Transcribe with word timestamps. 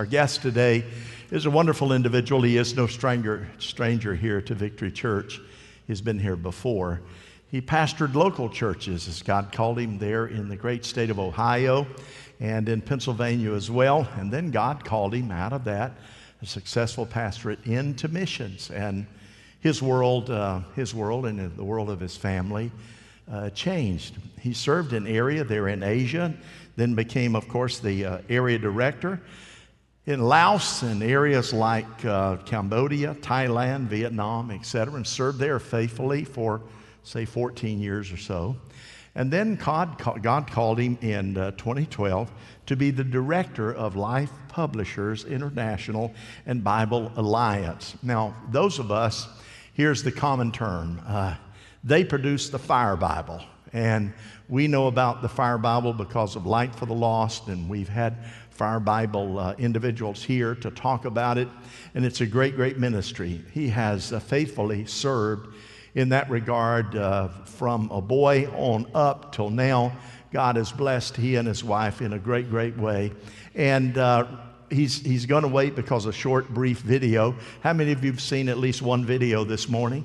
Our 0.00 0.06
guest 0.06 0.42
today 0.42 0.84
is 1.32 1.46
a 1.46 1.50
wonderful 1.50 1.92
individual. 1.92 2.42
He 2.42 2.56
is 2.56 2.76
no 2.76 2.86
stranger, 2.86 3.48
stranger 3.58 4.14
here 4.14 4.40
to 4.42 4.54
Victory 4.54 4.92
Church. 4.92 5.40
He's 5.88 6.00
been 6.00 6.20
here 6.20 6.36
before. 6.36 7.00
He 7.50 7.60
pastored 7.60 8.14
local 8.14 8.48
churches 8.48 9.08
as 9.08 9.22
God 9.22 9.50
called 9.50 9.76
him 9.76 9.98
there 9.98 10.26
in 10.28 10.48
the 10.48 10.54
great 10.54 10.84
state 10.84 11.10
of 11.10 11.18
Ohio 11.18 11.84
and 12.38 12.68
in 12.68 12.80
Pennsylvania 12.80 13.52
as 13.54 13.72
well. 13.72 14.08
And 14.14 14.30
then 14.30 14.52
God 14.52 14.84
called 14.84 15.14
him 15.14 15.32
out 15.32 15.52
of 15.52 15.64
that, 15.64 15.94
a 16.42 16.46
successful 16.46 17.04
pastorate, 17.04 17.66
into 17.66 18.06
missions. 18.06 18.70
And 18.70 19.04
his 19.58 19.82
world, 19.82 20.30
uh, 20.30 20.60
his 20.76 20.94
world 20.94 21.26
and 21.26 21.56
the 21.56 21.64
world 21.64 21.90
of 21.90 21.98
his 21.98 22.16
family 22.16 22.70
uh, 23.28 23.50
changed. 23.50 24.14
He 24.38 24.52
served 24.52 24.92
an 24.92 25.08
area 25.08 25.42
there 25.42 25.66
in 25.66 25.82
Asia, 25.82 26.32
then 26.76 26.94
became, 26.94 27.34
of 27.34 27.48
course, 27.48 27.80
the 27.80 28.04
uh, 28.04 28.18
area 28.28 28.60
director 28.60 29.20
in 30.08 30.20
Laos 30.20 30.80
and 30.80 31.02
areas 31.02 31.52
like 31.52 32.02
uh, 32.06 32.36
Cambodia, 32.46 33.14
Thailand, 33.20 33.88
Vietnam, 33.88 34.50
etc., 34.50 34.94
and 34.94 35.06
served 35.06 35.38
there 35.38 35.58
faithfully 35.58 36.24
for, 36.24 36.62
say, 37.02 37.26
14 37.26 37.78
years 37.78 38.10
or 38.10 38.16
so. 38.16 38.56
And 39.14 39.30
then 39.30 39.56
God, 39.56 40.00
God 40.22 40.50
called 40.50 40.78
him 40.78 40.96
in 41.02 41.36
uh, 41.36 41.50
2012 41.50 42.32
to 42.64 42.74
be 42.74 42.90
the 42.90 43.04
director 43.04 43.70
of 43.74 43.96
Life 43.96 44.30
Publishers 44.48 45.26
International 45.26 46.14
and 46.46 46.64
Bible 46.64 47.12
Alliance. 47.16 47.94
Now, 48.02 48.34
those 48.50 48.78
of 48.78 48.90
us, 48.90 49.28
here's 49.74 50.02
the 50.02 50.12
common 50.12 50.52
term 50.52 51.02
uh, 51.06 51.34
they 51.84 52.02
produce 52.02 52.48
the 52.48 52.58
Fire 52.58 52.96
Bible. 52.96 53.42
And 53.74 54.14
we 54.48 54.68
know 54.68 54.86
about 54.86 55.20
the 55.20 55.28
Fire 55.28 55.58
Bible 55.58 55.92
because 55.92 56.34
of 56.34 56.46
Light 56.46 56.74
for 56.74 56.86
the 56.86 56.94
Lost, 56.94 57.48
and 57.48 57.68
we've 57.68 57.90
had 57.90 58.16
Fire 58.58 58.80
Bible 58.80 59.38
uh, 59.38 59.54
individuals 59.56 60.24
here 60.24 60.56
to 60.56 60.72
talk 60.72 61.04
about 61.04 61.38
it, 61.38 61.46
and 61.94 62.04
it's 62.04 62.22
a 62.22 62.26
great, 62.26 62.56
great 62.56 62.76
ministry. 62.76 63.40
He 63.52 63.68
has 63.68 64.12
uh, 64.12 64.18
faithfully 64.18 64.84
served 64.84 65.54
in 65.94 66.08
that 66.08 66.28
regard 66.28 66.96
uh, 66.96 67.28
from 67.44 67.88
a 67.92 68.00
boy 68.00 68.46
on 68.56 68.90
up 68.96 69.30
till 69.30 69.50
now. 69.50 69.96
God 70.32 70.56
has 70.56 70.72
blessed 70.72 71.16
he 71.16 71.36
and 71.36 71.46
his 71.46 71.62
wife 71.62 72.02
in 72.02 72.14
a 72.14 72.18
great, 72.18 72.50
great 72.50 72.76
way. 72.76 73.12
And 73.54 73.96
uh, 73.96 74.26
he's, 74.70 75.02
he's 75.02 75.24
going 75.24 75.42
to 75.42 75.48
wait 75.48 75.76
because 75.76 76.06
a 76.06 76.12
short, 76.12 76.48
brief 76.48 76.80
video. 76.80 77.36
How 77.60 77.74
many 77.74 77.92
of 77.92 78.04
you 78.04 78.10
have 78.10 78.20
seen 78.20 78.48
at 78.48 78.58
least 78.58 78.82
one 78.82 79.04
video 79.04 79.44
this 79.44 79.68
morning? 79.68 80.04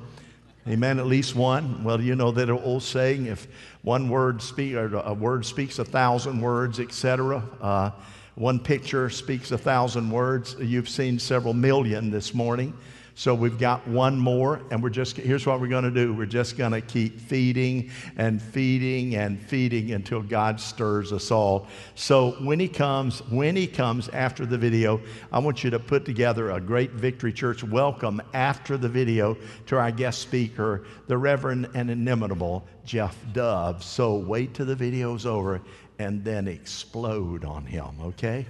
Amen. 0.68 1.00
At 1.00 1.08
least 1.08 1.36
one. 1.36 1.84
Well, 1.84 2.00
you 2.00 2.16
know 2.16 2.30
that 2.30 2.52
old 2.52 2.84
saying: 2.84 3.26
if 3.26 3.48
one 3.82 4.10
word 4.10 4.44
speak, 4.44 4.76
or 4.76 4.96
a 4.96 5.14
word 5.14 5.44
speaks 5.44 5.80
a 5.80 5.84
thousand 5.84 6.40
words, 6.40 6.80
etc. 6.80 7.44
Uh, 7.60 7.90
one 8.36 8.60
picture 8.60 9.10
speaks 9.10 9.52
a 9.52 9.58
thousand 9.58 10.10
words. 10.10 10.56
You've 10.60 10.90
seen 10.90 11.20
several 11.20 11.54
million 11.54 12.10
this 12.10 12.34
morning. 12.34 12.74
So 13.16 13.36
we've 13.36 13.60
got 13.60 13.88
one 13.88 14.18
more, 14.18 14.60
and 14.72 14.82
we're 14.82 14.90
just, 14.90 15.18
here's 15.18 15.46
what 15.46 15.62
we're 15.62 15.68
going 15.68 15.84
to 15.84 15.92
do. 15.92 16.16
We're 16.16 16.26
just 16.26 16.58
going 16.58 16.72
to 16.72 16.82
keep 16.82 17.20
feeding 17.22 17.92
and 18.18 18.42
feeding 18.42 19.16
and 19.16 19.40
feeding 19.40 19.92
until 19.92 20.24
God 20.24 20.60
stirs 20.60 21.14
us 21.14 21.30
all. 21.30 21.68
So 21.94 22.32
when 22.44 22.60
He 22.60 22.68
comes, 22.68 23.20
when 23.30 23.56
He 23.56 23.68
comes 23.68 24.10
after 24.10 24.48
the 24.48 24.58
video, 24.58 25.00
I 25.32 25.38
want 25.38 25.64
you 25.64 25.70
to 25.70 25.78
put 25.78 26.06
together 26.06 26.50
a 26.50 26.60
great 26.60 26.94
Victory 26.94 27.32
Church 27.32 27.64
welcome 27.64 28.20
after 28.34 28.78
the 28.78 28.90
video 28.90 29.38
to 29.68 29.78
our 29.78 29.92
guest 29.92 30.20
speaker, 30.20 30.84
the 31.06 31.18
Reverend 31.18 31.70
and 31.76 31.92
inimitable 31.92 32.66
Jeff 32.84 33.16
Dove. 33.32 33.84
So 33.84 34.16
wait 34.16 34.56
till 34.56 34.66
the 34.66 34.76
video's 34.76 35.28
over 35.28 35.62
and 36.00 36.24
then 36.24 36.48
explode 36.48 37.46
on 37.46 37.66
him, 37.66 37.96
okay? 38.02 38.46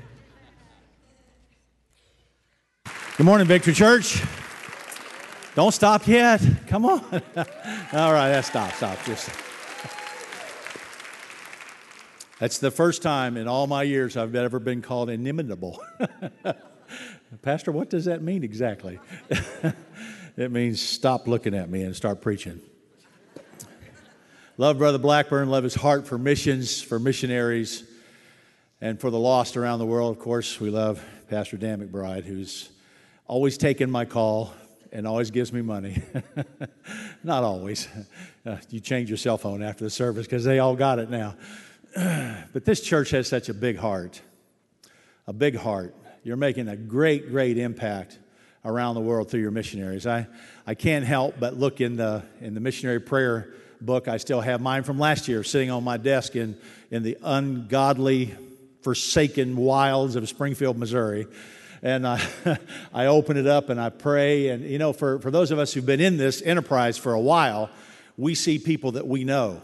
Good 3.17 3.25
morning, 3.25 3.47
Victory 3.47 3.73
Church. 3.73 4.21
Don't 5.55 5.71
stop 5.71 6.07
yet. 6.07 6.41
Come 6.67 6.85
on. 6.85 6.99
All 7.93 8.13
right, 8.13 8.29
that 8.29 8.45
stop, 8.45 8.73
stop. 8.73 8.97
Just 9.05 9.29
That's 12.39 12.57
the 12.57 12.71
first 12.71 13.01
time 13.01 13.37
in 13.37 13.47
all 13.47 13.67
my 13.67 13.83
years 13.83 14.17
I've 14.17 14.35
ever 14.35 14.59
been 14.59 14.81
called 14.81 15.09
inimitable. 15.09 15.81
Pastor, 17.41 17.71
what 17.71 17.89
does 17.89 18.03
that 18.03 18.21
mean 18.21 18.43
exactly? 18.43 18.99
it 20.35 20.51
means 20.51 20.81
stop 20.81 21.25
looking 21.25 21.53
at 21.55 21.69
me 21.69 21.83
and 21.83 21.95
start 21.95 22.19
preaching. 22.19 22.59
Love 24.57 24.77
Brother 24.77 24.99
Blackburn, 24.99 25.49
love 25.49 25.63
his 25.63 25.73
heart 25.73 26.05
for 26.05 26.19
missions, 26.19 26.79
for 26.79 26.99
missionaries, 26.99 27.83
and 28.81 29.01
for 29.01 29.09
the 29.09 29.17
lost 29.17 29.57
around 29.57 29.79
the 29.79 29.85
world. 29.85 30.15
Of 30.15 30.21
course, 30.21 30.59
we 30.59 30.69
love 30.69 31.03
Pastor 31.27 31.57
Dan 31.57 31.81
McBride, 31.81 32.23
who's 32.23 32.69
always 33.25 33.57
taken 33.57 33.89
my 33.89 34.05
call 34.05 34.53
and 34.91 35.07
always 35.07 35.31
gives 35.31 35.51
me 35.51 35.63
money. 35.63 36.03
Not 37.23 37.41
always. 37.41 37.87
Uh, 38.45 38.57
you 38.69 38.79
change 38.79 39.09
your 39.09 39.17
cell 39.17 39.39
phone 39.39 39.63
after 39.63 39.85
the 39.85 39.89
service 39.89 40.27
because 40.27 40.43
they 40.43 40.59
all 40.59 40.75
got 40.75 40.99
it 40.99 41.09
now. 41.09 41.35
but 42.53 42.63
this 42.63 42.79
church 42.79 43.09
has 43.09 43.27
such 43.27 43.49
a 43.49 43.55
big 43.55 43.77
heart. 43.77 44.21
A 45.25 45.33
big 45.33 45.55
heart. 45.55 45.95
You're 46.23 46.37
making 46.37 46.67
a 46.67 46.77
great, 46.77 47.31
great 47.31 47.57
impact 47.57 48.19
around 48.63 48.93
the 48.93 49.01
world 49.01 49.31
through 49.31 49.41
your 49.41 49.49
missionaries. 49.49 50.05
I, 50.05 50.27
I 50.67 50.75
can't 50.75 51.05
help 51.05 51.39
but 51.39 51.57
look 51.57 51.81
in 51.81 51.95
the, 51.95 52.21
in 52.39 52.53
the 52.53 52.59
missionary 52.59 52.99
prayer 52.99 53.51
book. 53.85 54.07
I 54.07 54.17
still 54.17 54.41
have 54.41 54.61
mine 54.61 54.83
from 54.83 54.99
last 54.99 55.27
year 55.27 55.43
sitting 55.43 55.71
on 55.71 55.83
my 55.83 55.97
desk 55.97 56.35
in, 56.35 56.57
in 56.91 57.03
the 57.03 57.17
ungodly, 57.23 58.35
forsaken 58.81 59.55
wilds 59.55 60.15
of 60.15 60.27
Springfield, 60.27 60.77
Missouri. 60.77 61.27
And 61.81 62.07
I, 62.07 62.25
I 62.93 63.07
open 63.07 63.37
it 63.37 63.47
up 63.47 63.69
and 63.69 63.79
I 63.79 63.89
pray. 63.89 64.49
And, 64.49 64.63
you 64.63 64.77
know, 64.77 64.93
for, 64.93 65.19
for 65.19 65.31
those 65.31 65.51
of 65.51 65.59
us 65.59 65.73
who've 65.73 65.85
been 65.85 66.01
in 66.01 66.17
this 66.17 66.41
enterprise 66.41 66.97
for 66.97 67.13
a 67.13 67.19
while, 67.19 67.69
we 68.17 68.35
see 68.35 68.59
people 68.59 68.93
that 68.93 69.07
we 69.07 69.23
know. 69.23 69.61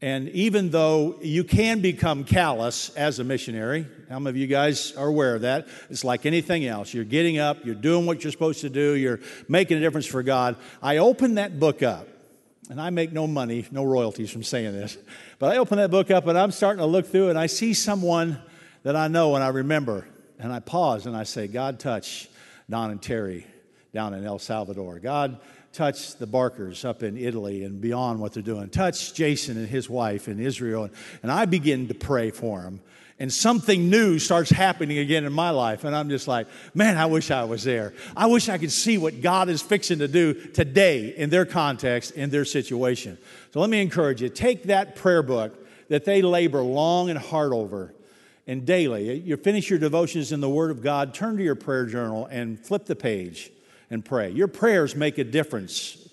And 0.00 0.28
even 0.28 0.70
though 0.70 1.16
you 1.20 1.42
can 1.42 1.80
become 1.80 2.22
callous 2.22 2.90
as 2.90 3.18
a 3.18 3.24
missionary, 3.24 3.84
how 4.08 4.20
many 4.20 4.30
of 4.30 4.36
you 4.36 4.46
guys 4.46 4.92
are 4.92 5.08
aware 5.08 5.34
of 5.34 5.42
that? 5.42 5.66
It's 5.90 6.04
like 6.04 6.24
anything 6.24 6.64
else. 6.66 6.94
You're 6.94 7.04
getting 7.04 7.38
up, 7.38 7.64
you're 7.64 7.74
doing 7.74 8.06
what 8.06 8.22
you're 8.22 8.30
supposed 8.30 8.60
to 8.60 8.70
do, 8.70 8.92
you're 8.92 9.18
making 9.48 9.76
a 9.76 9.80
difference 9.80 10.06
for 10.06 10.22
God. 10.22 10.54
I 10.80 10.98
open 10.98 11.34
that 11.34 11.58
book 11.58 11.82
up 11.82 12.06
and 12.68 12.80
I 12.80 12.90
make 12.90 13.12
no 13.12 13.26
money, 13.26 13.66
no 13.70 13.84
royalties 13.84 14.30
from 14.30 14.42
saying 14.42 14.72
this, 14.72 14.98
but 15.38 15.50
I 15.50 15.58
open 15.58 15.78
that 15.78 15.90
book 15.90 16.10
up 16.10 16.26
and 16.26 16.38
I'm 16.38 16.50
starting 16.50 16.80
to 16.80 16.86
look 16.86 17.06
through 17.06 17.30
and 17.30 17.38
I 17.38 17.46
see 17.46 17.74
someone 17.74 18.40
that 18.82 18.96
I 18.96 19.08
know 19.08 19.34
and 19.34 19.44
I 19.44 19.48
remember. 19.48 20.06
And 20.38 20.52
I 20.52 20.60
pause 20.60 21.06
and 21.06 21.16
I 21.16 21.24
say, 21.24 21.48
God, 21.48 21.80
touch 21.80 22.28
Don 22.70 22.90
and 22.90 23.02
Terry 23.02 23.46
down 23.92 24.14
in 24.14 24.24
El 24.24 24.38
Salvador. 24.38 25.00
God, 25.00 25.40
touch 25.72 26.16
the 26.16 26.26
Barkers 26.26 26.84
up 26.84 27.02
in 27.02 27.16
Italy 27.16 27.64
and 27.64 27.80
beyond 27.80 28.20
what 28.20 28.34
they're 28.34 28.42
doing. 28.42 28.68
Touch 28.68 29.14
Jason 29.14 29.56
and 29.56 29.68
his 29.68 29.90
wife 29.90 30.28
in 30.28 30.38
Israel. 30.38 30.90
And 31.22 31.32
I 31.32 31.46
begin 31.46 31.88
to 31.88 31.94
pray 31.94 32.30
for 32.30 32.62
them 32.62 32.80
and 33.20 33.32
something 33.32 33.90
new 33.90 34.18
starts 34.18 34.50
happening 34.50 34.98
again 34.98 35.24
in 35.24 35.32
my 35.32 35.50
life. 35.50 35.84
And 35.84 35.94
I'm 35.94 36.08
just 36.08 36.28
like, 36.28 36.46
man, 36.74 36.96
I 36.96 37.06
wish 37.06 37.30
I 37.30 37.44
was 37.44 37.64
there. 37.64 37.92
I 38.16 38.26
wish 38.26 38.48
I 38.48 38.58
could 38.58 38.70
see 38.70 38.96
what 38.96 39.20
God 39.20 39.48
is 39.48 39.60
fixing 39.60 39.98
to 39.98 40.08
do 40.08 40.34
today 40.34 41.14
in 41.16 41.30
their 41.30 41.44
context, 41.44 42.12
in 42.12 42.30
their 42.30 42.44
situation. 42.44 43.18
So 43.52 43.60
let 43.60 43.70
me 43.70 43.80
encourage 43.80 44.22
you 44.22 44.28
take 44.28 44.64
that 44.64 44.94
prayer 44.94 45.22
book 45.22 45.66
that 45.88 46.04
they 46.04 46.22
labor 46.22 46.62
long 46.62 47.10
and 47.10 47.18
hard 47.18 47.52
over. 47.52 47.94
And 48.46 48.64
daily, 48.64 49.18
you 49.18 49.36
finish 49.36 49.68
your 49.68 49.78
devotions 49.78 50.32
in 50.32 50.40
the 50.40 50.48
Word 50.48 50.70
of 50.70 50.82
God, 50.82 51.12
turn 51.12 51.36
to 51.36 51.42
your 51.42 51.54
prayer 51.54 51.86
journal 51.86 52.26
and 52.26 52.58
flip 52.58 52.86
the 52.86 52.96
page 52.96 53.50
and 53.90 54.02
pray. 54.04 54.30
Your 54.30 54.48
prayers 54.48 54.94
make 54.94 55.18
a 55.18 55.24
difference 55.24 56.08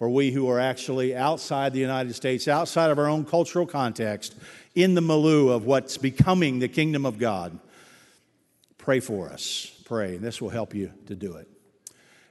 for 0.00 0.08
we 0.08 0.30
who 0.30 0.48
are 0.48 0.58
actually 0.58 1.14
outside 1.14 1.74
the 1.74 1.78
United 1.78 2.14
States, 2.14 2.48
outside 2.48 2.90
of 2.90 2.98
our 2.98 3.06
own 3.06 3.22
cultural 3.22 3.66
context, 3.66 4.34
in 4.74 4.94
the 4.94 5.00
milieu 5.00 5.48
of 5.48 5.64
what's 5.64 5.96
becoming 5.96 6.58
the 6.58 6.68
kingdom 6.68 7.04
of 7.04 7.18
God. 7.18 7.58
Pray 8.78 9.00
for 9.00 9.28
us. 9.28 9.72
Pray, 9.84 10.16
and 10.16 10.24
this 10.24 10.40
will 10.40 10.50
help 10.50 10.74
you 10.74 10.92
to 11.06 11.14
do 11.14 11.36
it. 11.36 11.48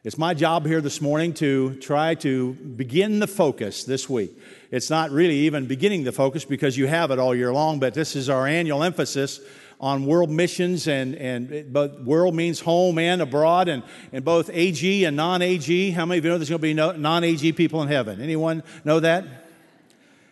It's 0.01 0.18
my 0.18 0.33
job 0.33 0.65
here 0.65 0.80
this 0.80 1.01
morning 1.01 1.33
to 1.36 1.75
try 1.75 2.15
to 2.15 2.53
begin 2.53 3.19
the 3.19 3.27
focus 3.27 3.83
this 3.83 4.09
week. 4.09 4.31
It's 4.71 4.89
not 4.89 5.12
really 5.12 5.36
even 5.39 5.65
beginning 5.65 6.06
the 6.06 6.13
focus 6.13 6.45
because 6.45 6.77
you 6.77 6.88
have 6.88 7.12
it 7.12 7.19
all 7.19 7.36
year 7.36 7.51
long, 7.51 7.80
but 7.80 7.94
this 7.94 8.15
is 8.15 8.30
our 8.30 8.47
annual 8.47 8.81
emphasis 8.81 9.41
on 9.81 10.06
world 10.06 10.30
missions, 10.30 10.88
and, 10.88 11.15
and 11.15 11.71
both 11.74 12.00
world 12.00 12.33
means 12.33 12.62
home 12.62 12.97
and 12.97 13.21
abroad, 13.21 13.68
and, 13.68 13.83
and 14.13 14.24
both 14.24 14.50
AG 14.53 15.03
and 15.03 15.18
non 15.18 15.41
AG. 15.41 15.91
How 15.91 16.06
many 16.06 16.19
of 16.19 16.25
you 16.25 16.31
know 16.31 16.38
there's 16.38 16.50
going 16.50 16.59
to 16.59 16.63
be 16.63 16.74
no, 16.74 16.94
non 16.94 17.25
AG 17.25 17.51
people 17.53 17.81
in 17.81 17.89
heaven? 17.89 18.21
Anyone 18.21 18.63
know 18.86 19.01
that? 19.01 19.49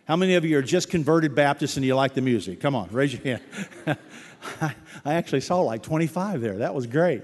How 0.08 0.16
many 0.16 0.36
of 0.36 0.44
you 0.46 0.56
are 0.56 0.62
just 0.62 0.88
converted 0.88 1.34
Baptists 1.34 1.76
and 1.76 1.84
you 1.84 1.94
like 1.94 2.14
the 2.14 2.22
music? 2.22 2.60
Come 2.60 2.74
on, 2.74 2.88
raise 2.90 3.12
your 3.12 3.22
hand. 3.22 3.42
I 5.04 5.14
actually 5.14 5.42
saw 5.42 5.60
like 5.60 5.82
25 5.82 6.40
there. 6.40 6.56
That 6.58 6.74
was 6.74 6.86
great. 6.86 7.22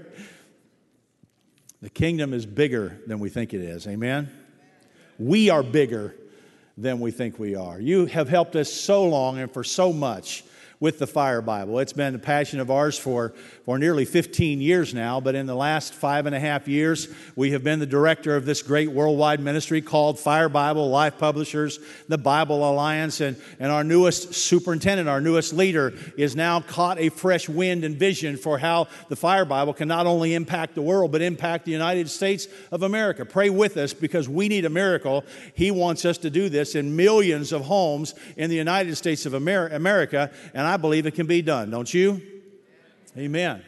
The 1.81 1.89
kingdom 1.89 2.31
is 2.31 2.45
bigger 2.45 3.01
than 3.07 3.17
we 3.17 3.29
think 3.29 3.55
it 3.55 3.61
is. 3.61 3.87
Amen? 3.87 4.29
We 5.17 5.49
are 5.49 5.63
bigger 5.63 6.15
than 6.77 6.99
we 6.99 7.09
think 7.09 7.39
we 7.39 7.55
are. 7.55 7.79
You 7.79 8.05
have 8.05 8.29
helped 8.29 8.55
us 8.55 8.71
so 8.71 9.03
long 9.05 9.39
and 9.39 9.51
for 9.51 9.63
so 9.63 9.91
much. 9.91 10.43
With 10.79 10.99
the 10.99 11.07
Fire 11.07 11.41
Bible. 11.41 11.79
It's 11.79 11.93
been 11.93 12.15
a 12.15 12.19
passion 12.19 12.59
of 12.59 12.69
ours 12.69 12.97
for, 12.97 13.33
for 13.63 13.79
nearly 13.79 14.05
15 14.05 14.61
years 14.61 14.93
now, 14.93 15.19
but 15.19 15.35
in 15.35 15.45
the 15.45 15.55
last 15.55 15.93
five 15.93 16.25
and 16.25 16.35
a 16.35 16.39
half 16.39 16.67
years, 16.67 17.07
we 17.35 17.51
have 17.51 17.63
been 17.63 17.79
the 17.79 17.85
director 17.85 18.35
of 18.35 18.45
this 18.45 18.61
great 18.61 18.91
worldwide 18.91 19.39
ministry 19.39 19.81
called 19.81 20.19
Fire 20.19 20.49
Bible, 20.49 20.89
Life 20.89 21.17
Publishers, 21.17 21.79
the 22.07 22.17
Bible 22.17 22.69
Alliance, 22.69 23.21
and, 23.21 23.37
and 23.59 23.71
our 23.71 23.83
newest 23.83 24.33
superintendent, 24.33 25.07
our 25.07 25.21
newest 25.21 25.53
leader, 25.53 25.93
is 26.17 26.35
now 26.35 26.59
caught 26.59 26.99
a 26.99 27.09
fresh 27.09 27.47
wind 27.47 27.83
and 27.83 27.95
vision 27.95 28.37
for 28.37 28.57
how 28.57 28.87
the 29.09 29.15
Fire 29.15 29.45
Bible 29.45 29.73
can 29.73 29.87
not 29.87 30.05
only 30.05 30.33
impact 30.33 30.75
the 30.75 30.81
world, 30.81 31.11
but 31.11 31.21
impact 31.21 31.65
the 31.65 31.71
United 31.71 32.09
States 32.09 32.47
of 32.71 32.83
America. 32.83 33.25
Pray 33.25 33.49
with 33.49 33.77
us 33.77 33.93
because 33.93 34.27
we 34.27 34.49
need 34.49 34.65
a 34.65 34.69
miracle. 34.69 35.23
He 35.53 35.71
wants 35.71 36.03
us 36.03 36.17
to 36.19 36.29
do 36.29 36.49
this 36.49 36.75
in 36.75 36.95
millions 36.95 37.51
of 37.51 37.63
homes 37.63 38.13
in 38.35 38.49
the 38.49 38.55
United 38.55 38.95
States 38.95 39.25
of 39.25 39.33
America, 39.33 40.31
and 40.53 40.65
and 40.65 40.73
I 40.75 40.77
believe 40.77 41.05
it 41.05 41.11
can 41.11 41.25
be 41.25 41.41
done, 41.41 41.69
don't 41.69 41.93
you? 41.93 42.21
Amen. 43.17 43.63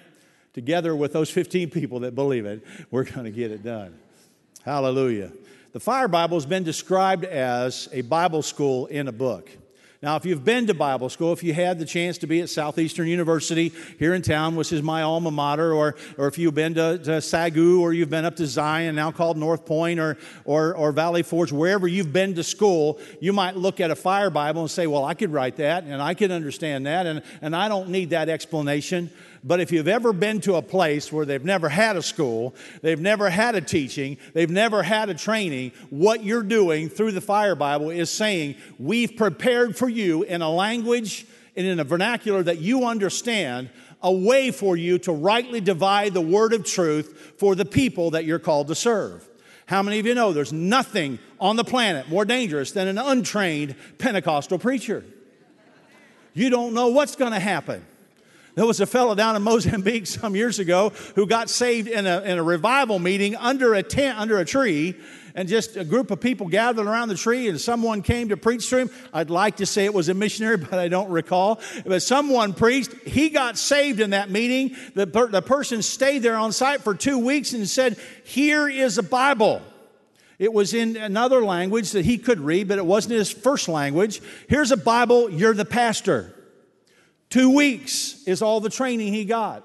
Together 0.52 0.94
with 0.94 1.14
those 1.14 1.30
15 1.30 1.70
people 1.70 2.02
that 2.02 2.16
believe 2.16 2.46
it, 2.46 2.62
we're 2.92 3.06
going 3.14 3.24
to 3.24 3.32
get 3.32 3.50
it 3.50 3.64
done. 3.64 3.98
Hallelujah. 4.66 5.32
The 5.72 5.80
Fire 5.80 6.10
Bible 6.10 6.36
has 6.36 6.46
been 6.46 6.66
described 6.66 7.24
as 7.24 7.88
a 7.94 8.02
Bible 8.02 8.42
school 8.42 8.88
in 8.88 9.08
a 9.08 9.14
book. 9.14 9.50
Now, 10.00 10.16
if 10.16 10.26
you've 10.26 10.46
been 10.46 10.68
to 10.68 10.76
Bible 10.76 11.10
school, 11.10 11.34
if 11.34 11.44
you 11.44 11.56
had 11.56 11.80
the 11.80 11.86
chance 11.86 12.20
to 12.20 12.28
be 12.28 12.42
at 12.42 12.50
Southeastern 12.50 13.08
University 13.08 13.74
here 13.98 14.14
in 14.14 14.22
town, 14.22 14.56
which 14.56 14.72
is 14.72 14.84
my 14.84 15.02
alma 15.02 15.32
mater, 15.32 15.74
or, 15.74 15.96
or 16.20 16.28
if 16.28 16.38
you've 16.38 16.54
been 16.54 16.76
to, 16.76 17.00
to 17.00 17.12
SAGU, 17.20 17.80
or 17.80 17.94
you've 17.94 18.10
been 18.10 18.24
up 18.24 18.36
to 18.36 18.46
Zion, 18.46 18.94
now 18.96 19.10
called 19.10 19.38
Northpoint, 19.38 20.00
or, 20.00 20.16
or, 20.46 20.76
or 20.76 20.92
Valley 20.92 21.24
Forge, 21.24 21.52
wherever 21.52 21.88
you've 21.88 22.14
been 22.14 22.36
to 22.36 22.44
school, 22.44 23.00
you 23.20 23.34
might 23.34 23.58
look 23.58 23.80
at 23.80 23.90
a 23.90 23.96
fire 23.96 24.30
Bible 24.30 24.62
and 24.62 24.70
say, 24.70 24.86
Well, 24.86 25.04
I 25.04 25.16
could 25.16 25.34
write 25.34 25.56
that, 25.56 25.84
and 25.84 26.00
I 26.00 26.14
could 26.14 26.30
understand 26.30 26.86
that, 26.86 27.08
and, 27.08 27.24
and 27.42 27.56
I 27.56 27.68
don't 27.68 27.90
need 27.90 28.12
that 28.12 28.30
explanation. 28.30 29.10
But 29.48 29.62
if 29.62 29.72
you've 29.72 29.88
ever 29.88 30.12
been 30.12 30.42
to 30.42 30.56
a 30.56 30.62
place 30.62 31.10
where 31.12 31.26
they've 31.26 31.44
never 31.44 31.70
had 31.70 31.96
a 31.96 32.02
school, 32.02 32.54
they've 32.82 33.00
never 33.00 33.30
had 33.30 33.56
a 33.56 33.62
teaching, 33.62 34.18
they've 34.34 34.50
never 34.50 34.84
had 34.84 35.10
a 35.10 35.14
training, 35.14 35.72
what 35.90 36.22
you're 36.22 36.44
doing 36.44 36.90
through 36.90 37.14
the 37.14 37.22
Fire 37.22 37.56
Bible 37.56 37.90
is 37.90 38.10
saying, 38.10 38.56
We've 38.78 39.16
prepared 39.16 39.78
for 39.78 39.88
you 39.88 40.24
in 40.24 40.42
a 40.42 40.52
language 40.52 41.26
and 41.56 41.66
in 41.66 41.80
a 41.80 41.86
vernacular 41.86 42.44
that 42.44 42.60
you 42.60 42.86
understand 42.86 43.70
a 44.04 44.12
way 44.12 44.52
for 44.52 44.76
you 44.76 45.00
to 45.00 45.14
rightly 45.14 45.62
divide 45.62 46.14
the 46.14 46.22
word 46.22 46.52
of 46.52 46.66
truth 46.66 47.36
for 47.38 47.56
the 47.56 47.66
people 47.66 48.12
that 48.12 48.26
you're 48.26 48.40
called 48.40 48.68
to 48.68 48.76
serve. 48.76 49.28
How 49.66 49.82
many 49.82 50.00
of 50.00 50.06
you 50.06 50.14
know 50.14 50.34
there's 50.34 50.54
nothing 50.54 51.20
on 51.40 51.56
the 51.56 51.64
planet 51.64 52.10
more 52.10 52.26
dangerous 52.26 52.74
than 52.74 52.90
an 52.90 52.98
untrained 52.98 53.76
Pentecostal 53.98 54.60
preacher? 54.60 55.06
You 56.34 56.50
don't 56.50 56.74
know 56.74 56.90
what's 56.90 57.16
going 57.16 57.32
to 57.32 57.40
happen. 57.40 57.86
There 58.58 58.66
was 58.66 58.80
a 58.80 58.88
fellow 58.88 59.14
down 59.14 59.36
in 59.36 59.44
Mozambique 59.44 60.08
some 60.08 60.36
years 60.36 60.58
ago 60.58 60.90
who 61.14 61.28
got 61.28 61.48
saved 61.48 61.88
in 61.88 62.08
a, 62.08 62.22
in 62.22 62.40
a 62.40 62.44
revival 62.44 62.98
meeting 62.98 63.36
under 63.36 63.76
a 63.76 63.84
tent, 63.84 64.18
under 64.18 64.40
a 64.40 64.46
tree, 64.46 64.96
and 65.36 65.48
just 65.48 65.78
a 65.78 65.84
group 65.86 66.10
of 66.10 66.20
people 66.20 66.48
gathered 66.48 66.88
around 66.88 67.10
the 67.10 67.16
tree, 67.16 67.50
and 67.50 67.62
someone 67.62 68.02
came 68.02 68.30
to 68.30 68.36
preach 68.36 68.68
to 68.72 68.80
him. 68.80 68.90
I'd 69.14 69.30
like 69.30 69.58
to 69.58 69.68
say 69.68 69.86
it 69.86 69.94
was 69.94 70.10
a 70.10 70.16
missionary, 70.16 70.58
but 70.58 70.74
I 70.74 70.88
don't 70.88 71.12
recall. 71.12 71.62
But 71.86 72.02
someone 72.02 72.56
preached. 72.56 72.96
He 73.06 73.30
got 73.30 73.60
saved 73.60 74.00
in 74.00 74.10
that 74.10 74.32
meeting. 74.32 74.76
The, 74.96 75.06
per, 75.06 75.28
the 75.28 75.44
person 75.44 75.84
stayed 75.84 76.24
there 76.24 76.36
on 76.36 76.52
site 76.52 76.82
for 76.82 76.96
two 76.96 77.20
weeks 77.20 77.54
and 77.54 77.70
said, 77.70 77.96
Here 78.24 78.68
is 78.68 78.98
a 78.98 79.04
Bible. 79.04 79.62
It 80.40 80.52
was 80.52 80.74
in 80.74 80.98
another 80.98 81.46
language 81.46 81.92
that 81.92 82.06
he 82.06 82.18
could 82.18 82.40
read, 82.40 82.70
but 82.70 82.80
it 82.80 82.86
wasn't 82.88 83.14
his 83.14 83.30
first 83.30 83.70
language. 83.70 84.20
Here's 84.50 84.72
a 84.72 84.78
Bible, 84.78 85.30
you're 85.30 85.54
the 85.54 85.64
pastor. 85.64 86.34
Two 87.30 87.54
weeks 87.54 88.24
is 88.26 88.42
all 88.42 88.60
the 88.60 88.70
training 88.70 89.14
he 89.14 89.26
got. 89.26 89.64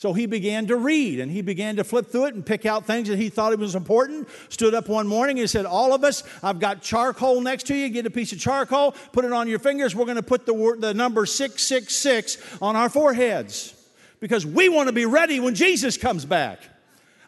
So 0.00 0.14
he 0.14 0.24
began 0.24 0.66
to 0.68 0.76
read 0.76 1.20
and 1.20 1.30
he 1.30 1.42
began 1.42 1.76
to 1.76 1.84
flip 1.84 2.06
through 2.06 2.26
it 2.26 2.34
and 2.34 2.46
pick 2.46 2.64
out 2.64 2.86
things 2.86 3.08
that 3.08 3.18
he 3.18 3.28
thought 3.28 3.52
it 3.52 3.58
was 3.58 3.74
important. 3.74 4.28
Stood 4.48 4.72
up 4.72 4.88
one 4.88 5.06
morning 5.06 5.38
and 5.40 5.50
said, 5.50 5.66
All 5.66 5.92
of 5.92 6.04
us, 6.04 6.22
I've 6.42 6.58
got 6.58 6.80
charcoal 6.80 7.42
next 7.42 7.66
to 7.66 7.76
you. 7.76 7.90
Get 7.90 8.06
a 8.06 8.10
piece 8.10 8.32
of 8.32 8.38
charcoal, 8.38 8.92
put 9.12 9.26
it 9.26 9.32
on 9.32 9.46
your 9.46 9.58
fingers. 9.58 9.94
We're 9.94 10.06
going 10.06 10.16
to 10.16 10.22
put 10.22 10.46
the, 10.46 10.54
word, 10.54 10.80
the 10.80 10.94
number 10.94 11.26
666 11.26 12.38
on 12.62 12.76
our 12.76 12.88
foreheads 12.88 13.74
because 14.20 14.46
we 14.46 14.70
want 14.70 14.88
to 14.88 14.94
be 14.94 15.04
ready 15.04 15.38
when 15.38 15.54
Jesus 15.54 15.98
comes 15.98 16.24
back. 16.24 16.60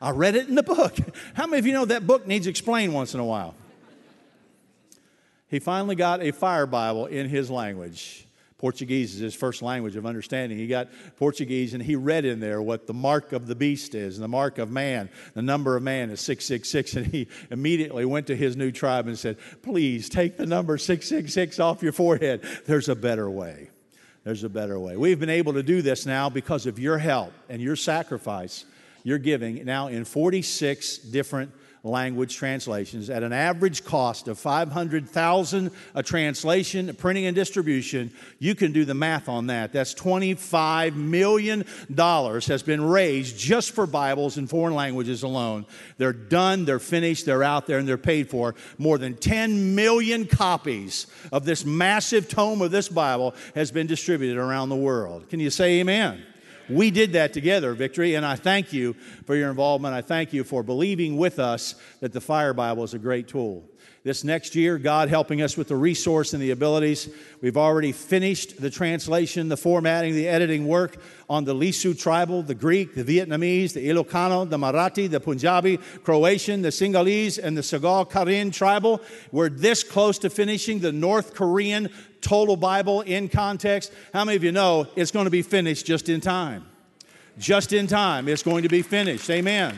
I 0.01 0.11
read 0.13 0.35
it 0.35 0.49
in 0.49 0.55
the 0.55 0.63
book. 0.63 0.97
How 1.35 1.47
many 1.47 1.59
of 1.59 1.67
you 1.67 1.75
know 1.75 1.85
that 1.85 2.07
book 2.07 2.27
needs 2.27 2.47
explained 2.47 2.95
once 2.95 3.13
in 3.13 3.21
a 3.21 3.25
while? 3.25 3.55
He 5.49 5.59
finally 5.59 5.95
got 5.95 6.23
a 6.23 6.31
fire 6.31 6.65
Bible 6.65 7.05
in 7.05 7.29
his 7.29 7.51
language. 7.51 8.27
Portuguese 8.63 9.17
is 9.17 9.21
his 9.21 9.35
first 9.35 9.61
language 9.61 9.97
of 9.97 10.07
understanding. 10.07 10.57
He 10.57 10.69
got 10.69 10.87
Portuguese 11.17 11.75
and 11.75 11.83
he 11.83 11.97
read 11.97 12.25
in 12.25 12.39
there 12.39 12.63
what 12.63 12.87
the 12.87 12.95
mark 12.95 13.33
of 13.33 13.49
the 13.49 13.57
beast 13.57 13.93
is 13.93 14.17
and 14.17 14.23
the 14.23 14.29
mark 14.29 14.59
of 14.59 14.71
man. 14.71 15.11
The 15.35 15.43
number 15.43 15.77
of 15.77 15.83
man 15.83 16.11
is 16.11 16.21
666. 16.21 16.95
And 16.95 17.07
he 17.07 17.27
immediately 17.51 18.05
went 18.05 18.29
to 18.29 18.37
his 18.37 18.57
new 18.57 18.71
tribe 18.71 19.09
and 19.09 19.19
said, 19.19 19.39
Please 19.63 20.09
take 20.09 20.37
the 20.37 20.47
number 20.47 20.79
666 20.79 21.59
off 21.59 21.83
your 21.83 21.91
forehead. 21.91 22.45
There's 22.65 22.89
a 22.89 22.95
better 22.95 23.29
way. 23.29 23.69
There's 24.23 24.45
a 24.45 24.49
better 24.49 24.79
way. 24.79 24.97
We've 24.97 25.19
been 25.19 25.29
able 25.29 25.55
to 25.55 25.65
do 25.65 25.83
this 25.83 26.07
now 26.07 26.31
because 26.31 26.67
of 26.67 26.79
your 26.79 26.99
help 26.99 27.33
and 27.49 27.61
your 27.61 27.75
sacrifice, 27.75 28.65
your 29.03 29.19
giving, 29.19 29.65
now 29.65 29.89
in 29.89 30.05
46 30.05 30.99
different 30.99 31.51
language 31.85 32.37
translations 32.37 33.11
at 33.11 33.23
an 33.23 33.33
average 33.33 33.85
cost 33.85 34.29
of 34.29 34.39
500,000 34.39 35.71
a 35.95 36.03
translation, 36.03 36.95
printing 36.95 37.27
and 37.27 37.35
distribution. 37.35 38.13
You 38.39 38.55
can 38.55 38.73
do 38.73 38.85
the 38.85 38.95
math 38.95 39.29
on 39.29 39.49
that. 39.49 39.73
That's 39.73 39.93
25 39.95 40.97
million 40.97 41.65
dollars 41.93 42.47
has 42.47 42.63
been 42.63 42.85
raised 42.85 43.37
just 43.37 43.73
for 43.73 43.87
Bibles 43.87 44.39
in 44.39 44.47
foreign 44.47 44.75
languages 44.75 45.25
alone. 45.25 45.67
They're 45.99 46.13
done, 46.13 46.65
they're 46.65 46.79
finished, 46.79 47.27
they're 47.27 47.43
out 47.43 47.67
there 47.67 47.79
and 47.79 47.89
they're 47.89 47.99
paid 47.99 48.31
for. 48.31 48.55
More 48.79 48.99
than 48.99 49.17
10 49.17 49.75
million 49.75 50.27
copies 50.27 51.09
of 51.33 51.45
this 51.45 51.65
massive 51.65 52.29
tome 52.29 52.63
of 52.63 52.71
this 52.71 52.89
Bible 52.89 53.35
has 53.55 53.73
been 53.73 53.89
distributed 53.89 54.39
around 54.39 54.69
the 54.69 54.77
world. 54.77 55.29
Can 55.29 55.41
you 55.41 55.51
say 55.51 55.81
amen? 55.81 56.23
We 56.69 56.91
did 56.91 57.13
that 57.13 57.33
together, 57.33 57.75
Victory, 57.75 58.15
and 58.15 58.25
I 58.25 58.37
thank 58.37 58.73
you 58.73 58.95
for 59.27 59.35
your 59.35 59.51
involvement. 59.51 59.95
I 59.95 60.03
thank 60.03 60.33
you 60.33 60.45
for 60.45 60.63
believing 60.63 61.17
with 61.17 61.39
us 61.39 61.75
that 62.01 62.13
the 62.13 62.21
Fire 62.21 62.55
Bible 62.55 62.85
is 62.85 62.95
a 62.95 62.99
great 62.99 63.29
tool. 63.29 63.65
This 64.05 64.25
next 64.25 64.57
year, 64.57 64.79
God 64.79 65.09
helping 65.09 65.43
us 65.43 65.57
with 65.57 65.69
the 65.69 65.77
resource 65.77 66.33
and 66.33 66.43
the 66.43 66.51
abilities. 66.51 67.09
We've 67.41 67.57
already 67.57 67.93
finished 67.93 68.61
the 68.61 68.69
translation, 68.69 69.49
the 69.49 69.57
formatting, 69.57 70.15
the 70.15 70.27
editing 70.27 70.67
work 70.67 70.97
on 71.31 71.45
the 71.45 71.55
Lisu 71.55 71.97
tribal, 71.97 72.43
the 72.43 72.57
Greek, 72.57 72.97
the 72.97 73.05
Vietnamese, 73.05 73.75
the 73.75 73.89
Ilocano, 73.89 74.49
the 74.51 74.59
Marathi, 74.59 75.09
the 75.09 75.21
Punjabi, 75.21 75.77
Croatian, 76.03 76.63
the 76.63 76.71
Sinhalese, 76.71 77.39
and 77.39 77.57
the 77.57 77.61
Sgaw 77.61 78.11
Karen 78.11 78.51
tribal. 78.51 79.01
We're 79.31 79.49
this 79.49 79.85
close 79.85 80.19
to 80.21 80.31
finishing 80.31 80.81
the 80.81 80.91
North 80.91 81.35
Korean 81.35 81.89
total 82.21 82.57
Bible 82.57 83.03
in 83.03 83.29
context. 83.29 83.93
How 84.13 84.25
many 84.25 84.35
of 84.35 84.43
you 84.43 84.51
know 84.51 84.89
it's 84.97 85.13
going 85.13 85.27
to 85.27 85.31
be 85.31 85.43
finished 85.43 85.87
just 85.87 86.09
in 86.09 86.21
time? 86.21 86.67
Just 87.39 87.73
in 87.73 87.87
time, 87.87 88.27
it's 88.29 88.43
going 88.43 88.65
to 88.65 88.69
be 88.69 88.83
finished. 88.83 89.31
Amen. 89.31 89.77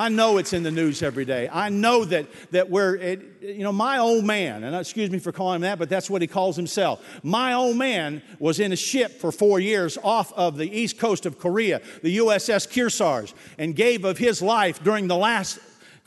I 0.00 0.08
know 0.08 0.38
it's 0.38 0.54
in 0.54 0.62
the 0.62 0.70
news 0.70 1.02
every 1.02 1.26
day. 1.26 1.46
I 1.52 1.68
know 1.68 2.06
that, 2.06 2.26
that 2.52 2.70
we're, 2.70 2.96
it, 2.96 3.42
you 3.42 3.62
know, 3.62 3.70
my 3.70 3.98
old 3.98 4.24
man, 4.24 4.64
and 4.64 4.74
excuse 4.74 5.10
me 5.10 5.18
for 5.18 5.30
calling 5.30 5.56
him 5.56 5.60
that, 5.60 5.78
but 5.78 5.90
that's 5.90 6.08
what 6.08 6.22
he 6.22 6.26
calls 6.26 6.56
himself. 6.56 7.04
My 7.22 7.52
old 7.52 7.76
man 7.76 8.22
was 8.38 8.60
in 8.60 8.72
a 8.72 8.76
ship 8.76 9.20
for 9.20 9.30
four 9.30 9.60
years 9.60 9.98
off 10.02 10.32
of 10.32 10.56
the 10.56 10.74
east 10.74 10.98
coast 10.98 11.26
of 11.26 11.38
Korea, 11.38 11.82
the 12.02 12.16
USS 12.16 12.66
Kearsarge, 12.66 13.34
and 13.58 13.76
gave 13.76 14.06
of 14.06 14.16
his 14.16 14.40
life 14.40 14.82
during 14.82 15.06
the 15.06 15.18
last 15.18 15.58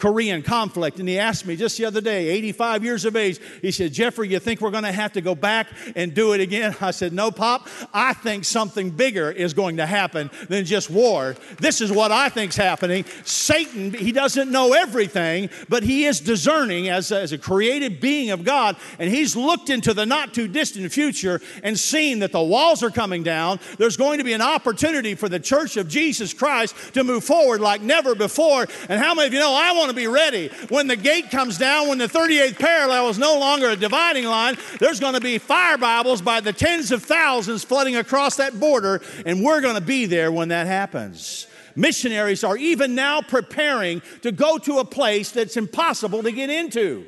Korean 0.03 0.41
conflict. 0.41 0.99
And 0.99 1.07
he 1.07 1.17
asked 1.17 1.45
me 1.45 1.55
just 1.55 1.77
the 1.77 1.85
other 1.85 2.01
day, 2.01 2.27
85 2.27 2.83
years 2.83 3.05
of 3.05 3.15
age, 3.15 3.39
he 3.61 3.71
said, 3.71 3.93
Jeffrey, 3.93 4.27
you 4.27 4.37
think 4.37 4.59
we're 4.59 4.69
going 4.69 4.83
to 4.83 4.91
have 4.91 5.13
to 5.13 5.21
go 5.21 5.33
back 5.33 5.67
and 5.95 6.13
do 6.13 6.33
it 6.33 6.41
again? 6.41 6.75
I 6.81 6.91
said, 6.91 7.13
No, 7.13 7.31
Pop. 7.31 7.69
I 7.93 8.11
think 8.11 8.43
something 8.43 8.89
bigger 8.89 9.31
is 9.31 9.53
going 9.53 9.77
to 9.77 9.85
happen 9.85 10.29
than 10.49 10.65
just 10.65 10.89
war. 10.89 11.37
This 11.57 11.79
is 11.79 11.89
what 11.89 12.11
I 12.11 12.27
think's 12.27 12.57
happening. 12.57 13.05
Satan, 13.23 13.93
he 13.93 14.11
doesn't 14.11 14.51
know 14.51 14.73
everything, 14.73 15.49
but 15.69 15.83
he 15.83 16.03
is 16.03 16.19
discerning 16.19 16.89
as 16.89 17.13
a, 17.13 17.21
as 17.21 17.31
a 17.31 17.37
created 17.37 18.01
being 18.01 18.31
of 18.31 18.43
God, 18.43 18.75
and 18.99 19.09
he's 19.09 19.37
looked 19.37 19.69
into 19.69 19.93
the 19.93 20.05
not 20.05 20.33
too 20.33 20.49
distant 20.49 20.91
future 20.91 21.39
and 21.63 21.79
seen 21.79 22.19
that 22.19 22.33
the 22.33 22.43
walls 22.43 22.83
are 22.83 22.91
coming 22.91 23.23
down. 23.23 23.57
There's 23.77 23.95
going 23.95 24.17
to 24.17 24.25
be 24.25 24.33
an 24.33 24.41
opportunity 24.41 25.15
for 25.15 25.29
the 25.29 25.39
church 25.39 25.77
of 25.77 25.87
Jesus 25.87 26.33
Christ 26.33 26.75
to 26.93 27.05
move 27.05 27.23
forward 27.23 27.61
like 27.61 27.81
never 27.81 28.15
before. 28.15 28.67
And 28.89 28.99
how 28.99 29.15
many 29.15 29.27
of 29.27 29.33
you 29.33 29.39
know 29.39 29.53
I 29.53 29.71
want 29.71 29.87
to 29.87 29.92
be 29.93 30.07
ready. 30.07 30.49
When 30.69 30.87
the 30.87 30.95
gate 30.95 31.31
comes 31.31 31.57
down, 31.57 31.87
when 31.87 31.97
the 31.97 32.07
38th 32.07 32.59
parallel 32.59 33.09
is 33.09 33.17
no 33.17 33.39
longer 33.39 33.69
a 33.69 33.75
dividing 33.75 34.25
line, 34.25 34.57
there's 34.79 34.99
going 34.99 35.13
to 35.13 35.21
be 35.21 35.37
fire 35.37 35.77
Bibles 35.77 36.21
by 36.21 36.41
the 36.41 36.53
tens 36.53 36.91
of 36.91 37.03
thousands 37.03 37.63
flooding 37.63 37.95
across 37.95 38.37
that 38.37 38.59
border, 38.59 39.01
and 39.25 39.43
we're 39.43 39.61
going 39.61 39.75
to 39.75 39.81
be 39.81 40.05
there 40.05 40.31
when 40.31 40.49
that 40.49 40.67
happens. 40.67 41.47
Missionaries 41.75 42.43
are 42.43 42.57
even 42.57 42.95
now 42.95 43.21
preparing 43.21 44.01
to 44.21 44.31
go 44.31 44.57
to 44.59 44.79
a 44.79 44.85
place 44.85 45.31
that's 45.31 45.57
impossible 45.57 46.23
to 46.23 46.31
get 46.31 46.49
into. 46.49 47.05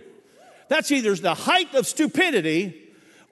That's 0.68 0.92
either 0.92 1.13
the 1.15 1.36
height 1.36 1.74
of 1.75 1.86
stupidity 1.86 2.85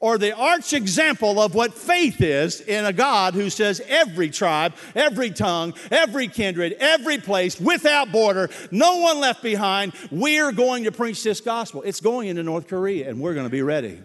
or 0.03 0.17
the 0.17 0.35
arch 0.35 0.73
example 0.73 1.41
of 1.41 1.55
what 1.55 1.73
faith 1.73 2.19
is 2.19 2.59
in 2.59 2.83
a 2.83 2.91
God 2.91 3.33
who 3.33 3.49
says 3.49 3.81
every 3.87 4.29
tribe, 4.29 4.73
every 4.95 5.29
tongue, 5.31 5.73
every 5.89 6.27
kindred, 6.27 6.75
every 6.77 7.17
place, 7.19 7.57
without 7.57 8.11
border, 8.11 8.49
no 8.69 8.97
one 8.97 9.21
left 9.21 9.41
behind, 9.41 9.93
we're 10.11 10.51
going 10.51 10.83
to 10.83 10.91
preach 10.91 11.23
this 11.23 11.39
gospel. 11.39 11.83
It's 11.83 12.01
going 12.01 12.27
into 12.27 12.43
North 12.43 12.67
Korea, 12.67 13.09
and 13.09 13.21
we're 13.21 13.33
going 13.33 13.45
to 13.45 13.49
be 13.49 13.61
ready. 13.61 13.97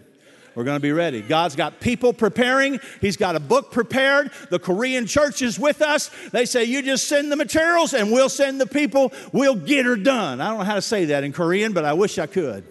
We're 0.55 0.63
going 0.63 0.77
to 0.77 0.81
be 0.81 0.93
ready. 0.93 1.19
God's 1.19 1.57
got 1.57 1.81
people 1.81 2.13
preparing. 2.13 2.79
He's 3.01 3.17
got 3.17 3.35
a 3.35 3.41
book 3.41 3.69
prepared. 3.69 4.31
The 4.49 4.57
Korean 4.57 5.05
church 5.05 5.41
is 5.41 5.59
with 5.59 5.81
us. 5.81 6.09
They 6.31 6.45
say, 6.45 6.63
You 6.63 6.81
just 6.81 7.09
send 7.09 7.29
the 7.29 7.35
materials 7.35 7.93
and 7.93 8.09
we'll 8.09 8.29
send 8.29 8.61
the 8.61 8.67
people. 8.67 9.11
We'll 9.33 9.55
get 9.55 9.85
her 9.85 9.97
done. 9.97 10.39
I 10.39 10.47
don't 10.47 10.59
know 10.59 10.63
how 10.63 10.75
to 10.75 10.81
say 10.81 11.05
that 11.05 11.25
in 11.25 11.33
Korean, 11.33 11.73
but 11.73 11.83
I 11.83 11.91
wish 11.91 12.17
I 12.17 12.25
could. 12.25 12.63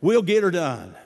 We'll 0.00 0.22
get 0.22 0.42
her 0.42 0.50
done. 0.50 0.96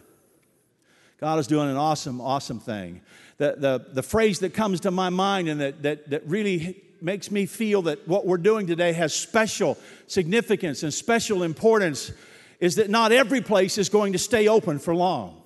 God 1.20 1.38
is 1.38 1.46
doing 1.46 1.68
an 1.68 1.76
awesome, 1.76 2.20
awesome 2.20 2.60
thing. 2.60 3.00
The, 3.38 3.54
the, 3.56 3.86
the 3.92 4.02
phrase 4.02 4.40
that 4.40 4.54
comes 4.54 4.80
to 4.80 4.90
my 4.90 5.10
mind 5.10 5.48
and 5.48 5.60
that, 5.60 5.82
that, 5.82 6.10
that 6.10 6.26
really 6.26 6.82
makes 7.00 7.30
me 7.30 7.46
feel 7.46 7.82
that 7.82 8.06
what 8.06 8.26
we're 8.26 8.36
doing 8.36 8.66
today 8.66 8.92
has 8.92 9.14
special 9.14 9.78
significance 10.06 10.82
and 10.82 10.92
special 10.92 11.42
importance 11.42 12.12
is 12.60 12.76
that 12.76 12.90
not 12.90 13.12
every 13.12 13.40
place 13.40 13.78
is 13.78 13.88
going 13.88 14.12
to 14.12 14.18
stay 14.18 14.48
open 14.48 14.78
for 14.78 14.94
long. 14.94 15.42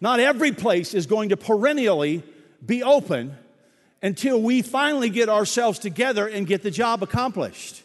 Not 0.00 0.20
every 0.20 0.52
place 0.52 0.94
is 0.94 1.06
going 1.06 1.28
to 1.30 1.36
perennially 1.36 2.22
be 2.64 2.82
open 2.82 3.36
until 4.02 4.40
we 4.40 4.62
finally 4.62 5.10
get 5.10 5.28
ourselves 5.28 5.78
together 5.78 6.26
and 6.26 6.46
get 6.46 6.62
the 6.62 6.70
job 6.70 7.02
accomplished. 7.02 7.81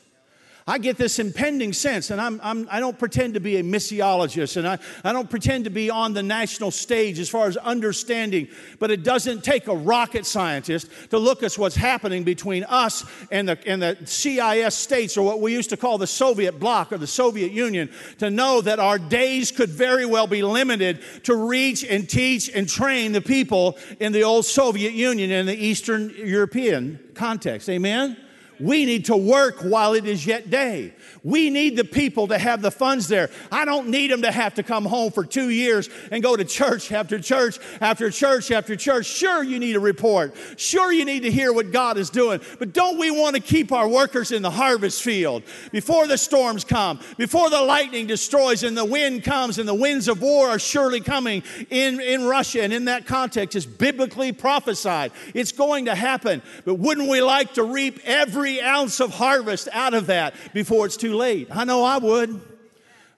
I 0.69 0.79
get 0.79 0.97
this 0.97 1.17
impending 1.17 1.71
sense, 1.71 2.11
and 2.11 2.19
I'm, 2.19 2.41
I'm, 2.43 2.67
I 2.69 2.79
do 2.79 2.87
not 2.87 2.99
pretend 2.99 3.35
to 3.35 3.39
be 3.39 3.55
a 3.55 3.63
missiologist, 3.63 4.57
and 4.57 4.67
I, 4.67 4.77
I 5.01 5.13
don't 5.13 5.29
pretend 5.29 5.63
to 5.63 5.69
be 5.69 5.89
on 5.89 6.13
the 6.13 6.21
national 6.21 6.71
stage 6.71 7.19
as 7.19 7.29
far 7.29 7.47
as 7.47 7.55
understanding, 7.55 8.49
but 8.77 8.91
it 8.91 9.03
doesn't 9.03 9.45
take 9.45 9.69
a 9.69 9.75
rocket 9.75 10.25
scientist 10.25 10.89
to 11.11 11.19
look 11.19 11.41
at 11.41 11.53
what's 11.53 11.77
happening 11.77 12.25
between 12.25 12.65
us 12.65 13.05
and 13.31 13.47
the, 13.47 13.57
and 13.65 13.81
the 13.81 13.97
CIS 14.03 14.75
states, 14.75 15.15
or 15.15 15.25
what 15.25 15.39
we 15.39 15.53
used 15.53 15.69
to 15.69 15.77
call 15.77 15.97
the 15.97 16.05
Soviet 16.05 16.59
bloc 16.59 16.91
or 16.91 16.97
the 16.97 17.07
Soviet 17.07 17.53
Union, 17.53 17.89
to 18.17 18.29
know 18.29 18.59
that 18.59 18.77
our 18.77 18.99
days 18.99 19.51
could 19.51 19.69
very 19.69 20.05
well 20.05 20.27
be 20.27 20.43
limited 20.43 20.99
to 21.23 21.33
reach 21.33 21.85
and 21.85 22.09
teach 22.09 22.49
and 22.53 22.67
train 22.67 23.13
the 23.13 23.21
people 23.21 23.77
in 24.01 24.11
the 24.11 24.23
old 24.23 24.45
Soviet 24.45 24.91
Union 24.91 25.31
and 25.31 25.47
the 25.47 25.55
Eastern 25.55 26.13
European 26.17 26.99
context. 27.13 27.69
Amen? 27.69 28.17
We 28.59 28.85
need 28.85 29.05
to 29.05 29.17
work 29.17 29.61
while 29.61 29.93
it 29.93 30.05
is 30.05 30.25
yet 30.25 30.49
day. 30.49 30.93
We 31.23 31.49
need 31.49 31.75
the 31.75 31.83
people 31.83 32.29
to 32.29 32.37
have 32.37 32.61
the 32.61 32.71
funds 32.71 33.07
there. 33.07 33.29
I 33.51 33.65
don't 33.65 33.89
need 33.89 34.11
them 34.11 34.21
to 34.21 34.31
have 34.31 34.55
to 34.55 34.63
come 34.63 34.85
home 34.85 35.11
for 35.11 35.25
two 35.25 35.49
years 35.49 35.89
and 36.11 36.23
go 36.23 36.35
to 36.35 36.45
church 36.45 36.91
after 36.91 37.19
church 37.19 37.59
after 37.81 38.09
church 38.09 38.49
after 38.51 38.75
church. 38.75 39.05
Sure, 39.05 39.43
you 39.43 39.59
need 39.59 39.75
a 39.75 39.79
report. 39.79 40.35
Sure, 40.55 40.91
you 40.91 41.05
need 41.05 41.23
to 41.23 41.31
hear 41.31 41.51
what 41.51 41.71
God 41.71 41.97
is 41.97 42.09
doing. 42.09 42.39
But 42.59 42.73
don't 42.73 42.97
we 42.97 43.11
want 43.11 43.35
to 43.35 43.41
keep 43.41 43.71
our 43.71 43.87
workers 43.87 44.31
in 44.31 44.41
the 44.41 44.49
harvest 44.49 45.01
field 45.01 45.43
before 45.71 46.07
the 46.07 46.17
storms 46.17 46.63
come, 46.63 46.99
before 47.17 47.49
the 47.49 47.61
lightning 47.61 48.07
destroys 48.07 48.63
and 48.63 48.77
the 48.77 48.85
wind 48.85 49.23
comes 49.23 49.59
and 49.59 49.67
the 49.67 49.75
winds 49.75 50.07
of 50.07 50.21
war 50.21 50.49
are 50.49 50.59
surely 50.59 51.01
coming 51.01 51.43
in, 51.69 51.99
in 51.99 52.25
Russia? 52.25 52.63
And 52.63 52.71
in 52.71 52.85
that 52.85 53.05
context, 53.05 53.55
it's 53.55 53.65
biblically 53.65 54.31
prophesied. 54.31 55.11
It's 55.33 55.51
going 55.51 55.85
to 55.85 55.95
happen. 55.95 56.41
But 56.63 56.75
wouldn't 56.75 57.09
we 57.09 57.21
like 57.21 57.55
to 57.55 57.63
reap 57.63 57.99
every 58.05 58.46
ounce 58.61 58.99
of 58.99 59.11
harvest 59.11 59.69
out 59.71 59.93
of 59.93 60.07
that 60.07 60.33
before 60.53 60.85
it's 60.85 60.97
too 60.97 61.15
late. 61.15 61.47
I 61.51 61.63
know 61.63 61.83
I 61.83 61.97
would. 61.97 62.41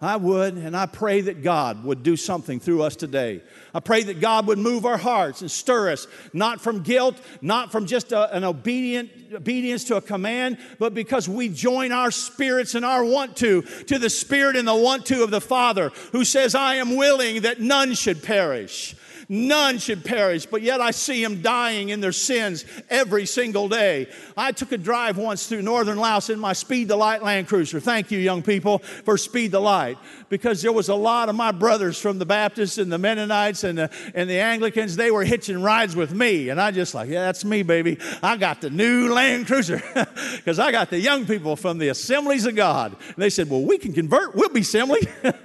I 0.02 0.16
would, 0.16 0.54
and 0.54 0.78
I 0.78 0.86
pray 0.86 1.20
that 1.20 1.44
God 1.44 1.84
would 1.84 2.04
do 2.04 2.16
something 2.16 2.62
through 2.62 2.84
us 2.84 2.96
today. 2.96 3.42
I 3.74 3.82
pray 3.82 4.04
that 4.04 4.22
God 4.22 4.48
would 4.48 4.58
move 4.58 4.86
our 4.86 4.98
hearts 4.98 5.42
and 5.42 5.52
stir 5.52 5.92
us, 5.92 6.08
not 6.32 6.62
from 6.62 6.84
guilt, 6.84 7.18
not 7.42 7.74
from 7.74 7.86
just 7.86 8.14
a, 8.14 8.34
an 8.34 8.46
obedient 8.46 9.12
obedience 9.34 9.84
to 9.86 9.98
a 9.98 10.02
command, 10.02 10.58
but 10.80 10.94
because 10.94 11.28
we 11.28 11.50
join 11.50 11.92
our 11.92 12.12
spirits 12.12 12.76
and 12.76 12.86
our 12.86 13.04
want 13.04 13.36
to 13.38 13.62
to 13.62 14.00
the 14.00 14.10
spirit 14.10 14.56
and 14.56 14.66
the 14.66 14.74
want 14.74 15.06
to 15.08 15.22
of 15.22 15.32
the 15.32 15.42
Father, 15.42 15.90
who 16.14 16.24
says, 16.24 16.56
"I 16.56 16.76
am 16.76 16.96
willing 16.96 17.42
that 17.42 17.60
none 17.60 17.94
should 17.94 18.24
perish." 18.24 18.96
None 19.32 19.78
should 19.78 20.04
perish, 20.04 20.48
but 20.48 20.64
yet 20.64 20.82
I 20.82 20.90
see 20.90 21.24
them 21.24 21.44
dying 21.44 21.90
in 21.90 22.00
their 22.00 22.12
sins 22.12 22.66
every 22.90 23.28
single 23.28 23.70
day. 23.70 24.08
I 24.36 24.52
took 24.52 24.72
a 24.72 24.78
drive 24.78 25.20
once 25.20 25.46
through 25.46 25.62
northern 25.62 26.00
Laos 26.00 26.32
in 26.32 26.40
my 26.40 26.54
Speed 26.54 26.88
the 26.88 26.96
Light 26.96 27.22
Land 27.22 27.48
Cruiser. 27.48 27.80
Thank 27.80 28.10
you, 28.10 28.18
young 28.18 28.42
people, 28.42 28.80
for 28.80 29.20
Speed 29.20 29.52
the 29.52 29.60
Light, 29.60 30.00
because 30.30 30.64
there 30.64 30.72
was 30.72 30.90
a 30.90 30.96
lot 30.96 31.30
of 31.30 31.36
my 31.36 31.52
brothers 31.52 32.02
from 32.02 32.18
the 32.18 32.26
Baptists 32.26 32.80
and 32.80 32.92
the 32.92 32.98
Mennonites 32.98 33.64
and 33.64 33.78
the, 33.78 33.92
and 34.16 34.28
the 34.28 34.40
Anglicans. 34.40 34.96
They 34.96 35.12
were 35.12 35.24
hitching 35.24 35.62
rides 35.62 35.96
with 35.96 36.12
me, 36.12 36.50
and 36.50 36.60
I 36.60 36.72
just 36.72 36.96
like, 36.96 37.08
yeah, 37.08 37.22
that's 37.22 37.46
me, 37.46 37.62
baby. 37.62 38.00
I 38.24 38.36
got 38.36 38.62
the 38.62 38.72
new 38.72 39.14
Land 39.14 39.46
Cruiser 39.46 39.80
because 40.38 40.58
I 40.58 40.72
got 40.72 40.90
the 40.90 41.00
young 41.00 41.28
people 41.28 41.56
from 41.56 41.78
the 41.78 41.90
Assemblies 41.90 42.48
of 42.48 42.56
God. 42.56 42.96
And 43.06 43.18
they 43.18 43.30
said, 43.30 43.48
well, 43.48 43.62
we 43.62 43.78
can 43.78 43.94
convert. 43.94 44.34
We'll 44.34 44.50
be 44.50 44.62
assembly. 44.62 45.02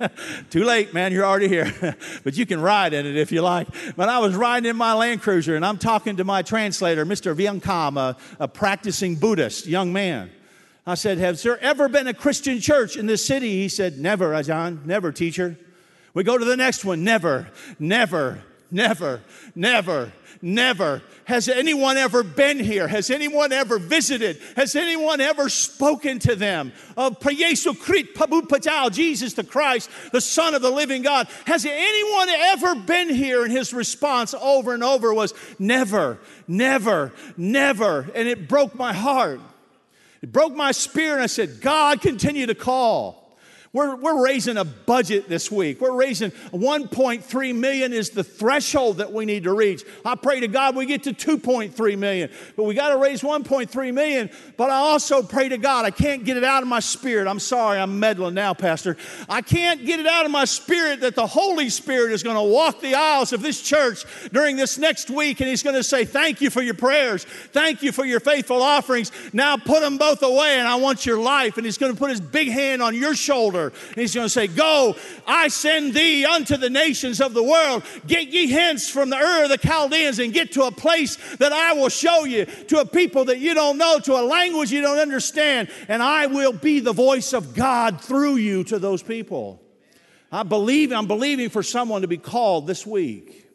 Too 0.51 0.65
late, 0.65 0.95
man. 0.95 1.13
You're 1.13 1.27
already 1.27 1.49
here, 1.49 1.97
but 2.25 2.35
you 2.35 2.47
can 2.47 2.63
ride 2.63 2.95
in 2.95 3.05
it 3.05 3.17
if 3.17 3.31
you 3.31 3.43
like. 3.43 3.69
But 3.97 4.09
I 4.09 4.19
was 4.19 4.35
riding 4.35 4.69
in 4.69 4.77
my 4.77 4.95
Land 4.95 5.23
Cruiser 5.23 5.57
and 5.57 5.65
I'm 5.65 5.79
talking 5.79 6.17
to 6.17 6.25
my 6.25 6.43
translator, 6.43 7.05
Mr. 7.05 7.35
Viankam, 7.35 7.97
a, 7.97 8.17
a 8.39 8.49
practicing 8.49 9.17
Buddhist 9.17 9.67
young 9.67 9.93
man. 9.93 10.31
I 10.87 10.95
said, 10.95 11.19
Has 11.19 11.43
there 11.43 11.59
ever 11.61 11.89
been 11.89 12.07
a 12.07 12.15
Christian 12.15 12.61
church 12.61 12.97
in 12.97 13.07
this 13.07 13.25
city? 13.25 13.53
He 13.63 13.69
said, 13.69 13.99
Never, 13.99 14.33
Ajahn, 14.33 14.85
never, 14.85 15.13
teacher. 15.13 15.59
We 16.13 16.23
go 16.25 16.39
to 16.39 16.45
the 16.45 16.57
next 16.57 16.85
one, 16.85 17.03
never, 17.03 17.49
never, 17.79 18.41
never, 18.71 19.21
never, 19.55 20.13
never. 20.43 21.03
Has 21.25 21.49
anyone 21.49 21.97
ever 21.97 22.23
been 22.23 22.59
here? 22.59 22.87
Has 22.87 23.11
anyone 23.11 23.51
ever 23.53 23.79
visited? 23.79 24.39
Has 24.57 24.77
anyone 24.77 25.21
ever 25.21 25.49
spoken 25.49 26.19
to 26.21 26.37
them 26.37 26.73
of 26.97 27.19
Krit 27.19 28.13
Pabu 28.13 28.43
Pajal, 28.43 28.93
Jesus 28.93 29.33
the 29.33 29.45
Christ, 29.45 29.89
the 30.13 30.21
Son 30.21 30.55
of 30.55 30.61
the 30.61 30.71
living 30.71 31.03
God? 31.03 31.29
Has 31.47 31.65
anyone 31.65 32.29
ever 32.29 32.75
been 32.75 33.09
here? 33.09 33.45
And 33.45 33.53
his 33.53 33.73
response 33.73 34.35
over 34.35 34.75
and 34.75 34.85
over 34.85 35.15
was, 35.15 35.33
Never, 35.59 36.19
never, 36.47 37.13
never. 37.37 38.11
And 38.15 38.29
it 38.29 38.47
broke 38.47 38.75
my 38.75 38.93
heart. 38.93 39.41
It 40.21 40.31
broke 40.31 40.55
my 40.55 40.73
spirit. 40.73 41.15
And 41.15 41.23
I 41.23 41.27
said, 41.27 41.61
God, 41.61 42.03
continue 42.03 42.47
to 42.47 42.55
call. 42.55 43.24
We're, 43.75 43.97
we're 43.97 44.23
raising 44.23 44.57
a 44.57 44.65
budget 44.65 45.29
this 45.29 45.51
week. 45.51 45.81
We're 45.81 45.97
raising 45.97 46.31
1.3 46.31 47.57
million 47.57 47.93
is 47.93 48.11
the 48.11 48.23
threshold 48.23 48.99
that 48.99 49.13
we 49.13 49.25
need 49.25 49.43
to 49.45 49.53
reach. 49.53 49.83
I 50.05 50.15
pray 50.15 50.39
to 50.39 50.49
God 50.49 50.77
we 50.77 50.87
get 50.87 51.03
to 51.03 51.13
2.3 51.13 51.99
million, 51.99 52.31
but 52.55 52.63
we 52.63 52.75
got 52.75 52.91
to 52.91 52.99
raise 52.99 53.23
1.3 53.23 53.93
million. 53.93 54.31
But 54.57 54.71
I 54.71 54.77
also 54.77 55.25
pray 55.25 55.49
to 55.49 55.59
God, 55.59 55.85
I 55.85 55.91
can't 55.91 56.25
get 56.25 56.37
it 56.37 56.45
out 56.45 56.63
of 56.63 56.69
my 56.69 56.79
spirit. 56.79 57.27
I'm 57.27 57.41
sorry, 57.41 57.81
I'm 57.81 57.99
meddling 57.99 58.35
now, 58.35 58.55
Pastor. 58.55 58.97
I 59.29 59.43
can't 59.43 59.85
get 59.85 59.99
it 59.99 60.07
out 60.07 60.25
of 60.25 60.31
my 60.31 60.45
spirit 60.45 61.01
that 61.01 61.17
the 61.17 61.27
Holy 61.27 61.69
Spirit 61.69 62.13
is 62.13 62.23
going 62.23 62.37
to 62.37 62.45
walk 62.45 62.81
the 62.81 62.95
aisles 62.95 63.33
of 63.33 63.43
this 63.43 63.61
church 63.61 64.05
during 64.31 64.55
this 64.55 64.79
next 64.79 65.11
week 65.11 65.41
and 65.41 65.49
He's 65.49 65.65
going 65.65 65.75
to 65.75 65.83
say, 65.83 66.05
Thank 66.05 66.41
you 66.41 66.49
for 66.49 66.63
your 66.63 66.75
prayers. 66.75 67.25
Thank 67.25 67.83
you 67.83 67.91
for 67.91 68.05
your 68.05 68.21
faithful 68.21 68.63
offerings. 68.63 69.11
Now 69.33 69.57
put 69.57 69.81
them 69.81 69.99
both 69.99 70.23
away 70.23 70.61
and 70.61 70.69
I 70.69 70.77
want 70.77 71.05
your 71.05 71.19
life. 71.19 71.57
And 71.57 71.67
He's 71.67 71.77
going 71.77 71.93
to 71.93 71.99
put 71.99 72.11
His 72.11 72.21
big 72.21 72.51
hand 72.51 72.81
on 72.81 72.95
your 72.95 73.17
shoulder 73.17 73.64
and 73.69 73.97
he's 73.97 74.15
going 74.15 74.27
to 74.27 74.31
say, 74.31 74.47
Go, 74.47 74.97
I 75.27 75.49
send 75.49 75.95
thee 75.95 76.25
unto 76.25 76.57
the 76.57 76.71
nations 76.71 77.21
of 77.21 77.35
the 77.35 77.43
world. 77.43 77.85
Get 78.07 78.29
ye 78.29 78.51
hence 78.51 78.89
from 78.89 79.11
the 79.11 79.17
Ur 79.17 79.45
of 79.45 79.51
the 79.51 79.59
Chaldeans 79.59 80.19
and 80.19 80.33
get 80.33 80.53
to 80.53 80.65
a 80.65 80.71
place 80.73 81.17
that 81.37 81.53
I 81.53 81.75
will 81.75 81.89
show 81.89 82.25
you, 82.25 82.45
to 82.45 82.81
a 82.81 82.87
people 82.87 83.27
that 83.27 83.39
you 83.39 83.55
don't 83.55 83.79
know, 83.79 83.99
to 84.01 84.15
a 84.15 84.23
language 84.23 84.73
you 84.73 84.81
don't 84.81 84.99
understand, 84.99 85.69
and 85.89 86.03
I 86.03 86.27
will 86.27 86.53
be 86.53 86.81
the 86.81 86.93
voice 86.93 87.33
of 87.33 87.55
God 87.55 88.01
through 88.01 88.37
you 88.37 88.65
to 88.65 88.79
those 88.79 89.03
people. 89.03 89.61
I 90.31 90.43
believe, 90.43 90.93
I'm 90.93 91.07
believing 91.07 91.49
for 91.49 91.63
someone 91.63 92.03
to 92.03 92.09
be 92.09 92.19
called 92.19 92.67
this 92.67 92.85
week 92.85 93.49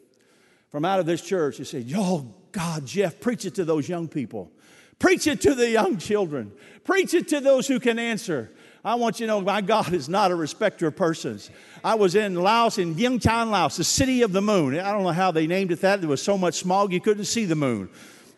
from 0.70 0.84
out 0.84 1.00
of 1.00 1.06
this 1.06 1.20
church. 1.20 1.58
You 1.58 1.64
say, 1.64 1.80
Yo, 1.80 2.34
God, 2.52 2.86
Jeff, 2.86 3.20
preach 3.20 3.44
it 3.44 3.56
to 3.56 3.64
those 3.64 3.88
young 3.88 4.08
people. 4.08 4.50
Preach 4.98 5.26
it 5.26 5.40
to 5.42 5.54
the 5.54 5.68
young 5.68 5.96
children. 5.96 6.52
Preach 6.84 7.14
it 7.14 7.28
to 7.28 7.40
those 7.40 7.66
who 7.66 7.80
can 7.80 7.98
answer. 7.98 8.50
I 8.84 8.94
want 8.94 9.20
you 9.20 9.26
to 9.26 9.32
know 9.32 9.40
my 9.42 9.60
God 9.60 9.92
is 9.92 10.08
not 10.08 10.30
a 10.30 10.34
respecter 10.34 10.86
of 10.86 10.96
persons. 10.96 11.50
I 11.84 11.96
was 11.96 12.14
in 12.14 12.34
Laos, 12.34 12.78
in 12.78 12.94
Vientiane, 12.94 13.50
Laos, 13.50 13.76
the 13.76 13.84
city 13.84 14.22
of 14.22 14.32
the 14.32 14.40
moon. 14.40 14.78
I 14.78 14.90
don't 14.90 15.02
know 15.02 15.10
how 15.10 15.30
they 15.30 15.46
named 15.46 15.70
it 15.70 15.82
that. 15.82 16.00
There 16.00 16.08
was 16.08 16.22
so 16.22 16.38
much 16.38 16.54
smog 16.54 16.92
you 16.92 17.00
couldn't 17.00 17.26
see 17.26 17.44
the 17.44 17.54
moon. 17.54 17.90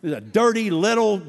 It 0.02 0.06
was 0.06 0.14
a 0.14 0.20
dirty 0.20 0.70
little 0.70 1.22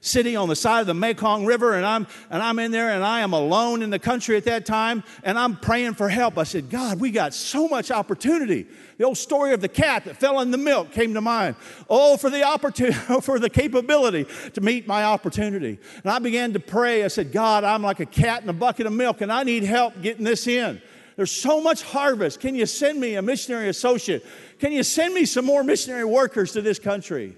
city 0.00 0.36
on 0.36 0.48
the 0.48 0.56
side 0.56 0.80
of 0.80 0.86
the 0.86 0.94
Mekong 0.94 1.44
River, 1.44 1.74
and 1.74 1.84
I'm, 1.84 2.06
and 2.30 2.42
I'm 2.42 2.58
in 2.58 2.70
there, 2.70 2.90
and 2.90 3.04
I 3.04 3.20
am 3.20 3.32
alone 3.32 3.82
in 3.82 3.90
the 3.90 3.98
country 3.98 4.36
at 4.36 4.44
that 4.44 4.66
time, 4.66 5.02
and 5.22 5.38
I'm 5.38 5.56
praying 5.56 5.94
for 5.94 6.08
help. 6.08 6.38
I 6.38 6.44
said, 6.44 6.70
God, 6.70 7.00
we 7.00 7.10
got 7.10 7.34
so 7.34 7.68
much 7.68 7.90
opportunity. 7.90 8.66
The 8.98 9.04
old 9.04 9.18
story 9.18 9.52
of 9.52 9.60
the 9.60 9.68
cat 9.68 10.04
that 10.04 10.16
fell 10.16 10.40
in 10.40 10.50
the 10.50 10.58
milk 10.58 10.92
came 10.92 11.14
to 11.14 11.20
mind. 11.20 11.56
Oh, 11.88 12.16
for 12.16 12.30
the 12.30 12.42
opportunity, 12.42 12.96
oh, 13.08 13.20
for 13.20 13.38
the 13.38 13.50
capability 13.50 14.26
to 14.54 14.60
meet 14.60 14.86
my 14.86 15.04
opportunity. 15.04 15.78
And 16.02 16.10
I 16.10 16.18
began 16.18 16.52
to 16.52 16.60
pray. 16.60 17.04
I 17.04 17.08
said, 17.08 17.32
God, 17.32 17.64
I'm 17.64 17.82
like 17.82 18.00
a 18.00 18.06
cat 18.06 18.42
in 18.42 18.48
a 18.48 18.52
bucket 18.54 18.86
of 18.86 18.92
milk, 18.92 19.20
and 19.20 19.32
I 19.32 19.42
need 19.42 19.64
help 19.64 20.00
getting 20.02 20.24
this 20.24 20.46
in. 20.46 20.80
There's 21.16 21.32
so 21.32 21.60
much 21.60 21.82
harvest. 21.82 22.38
Can 22.38 22.54
you 22.54 22.64
send 22.64 23.00
me 23.00 23.16
a 23.16 23.22
missionary 23.22 23.68
associate? 23.68 24.24
Can 24.60 24.70
you 24.70 24.84
send 24.84 25.14
me 25.14 25.24
some 25.24 25.44
more 25.44 25.64
missionary 25.64 26.04
workers 26.04 26.52
to 26.52 26.62
this 26.62 26.78
country? 26.78 27.36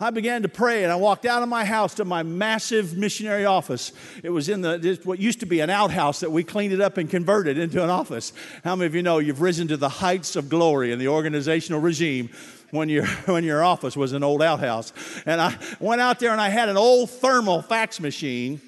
I 0.00 0.10
began 0.10 0.42
to 0.42 0.48
pray 0.48 0.82
and 0.82 0.92
I 0.92 0.96
walked 0.96 1.24
out 1.24 1.42
of 1.42 1.48
my 1.48 1.64
house 1.64 1.94
to 1.94 2.04
my 2.04 2.24
massive 2.24 2.96
missionary 2.96 3.44
office. 3.44 3.92
It 4.24 4.30
was 4.30 4.48
in 4.48 4.60
the 4.60 4.98
what 5.04 5.20
used 5.20 5.40
to 5.40 5.46
be 5.46 5.60
an 5.60 5.70
outhouse 5.70 6.20
that 6.20 6.32
we 6.32 6.42
cleaned 6.42 6.74
it 6.74 6.80
up 6.80 6.98
and 6.98 7.08
converted 7.08 7.58
into 7.58 7.82
an 7.82 7.90
office. 7.90 8.32
How 8.64 8.74
many 8.74 8.86
of 8.86 8.94
you 8.94 9.02
know 9.02 9.18
you've 9.18 9.40
risen 9.40 9.68
to 9.68 9.76
the 9.76 9.88
heights 9.88 10.34
of 10.34 10.48
glory 10.48 10.90
in 10.90 10.98
the 10.98 11.08
organizational 11.08 11.80
regime 11.80 12.30
when 12.72 12.88
your 12.88 13.06
when 13.26 13.44
your 13.44 13.62
office 13.62 13.96
was 13.96 14.12
an 14.12 14.24
old 14.24 14.42
outhouse? 14.42 14.92
And 15.26 15.40
I 15.40 15.56
went 15.78 16.00
out 16.00 16.18
there 16.18 16.32
and 16.32 16.40
I 16.40 16.48
had 16.48 16.68
an 16.68 16.76
old 16.76 17.10
thermal 17.10 17.62
fax 17.62 18.00
machine 18.00 18.60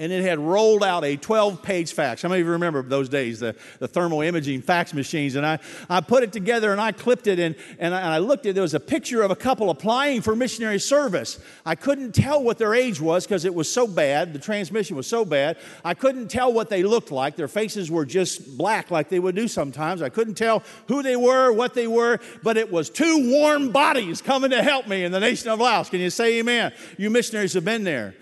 and 0.00 0.10
it 0.10 0.22
had 0.22 0.38
rolled 0.38 0.82
out 0.82 1.04
a 1.04 1.14
12 1.14 1.62
page 1.62 1.92
fax. 1.92 2.22
How 2.22 2.30
many 2.30 2.40
of 2.40 2.46
you 2.46 2.52
remember 2.52 2.82
those 2.82 3.10
days, 3.10 3.38
the, 3.38 3.54
the 3.80 3.86
thermal 3.86 4.22
imaging 4.22 4.62
fax 4.62 4.94
machines? 4.94 5.34
And 5.36 5.44
I, 5.44 5.58
I 5.90 6.00
put 6.00 6.22
it 6.22 6.32
together 6.32 6.72
and 6.72 6.80
I 6.80 6.92
clipped 6.92 7.26
it 7.26 7.38
and, 7.38 7.54
and, 7.78 7.94
I, 7.94 8.00
and 8.00 8.08
I 8.08 8.18
looked 8.18 8.46
at 8.46 8.50
it. 8.50 8.52
There 8.54 8.62
was 8.62 8.72
a 8.72 8.80
picture 8.80 9.20
of 9.20 9.30
a 9.30 9.36
couple 9.36 9.68
applying 9.68 10.22
for 10.22 10.34
missionary 10.34 10.80
service. 10.80 11.38
I 11.66 11.74
couldn't 11.74 12.12
tell 12.12 12.42
what 12.42 12.56
their 12.56 12.74
age 12.74 12.98
was 12.98 13.26
because 13.26 13.44
it 13.44 13.54
was 13.54 13.70
so 13.70 13.86
bad. 13.86 14.32
The 14.32 14.38
transmission 14.38 14.96
was 14.96 15.06
so 15.06 15.26
bad. 15.26 15.58
I 15.84 15.92
couldn't 15.92 16.28
tell 16.28 16.50
what 16.50 16.70
they 16.70 16.82
looked 16.82 17.12
like. 17.12 17.36
Their 17.36 17.46
faces 17.46 17.90
were 17.90 18.06
just 18.06 18.56
black 18.56 18.90
like 18.90 19.10
they 19.10 19.20
would 19.20 19.34
do 19.34 19.48
sometimes. 19.48 20.00
I 20.00 20.08
couldn't 20.08 20.34
tell 20.34 20.62
who 20.88 21.02
they 21.02 21.16
were, 21.16 21.52
what 21.52 21.74
they 21.74 21.86
were, 21.86 22.20
but 22.42 22.56
it 22.56 22.72
was 22.72 22.88
two 22.88 23.30
warm 23.30 23.70
bodies 23.70 24.22
coming 24.22 24.48
to 24.50 24.62
help 24.62 24.88
me 24.88 25.04
in 25.04 25.12
the 25.12 25.20
nation 25.20 25.50
of 25.50 25.60
Laos. 25.60 25.90
Can 25.90 26.00
you 26.00 26.08
say 26.08 26.38
amen? 26.38 26.72
You 26.96 27.10
missionaries 27.10 27.52
have 27.52 27.66
been 27.66 27.84
there. 27.84 28.14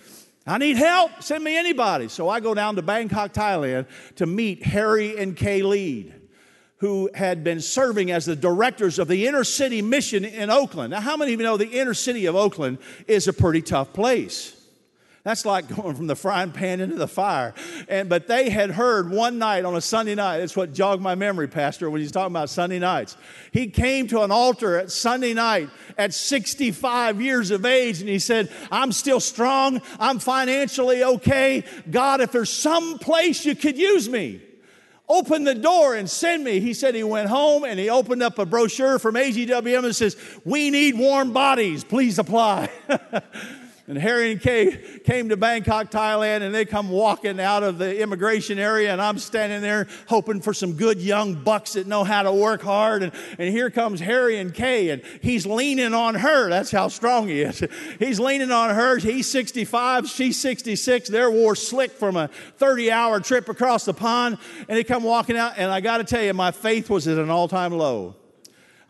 I 0.49 0.57
need 0.57 0.79
help. 0.79 1.23
Send 1.23 1.45
me 1.45 1.57
anybody. 1.57 2.09
So 2.09 2.29
I 2.29 2.41
go 2.41 2.55
down 2.55 2.77
to 2.77 2.83
Bangkok, 2.83 3.35
Thailand 3.35 3.87
to 4.17 4.25
meet 4.25 4.63
Harry 4.65 5.19
and 5.19 5.37
Kay 5.37 5.63
Lead, 5.63 6.15
who 6.79 7.11
had 7.15 7.45
been 7.45 7.61
serving 7.61 8.11
as 8.11 8.25
the 8.25 8.35
directors 8.35 8.99
of 8.99 9.09
the 9.09 9.27
inner 9.27 9.45
city 9.45 9.83
mission 9.83 10.25
in 10.25 10.49
Oakland. 10.49 10.93
Now, 10.93 11.01
how 11.01 11.19
many 11.19 11.35
of 11.35 11.41
you 11.41 11.45
know 11.45 11.59
the 11.59 11.69
inner 11.69 11.95
city 11.95 12.25
of 12.27 12.35
Oakland 12.35 12.79
is 13.07 13.29
a 13.29 13.33
pretty 13.33 13.61
tough 13.61 13.93
place? 13.93 14.58
That's 15.29 15.45
like 15.45 15.69
going 15.77 15.95
from 15.95 16.07
the 16.07 16.17
frying 16.17 16.53
pan 16.53 16.81
into 16.81 16.97
the 16.97 17.07
fire. 17.07 17.53
And 17.87 18.09
but 18.09 18.29
they 18.29 18.49
had 18.49 18.71
heard 18.71 19.11
one 19.11 19.37
night 19.37 19.67
on 19.67 19.77
a 19.77 19.81
Sunday 19.83 20.15
night. 20.15 20.39
That's 20.39 20.57
what 20.57 20.73
jogged 20.73 21.03
my 21.03 21.17
memory, 21.17 21.49
Pastor, 21.49 21.91
when 21.91 22.01
he's 22.01 22.11
talking 22.11 22.33
about 22.33 22.49
Sunday 22.49 22.79
nights. 22.79 23.15
He 23.53 23.67
came 23.67 24.09
to 24.09 24.23
an 24.23 24.31
altar 24.31 24.79
at 24.79 24.91
Sunday 24.91 25.35
night 25.35 25.69
at 25.99 26.15
65 26.15 27.21
years 27.21 27.51
of 27.51 27.67
age, 27.67 28.01
and 28.01 28.09
he 28.09 28.19
said, 28.19 28.51
"I'm 28.73 28.91
still 28.91 29.21
strong. 29.21 29.83
I'm 30.01 30.19
financially 30.19 31.05
okay. 31.05 31.63
God, 31.91 32.23
if 32.23 32.33
there's 32.33 32.51
some 32.51 32.99
place 32.99 33.45
you 33.45 33.55
could 33.55 33.77
use 33.77 34.09
me." 34.09 34.41
open 35.11 35.45
the 35.45 35.55
door 35.55 35.95
and 35.95 36.11
send 36.11 36.45
me. 36.45 36.61
He 36.61 36.75
said 36.75 36.95
he 36.95 37.03
went 37.03 37.31
home 37.31 37.65
and 37.65 37.79
he 37.79 37.89
opened 37.89 38.23
up 38.23 38.39
a 38.39 38.45
brochure 38.45 38.99
from 38.99 39.15
AGWM 39.15 39.83
and 39.83 39.97
says, 39.97 40.19
We 40.45 40.69
need 40.69 40.99
warm 40.99 41.33
bodies. 41.33 41.83
Please 41.83 42.19
apply. 42.19 42.69
And 43.89 43.97
Harry 43.97 44.33
and 44.33 44.41
Kay 44.41 45.01
came 45.03 45.31
to 45.31 45.37
Bangkok, 45.39 45.91
Thailand, 45.91 46.43
and 46.43 46.55
they 46.55 46.67
come 46.67 46.91
walking 46.91 47.41
out 47.41 47.63
of 47.63 47.79
the 47.79 48.03
immigration 48.03 48.59
area, 48.59 48.93
and 48.93 49.01
I'm 49.01 49.19
standing 49.19 49.63
there 49.63 49.87
hoping 50.09 50.43
for 50.43 50.53
some 50.53 50.75
good 50.75 51.01
young 51.01 51.37
bucks 51.37 51.73
that 51.73 51.87
know 51.87 52.05
how 52.05 52.23
to 52.23 52.33
work 52.33 52.61
hard. 52.61 53.03
And, 53.03 53.13
and 53.39 53.49
here 53.49 53.71
comes 53.71 54.01
Harry 54.01 54.39
and 54.39 54.53
Kay, 54.53 54.91
and 54.91 55.01
he's 55.23 55.47
leaning 55.47 55.95
on 55.95 56.17
her. 56.17 56.51
That's 56.51 56.71
how 56.71 56.89
strong 56.89 57.29
he 57.29 57.41
is. 57.41 57.65
He's 57.99 58.21
leaning 58.21 58.51
on 58.51 58.75
her. 58.75 58.99
He's 58.99 59.27
65, 59.27 60.07
she's 60.07 60.39
66. 60.39 61.09
Their 61.09 61.31
war 61.31 61.57
slick 61.57 61.93
from 61.93 62.19
a 62.19 62.29
30 62.59 62.93
hour 62.93 63.21
trip 63.21 63.49
across 63.49 63.87
the 63.87 63.95
pond, 63.95 64.37
and 64.69 64.77
they 64.77 64.85
come 64.85 65.03
walking 65.03 65.39
out, 65.39 65.55
and 65.57 65.71
I 65.71 65.81
got 65.81 65.99
to 65.99 66.05
tell 66.05 66.23
you, 66.23 66.35
my 66.35 66.51
faith 66.51 66.91
was 66.91 67.09
at 67.09 67.17
an 67.17 67.31
all 67.31 67.49
time 67.49 67.73
low. 67.73 68.17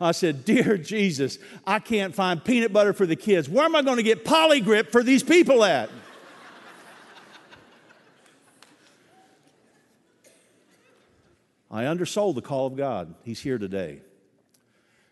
I 0.01 0.11
said, 0.11 0.45
Dear 0.45 0.77
Jesus, 0.77 1.39
I 1.67 1.79
can't 1.79 2.15
find 2.15 2.43
peanut 2.43 2.71
butter 2.71 2.93
for 2.93 3.05
the 3.05 3.15
kids. 3.15 3.49
Where 3.49 3.65
am 3.65 3.75
I 3.75 3.81
going 3.81 3.97
to 3.97 4.03
get 4.03 4.23
Poligrip 4.23 4.91
for 4.91 5.03
these 5.03 5.23
people 5.23 5.63
at? 5.63 5.89
I 11.71 11.85
undersold 11.85 12.35
the 12.35 12.41
call 12.41 12.65
of 12.65 12.75
God. 12.75 13.13
He's 13.23 13.39
here 13.39 13.57
today. 13.57 14.01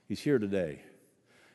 He's 0.08 0.20
here 0.20 0.40
today. 0.40 0.82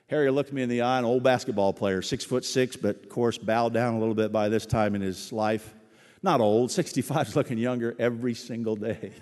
Harry 0.09 0.30
looked 0.30 0.52
me 0.52 0.62
in 0.62 0.68
the 0.68 0.83
eye, 0.83 0.98
an 0.98 1.04
old 1.04 1.22
basketball 1.22 1.72
player, 1.72 2.02
six 2.02 2.22
foot 2.22 2.44
six, 2.44 2.76
but 2.76 2.96
of 2.96 3.09
course 3.09 3.38
bowed 3.38 3.72
down 3.72 3.94
a 3.94 3.98
little 3.98 4.14
bit 4.14 4.30
by 4.30 4.48
this 4.48 4.66
time 4.66 4.94
in 4.94 5.00
his 5.00 5.33
life. 5.33 5.74
Not 6.22 6.40
old, 6.40 6.70
65 6.70 7.28
is 7.28 7.37
looking 7.37 7.59
younger 7.59 7.96
every 7.98 8.35
single 8.35 8.76
day. 8.76 9.12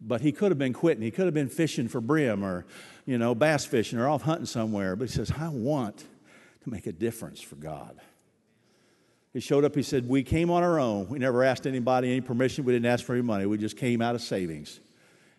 But 0.00 0.20
he 0.20 0.32
could 0.32 0.50
have 0.50 0.58
been 0.58 0.72
quitting. 0.72 1.02
He 1.02 1.10
could 1.10 1.24
have 1.24 1.34
been 1.34 1.48
fishing 1.48 1.88
for 1.88 2.00
brim 2.00 2.44
or, 2.44 2.64
you 3.04 3.18
know, 3.18 3.34
bass 3.34 3.64
fishing 3.64 3.98
or 3.98 4.08
off 4.08 4.22
hunting 4.22 4.46
somewhere. 4.46 4.94
But 4.94 5.08
he 5.08 5.14
says, 5.14 5.32
I 5.36 5.48
want 5.48 6.04
to 6.62 6.70
make 6.70 6.86
a 6.86 6.92
difference 6.92 7.40
for 7.40 7.56
God. 7.56 8.00
He 9.32 9.40
showed 9.40 9.64
up, 9.64 9.74
he 9.74 9.82
said, 9.82 10.08
We 10.08 10.22
came 10.22 10.50
on 10.50 10.62
our 10.62 10.80
own. 10.80 11.08
We 11.08 11.18
never 11.18 11.44
asked 11.44 11.66
anybody 11.66 12.10
any 12.10 12.20
permission. 12.20 12.64
We 12.64 12.72
didn't 12.72 12.86
ask 12.86 13.04
for 13.04 13.12
any 13.12 13.22
money. 13.22 13.46
We 13.46 13.58
just 13.58 13.76
came 13.76 14.00
out 14.00 14.14
of 14.14 14.22
savings. 14.22 14.80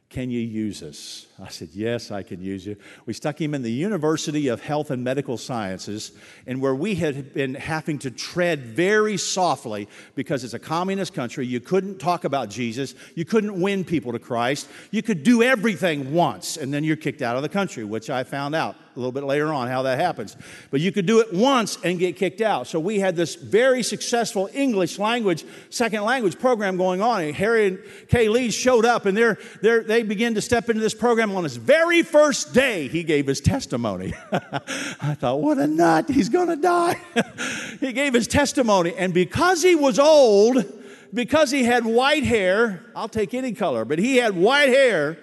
Can 0.10 0.30
you 0.30 0.39
use 0.39 0.84
us? 0.84 1.26
I 1.41 1.47
said, 1.49 1.69
Yes, 1.71 2.12
I 2.12 2.21
can 2.21 2.41
use 2.41 2.65
you. 2.65 2.75
We 3.06 3.13
stuck 3.13 3.39
him 3.39 3.54
in 3.54 3.62
the 3.62 3.71
University 3.71 4.49
of 4.49 4.62
Health 4.62 4.91
and 4.91 5.04
Medical 5.04 5.38
Sciences, 5.38 6.12
and 6.45 6.62
where 6.62 6.75
we 6.75 6.95
had 6.95 7.34
been 7.34 7.54
having 7.54 7.97
to 7.99 8.12
tread 8.12 8.65
very 8.65 9.15
softly 9.15 9.88
because 10.15 10.43
it's 10.43 10.54
a 10.54 10.60
communist 10.60 11.13
country. 11.13 11.47
You 11.47 11.62
couldn't 11.62 11.99
talk 11.99 12.25
about 12.25 12.49
Jesus, 12.49 12.93
you 13.15 13.25
couldn't 13.25 13.60
win 13.60 13.86
people 13.86 14.12
to 14.12 14.19
Christ. 14.19 14.67
You 14.91 15.02
could 15.02 15.23
do 15.23 15.41
everything 15.41 16.13
once, 16.13 16.58
and 16.58 16.73
then 16.73 16.84
you're 16.84 16.97
kicked 16.97 17.21
out 17.21 17.36
of 17.36 17.41
the 17.41 17.49
country, 17.49 17.84
which 17.84 18.10
I 18.10 18.23
found 18.23 18.56
out 18.56 18.75
a 18.95 18.99
little 18.99 19.12
bit 19.13 19.23
later 19.23 19.54
on 19.54 19.67
how 19.67 19.84
that 19.84 19.97
happens. 19.97 20.36
But 20.71 20.82
you 20.82 20.91
could 20.91 21.06
do 21.06 21.21
it 21.21 21.34
once 21.34 21.78
and 21.84 21.97
get 21.97 22.17
kicked 22.17 22.41
out. 22.41 22.67
So 22.67 22.80
we 22.80 22.99
had 22.99 23.15
this 23.15 23.36
very 23.36 23.82
successful 23.82 24.49
English 24.54 24.99
language, 24.99 25.45
second 25.69 26.04
language 26.04 26.38
program 26.38 26.75
going 26.75 27.02
on. 27.02 27.23
And 27.23 27.34
Harry 27.36 27.67
and 27.67 27.80
Kay 28.10 28.28
Lee 28.28 28.52
showed 28.52 28.86
up 28.86 29.06
and 29.06 29.15
they're, 29.15 29.38
they're, 29.62 29.84
they 29.84 30.04
began 30.04 30.36
to 30.36 30.41
step 30.41 30.69
into 30.69 30.82
this 30.82 30.93
program 30.93 31.29
on 31.36 31.44
his 31.44 31.58
very 31.58 32.04
first 32.04 32.54
day. 32.54 32.88
He 32.88 33.04
gave 33.04 33.28
his 33.28 33.42
testimony. 33.42 34.13
I 34.32 35.15
thought, 35.15 35.42
what 35.42 35.58
a 35.58 35.68
nut. 35.68 36.10
He's 36.10 36.30
to 36.48 36.56
die. 36.56 37.00
he 37.80 37.94
gave 37.94 38.13
his 38.13 38.28
testimony. 38.28 38.94
And 38.96 39.13
because 39.13 39.62
he 39.63 39.76
was 39.76 40.00
old, 40.00 40.65
because 41.13 41.52
he 41.52 41.63
had 41.63 41.86
white 41.86 42.24
hair, 42.24 42.84
I'll 42.96 43.10
take 43.10 43.34
any 43.34 43.54
color, 43.54 43.86
but 43.86 44.00
he 44.00 44.18
had 44.18 44.36
white 44.36 44.70
hair, 44.70 45.18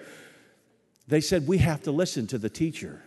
they 1.07 1.21
said, 1.21 1.47
we 1.47 1.59
have 1.59 1.83
to 1.83 1.91
listen 1.91 2.27
to 2.27 2.37
the 2.37 2.49
teacher 2.49 3.01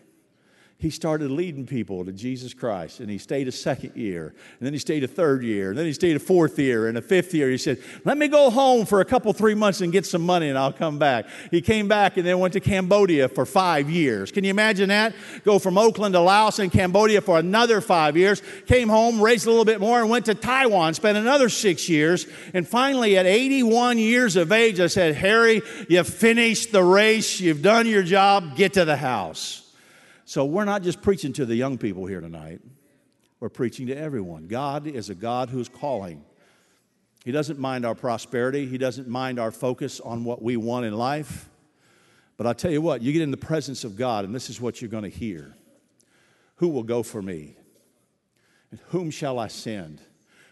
he 0.80 0.88
started 0.88 1.30
leading 1.30 1.66
people 1.66 2.06
to 2.06 2.12
Jesus 2.12 2.54
Christ. 2.54 3.00
And 3.00 3.10
he 3.10 3.18
stayed 3.18 3.46
a 3.48 3.52
second 3.52 3.96
year, 3.96 4.28
and 4.28 4.66
then 4.66 4.72
he 4.72 4.78
stayed 4.78 5.04
a 5.04 5.08
third 5.08 5.44
year, 5.44 5.68
and 5.68 5.78
then 5.78 5.84
he 5.84 5.92
stayed 5.92 6.16
a 6.16 6.18
fourth 6.18 6.58
year, 6.58 6.88
and 6.88 6.96
a 6.96 7.02
fifth 7.02 7.34
year. 7.34 7.50
He 7.50 7.58
said, 7.58 7.78
Let 8.06 8.16
me 8.16 8.28
go 8.28 8.48
home 8.48 8.86
for 8.86 9.02
a 9.02 9.04
couple, 9.04 9.30
three 9.34 9.54
months 9.54 9.82
and 9.82 9.92
get 9.92 10.06
some 10.06 10.22
money, 10.22 10.48
and 10.48 10.56
I'll 10.56 10.72
come 10.72 10.98
back. 10.98 11.26
He 11.50 11.60
came 11.60 11.86
back 11.86 12.16
and 12.16 12.26
then 12.26 12.38
went 12.38 12.54
to 12.54 12.60
Cambodia 12.60 13.28
for 13.28 13.44
five 13.44 13.90
years. 13.90 14.32
Can 14.32 14.42
you 14.42 14.50
imagine 14.50 14.88
that? 14.88 15.14
Go 15.44 15.58
from 15.58 15.76
Oakland 15.76 16.14
to 16.14 16.20
Laos 16.20 16.58
and 16.58 16.72
Cambodia 16.72 17.20
for 17.20 17.38
another 17.38 17.82
five 17.82 18.16
years. 18.16 18.42
Came 18.64 18.88
home, 18.88 19.20
raised 19.20 19.46
a 19.46 19.50
little 19.50 19.66
bit 19.66 19.80
more, 19.80 20.00
and 20.00 20.08
went 20.08 20.24
to 20.26 20.34
Taiwan, 20.34 20.94
spent 20.94 21.18
another 21.18 21.50
six 21.50 21.90
years. 21.90 22.26
And 22.54 22.66
finally, 22.66 23.18
at 23.18 23.26
81 23.26 23.98
years 23.98 24.36
of 24.36 24.50
age, 24.50 24.80
I 24.80 24.86
said, 24.86 25.14
Harry, 25.16 25.60
you've 25.90 26.08
finished 26.08 26.72
the 26.72 26.82
race, 26.82 27.38
you've 27.38 27.60
done 27.60 27.86
your 27.86 28.02
job, 28.02 28.56
get 28.56 28.72
to 28.74 28.86
the 28.86 28.96
house. 28.96 29.59
So 30.30 30.44
we're 30.44 30.64
not 30.64 30.84
just 30.84 31.02
preaching 31.02 31.32
to 31.32 31.44
the 31.44 31.56
young 31.56 31.76
people 31.76 32.06
here 32.06 32.20
tonight, 32.20 32.60
we're 33.40 33.48
preaching 33.48 33.88
to 33.88 33.96
everyone. 33.96 34.46
God 34.46 34.86
is 34.86 35.10
a 35.10 35.14
God 35.16 35.50
who's 35.50 35.68
calling. 35.68 36.24
He 37.24 37.32
doesn't 37.32 37.58
mind 37.58 37.84
our 37.84 37.96
prosperity, 37.96 38.64
He 38.64 38.78
doesn't 38.78 39.08
mind 39.08 39.40
our 39.40 39.50
focus 39.50 39.98
on 39.98 40.22
what 40.22 40.40
we 40.40 40.56
want 40.56 40.86
in 40.86 40.96
life. 40.96 41.48
But 42.36 42.46
I'll 42.46 42.54
tell 42.54 42.70
you 42.70 42.80
what, 42.80 43.02
you 43.02 43.12
get 43.12 43.22
in 43.22 43.32
the 43.32 43.36
presence 43.36 43.82
of 43.82 43.96
God, 43.96 44.24
and 44.24 44.32
this 44.32 44.48
is 44.48 44.60
what 44.60 44.80
you're 44.80 44.88
going 44.88 45.02
to 45.02 45.08
hear 45.08 45.56
Who 46.58 46.68
will 46.68 46.84
go 46.84 47.02
for 47.02 47.20
me? 47.20 47.56
And 48.70 48.78
whom 48.90 49.10
shall 49.10 49.36
I 49.36 49.48
send? 49.48 50.00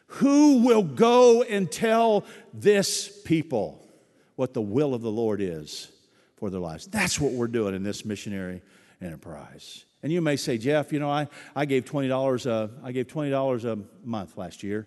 Who 0.09 0.64
will 0.64 0.83
go 0.83 1.45
and 1.45 1.71
tell 1.71 2.25
this 2.53 3.23
people 3.23 3.87
what 4.35 4.55
the 4.55 4.61
will 4.61 4.93
of 4.93 5.03
the 5.03 5.12
Lord 5.12 5.41
is 5.41 5.88
for 6.35 6.51
their 6.51 6.59
lives? 6.59 6.88
That's 6.88 7.21
what 7.21 7.31
we're 7.31 7.47
doing 7.47 7.77
in 7.77 7.85
this 7.85 8.05
missionary 8.05 8.61
enterprise. 9.01 9.85
And 10.03 10.13
you 10.13 10.21
may 10.21 10.37
say, 10.37 10.59
Jeff, 10.59 10.93
you 10.93 11.01
know, 11.01 11.11
I, 11.11 11.29
I 11.57 11.65
gave 11.65 11.85
$20, 11.85 12.47
uh, 12.47 12.69
I 12.83 12.93
gave 12.93 13.09
$20 13.09 13.65
a 13.65 13.79
month 14.05 14.37
last 14.37 14.63
year. 14.63 14.87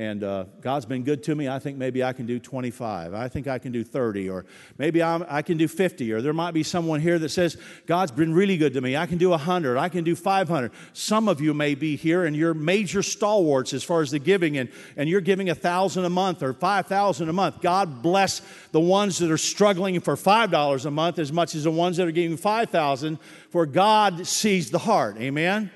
And 0.00 0.24
uh, 0.24 0.44
God's 0.62 0.86
been 0.86 1.02
good 1.02 1.22
to 1.24 1.34
me. 1.34 1.46
I 1.46 1.58
think 1.58 1.76
maybe 1.76 2.02
I 2.02 2.14
can 2.14 2.24
do 2.24 2.38
25. 2.38 3.12
I 3.12 3.28
think 3.28 3.46
I 3.46 3.58
can 3.58 3.70
do 3.70 3.84
30, 3.84 4.30
or 4.30 4.46
maybe 4.78 5.02
I'm, 5.02 5.26
i 5.28 5.42
can 5.42 5.58
do 5.58 5.68
50. 5.68 6.10
Or 6.14 6.22
there 6.22 6.32
might 6.32 6.52
be 6.52 6.62
someone 6.62 7.00
here 7.00 7.18
that 7.18 7.28
says, 7.28 7.58
God's 7.84 8.10
been 8.10 8.32
really 8.32 8.56
good 8.56 8.72
to 8.72 8.80
me. 8.80 8.96
I 8.96 9.04
can 9.04 9.18
do 9.18 9.28
100. 9.28 9.76
I 9.76 9.90
can 9.90 10.02
do 10.02 10.16
500. 10.16 10.72
Some 10.94 11.28
of 11.28 11.42
you 11.42 11.52
may 11.52 11.74
be 11.74 11.96
here 11.96 12.24
and 12.24 12.34
you're 12.34 12.54
major 12.54 13.02
stalwarts 13.02 13.74
as 13.74 13.84
far 13.84 14.00
as 14.00 14.10
the 14.10 14.18
giving, 14.18 14.56
and, 14.56 14.70
and 14.96 15.06
you're 15.06 15.20
giving 15.20 15.50
a 15.50 15.52
1,000 15.52 16.02
a 16.02 16.08
month 16.08 16.42
or 16.42 16.54
5,000 16.54 17.28
a 17.28 17.32
month. 17.34 17.60
God 17.60 18.00
bless 18.00 18.40
the 18.72 18.80
ones 18.80 19.18
that 19.18 19.30
are 19.30 19.36
struggling 19.36 20.00
for 20.00 20.16
$5 20.16 20.86
a 20.86 20.90
month 20.90 21.18
as 21.18 21.30
much 21.30 21.54
as 21.54 21.64
the 21.64 21.70
ones 21.70 21.98
that 21.98 22.08
are 22.08 22.10
giving 22.10 22.38
5,000, 22.38 23.18
for 23.50 23.66
God 23.66 24.26
sees 24.26 24.70
the 24.70 24.78
heart. 24.78 25.18
Amen? 25.18 25.70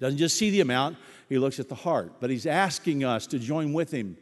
Doesn't 0.00 0.18
just 0.18 0.36
see 0.36 0.50
the 0.50 0.60
amount, 0.60 0.98
he 1.28 1.38
looks 1.38 1.60
at 1.60 1.68
the 1.68 1.74
heart. 1.74 2.14
But 2.20 2.30
He's 2.30 2.46
asking 2.46 3.04
us 3.04 3.26
to 3.28 3.38
join 3.38 3.72
with 3.72 3.90
Him 3.90 4.16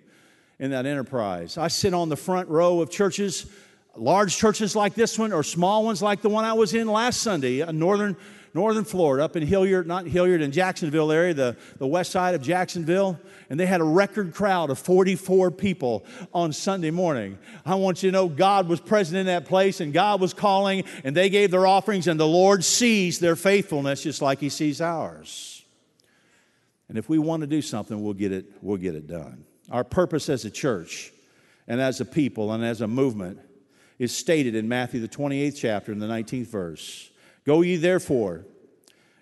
in 0.59 0.71
that 0.71 0.87
enterprise. 0.87 1.59
I 1.59 1.69
sit 1.69 1.95
on 1.95 2.09
the 2.09 2.17
front 2.17 2.49
row 2.49 2.81
of 2.81 2.91
churches, 2.91 3.47
large 3.95 4.37
churches 4.37 4.75
like 4.75 4.95
this 4.95 5.19
one, 5.19 5.33
or 5.33 5.43
small 5.43 5.85
ones 5.85 6.03
like 6.03 6.23
the 6.23 6.29
one 6.29 6.45
I 6.45 6.55
was 6.55 6.75
in 6.75 6.89
last 6.89 7.21
Sunday, 7.21 7.61
in 7.61 7.79
northern, 7.79 8.17
northern 8.55 8.85
Florida, 8.85 9.23
up 9.23 9.37
in 9.37 9.47
Hilliard, 9.47 9.87
not 9.87 10.07
Hilliard, 10.07 10.41
in 10.41 10.51
Jacksonville 10.51 11.13
area, 11.13 11.35
the, 11.35 11.57
the 11.79 11.87
west 11.87 12.11
side 12.11 12.35
of 12.35 12.43
Jacksonville. 12.43 13.21
And 13.51 13.61
they 13.61 13.67
had 13.67 13.81
a 13.81 13.85
record 13.85 14.35
crowd 14.35 14.71
of 14.71 14.79
44 14.79 15.53
people 15.53 16.05
on 16.35 16.53
Sunday 16.53 16.91
morning. 16.91 17.39
I 17.65 17.77
want 17.77 18.03
you 18.03 18.11
to 18.11 18.13
know 18.13 18.29
God 18.29 18.67
was 18.67 18.81
present 18.81 19.19
in 19.19 19.27
that 19.27 19.45
place 19.45 19.81
and 19.81 19.93
God 19.93 20.21
was 20.21 20.35
calling, 20.35 20.83
and 21.05 21.15
they 21.15 21.29
gave 21.29 21.53
their 21.53 21.67
offerings, 21.67 22.09
and 22.09 22.19
the 22.19 22.27
Lord 22.27 22.65
sees 22.65 23.21
their 23.21 23.37
faithfulness 23.37 24.03
just 24.03 24.21
like 24.21 24.41
He 24.41 24.49
sees 24.49 24.81
ours. 24.81 25.56
And 26.89 26.97
if 26.97 27.09
we 27.09 27.19
want 27.19 27.41
to 27.41 27.47
do 27.47 27.63
something, 27.63 28.03
we'll 28.03 28.15
get 28.15 28.33
it, 28.33 28.47
we'll 28.63 28.77
get 28.77 28.95
it 28.95 29.07
done. 29.07 29.45
Our 29.71 29.85
purpose 29.85 30.29
as 30.29 30.45
a 30.45 30.51
church 30.51 31.13
and 31.67 31.81
as 31.81 32.01
a 32.01 32.05
people 32.05 32.53
and 32.53 32.65
as 32.65 32.81
a 32.81 32.87
movement 32.87 33.41
is 33.99 34.15
stated 34.15 34.55
in 34.55 34.69
Matthew, 34.69 35.01
the 35.01 35.09
28th 35.09 35.57
chapter, 35.57 35.93
in 35.93 35.99
the 35.99 36.07
19th 36.07 36.47
verse. 36.47 37.11
Go 37.45 37.63
ye 37.63 37.77
therefore 37.77 38.45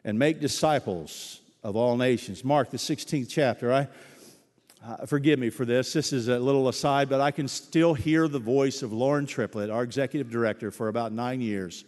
and 0.05 0.19
make 0.19 0.41
disciples 0.41 1.41
of 1.63 1.77
all 1.77 1.97
nations. 1.97 2.45
Mark, 2.45 2.71
the 2.71 2.77
16th 2.77 3.29
chapter. 3.31 3.73
I, 3.73 3.89
uh, 4.87 5.07
forgive 5.07 5.39
me 5.39 5.49
for 5.49 5.65
this. 5.65 5.95
This 5.95 6.13
is 6.13 6.29
a 6.29 6.39
little 6.39 6.69
aside, 6.69 7.09
but 7.09 7.21
I 7.21 7.31
can 7.31 7.49
still 7.49 7.95
hear 7.95 8.29
the 8.29 8.39
voice 8.39 8.83
of 8.83 8.93
Loren 8.93 9.25
Triplett, 9.25 9.71
our 9.71 9.83
executive 9.83 10.31
director 10.31 10.71
for 10.71 10.89
about 10.89 11.13
nine 11.13 11.41
years. 11.41 11.87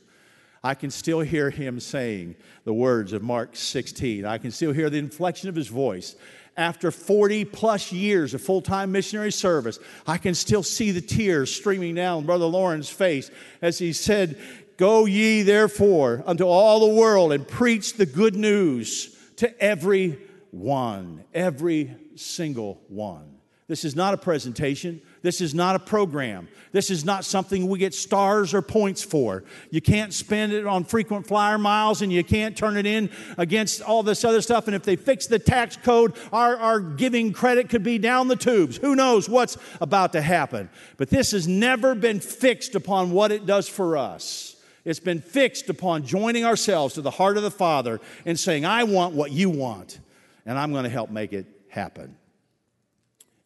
I 0.67 0.75
can 0.75 0.91
still 0.91 1.21
hear 1.21 1.49
him 1.49 1.79
saying 1.79 2.35
the 2.65 2.75
words 2.75 3.13
of 3.13 3.23
Mark 3.23 3.55
16. 3.55 4.25
I 4.25 4.39
can 4.39 4.51
still 4.51 4.73
hear 4.73 4.91
the 4.91 4.99
inflection 4.99 5.49
of 5.49 5.55
his 5.55 5.69
voice. 5.69 6.17
After 6.57 6.91
40 6.91 7.45
plus 7.45 7.93
years 7.93 8.35
of 8.35 8.43
full 8.43 8.61
time 8.61 8.91
missionary 8.91 9.31
service, 9.31 9.79
I 10.09 10.19
can 10.19 10.35
still 10.35 10.65
see 10.65 10.91
the 10.91 11.01
tears 11.01 11.55
streaming 11.55 11.95
down 11.95 12.27
Brother 12.27 12.47
Loren's 12.47 12.89
face 12.89 13.31
as 13.63 13.79
he 13.79 13.93
said, 13.93 14.41
Go 14.77 15.05
ye 15.07 15.43
therefore 15.43 16.25
unto 16.27 16.45
all 16.45 16.81
the 16.81 17.01
world 17.01 17.33
and 17.33 17.47
preach 17.47 17.93
the 17.95 18.05
good 18.05 18.35
news 18.35 19.17
to 19.37 19.63
every 19.63 20.19
one, 20.51 21.23
every 21.33 21.95
single 22.17 22.81
one. 22.89 23.37
This 23.69 23.85
is 23.85 23.95
not 23.95 24.15
a 24.15 24.19
presentation. 24.19 25.01
This 25.27 25.41
is 25.41 25.57
not 25.57 25.75
a 25.75 25.81
program. 25.81 26.47
This 26.71 26.89
is 26.89 27.05
not 27.05 27.25
something 27.25 27.67
we 27.67 27.81
get 27.81 27.95
stars 27.95 28.55
or 28.55 28.63
points 28.63 29.03
for. 29.03 29.43
You 29.73 29.81
can't 29.81 30.15
spend 30.15 30.53
it 30.53 30.69
on 30.69 30.85
frequent 30.85 31.27
flyer 31.27 31.59
miles 31.59 32.01
and 32.01 32.13
you 32.13 32.23
can't 32.23 32.57
turn 32.57 32.77
it 32.77 32.87
in 32.87 33.11
against 33.37 33.83
all 33.83 34.05
this 34.05 34.25
other 34.25 34.41
stuff. 34.41 34.69
And 34.69 34.77
if 34.77 34.85
they 34.85 34.95
fix 34.95 35.27
the 35.27 35.41
tax 35.41 35.77
code, 35.79 36.15
our, 36.33 36.57
our 36.57 36.79
giving 36.79 37.33
credit 37.33 37.71
could 37.71 37.83
be 37.83 37.99
down 37.99 38.29
the 38.29 38.37
tubes. 38.37 38.77
Who 38.77 38.95
knows 38.95 39.29
what's 39.29 39.59
about 39.81 40.13
to 40.13 40.23
happen? 40.23 40.71
But 40.97 41.11
this 41.11 41.33
has 41.33 41.49
never 41.49 41.97
been 41.97 42.21
fixed 42.21 42.77
upon 42.77 43.11
what 43.11 43.33
it 43.33 43.47
does 43.47 43.69
for 43.69 43.97
us. 43.97 44.55
It's 44.85 45.01
been 45.01 45.21
fixed 45.21 45.69
upon 45.69 46.07
joining 46.07 46.45
ourselves 46.45 46.95
to 46.95 47.03
the 47.03 47.11
heart 47.11 47.37
of 47.37 47.43
the 47.43 47.51
Father 47.51 48.01
and 48.25 48.39
saying, 48.39 48.65
I 48.65 48.85
want 48.85 49.13
what 49.13 49.33
you 49.33 49.51
want, 49.51 49.99
and 50.47 50.57
I'm 50.57 50.71
going 50.71 50.85
to 50.85 50.89
help 50.89 51.11
make 51.11 51.33
it 51.33 51.47
happen. 51.69 52.17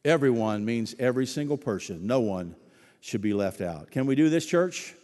Everyone 0.05 0.65
means 0.65 0.95
every 0.99 1.27
single 1.27 1.59
person. 1.59 2.07
No 2.07 2.21
one 2.21 2.55
should 3.01 3.21
be 3.21 3.35
left 3.35 3.61
out. 3.61 3.91
Can 3.91 4.07
we 4.07 4.15
do 4.15 4.29
this, 4.29 4.47
church? 4.47 4.95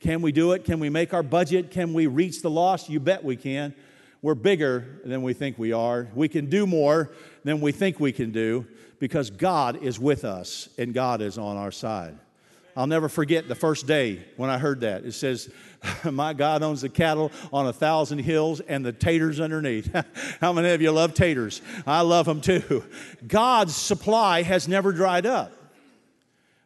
Can 0.00 0.22
we 0.22 0.32
do 0.32 0.52
it? 0.52 0.64
Can 0.64 0.80
we 0.80 0.90
make 0.90 1.12
our 1.12 1.22
budget? 1.22 1.70
Can 1.70 1.92
we 1.92 2.06
reach 2.06 2.42
the 2.42 2.50
lost? 2.50 2.88
You 2.88 3.00
bet 3.00 3.24
we 3.24 3.36
can. 3.36 3.74
We're 4.22 4.34
bigger 4.34 5.00
than 5.04 5.22
we 5.22 5.32
think 5.32 5.58
we 5.58 5.72
are. 5.72 6.08
We 6.14 6.28
can 6.28 6.46
do 6.46 6.66
more 6.66 7.12
than 7.44 7.60
we 7.60 7.72
think 7.72 8.00
we 8.00 8.12
can 8.12 8.32
do 8.32 8.66
because 8.98 9.30
God 9.30 9.82
is 9.82 9.98
with 9.98 10.24
us 10.24 10.68
and 10.78 10.92
God 10.92 11.20
is 11.20 11.38
on 11.38 11.56
our 11.56 11.70
side. 11.70 12.18
I'll 12.78 12.86
never 12.86 13.08
forget 13.08 13.48
the 13.48 13.56
first 13.56 13.88
day 13.88 14.24
when 14.36 14.50
I 14.50 14.56
heard 14.56 14.82
that. 14.82 15.04
It 15.04 15.10
says, 15.10 15.50
My 16.04 16.32
God 16.32 16.62
owns 16.62 16.82
the 16.82 16.88
cattle 16.88 17.32
on 17.52 17.66
a 17.66 17.72
thousand 17.72 18.20
hills 18.20 18.60
and 18.60 18.86
the 18.86 18.92
taters 18.92 19.40
underneath. 19.40 19.92
How 20.40 20.52
many 20.52 20.68
of 20.70 20.80
you 20.80 20.92
love 20.92 21.12
taters? 21.12 21.60
I 21.88 22.02
love 22.02 22.26
them 22.26 22.40
too. 22.40 22.84
God's 23.26 23.74
supply 23.74 24.42
has 24.42 24.68
never 24.68 24.92
dried 24.92 25.26
up. 25.26 25.52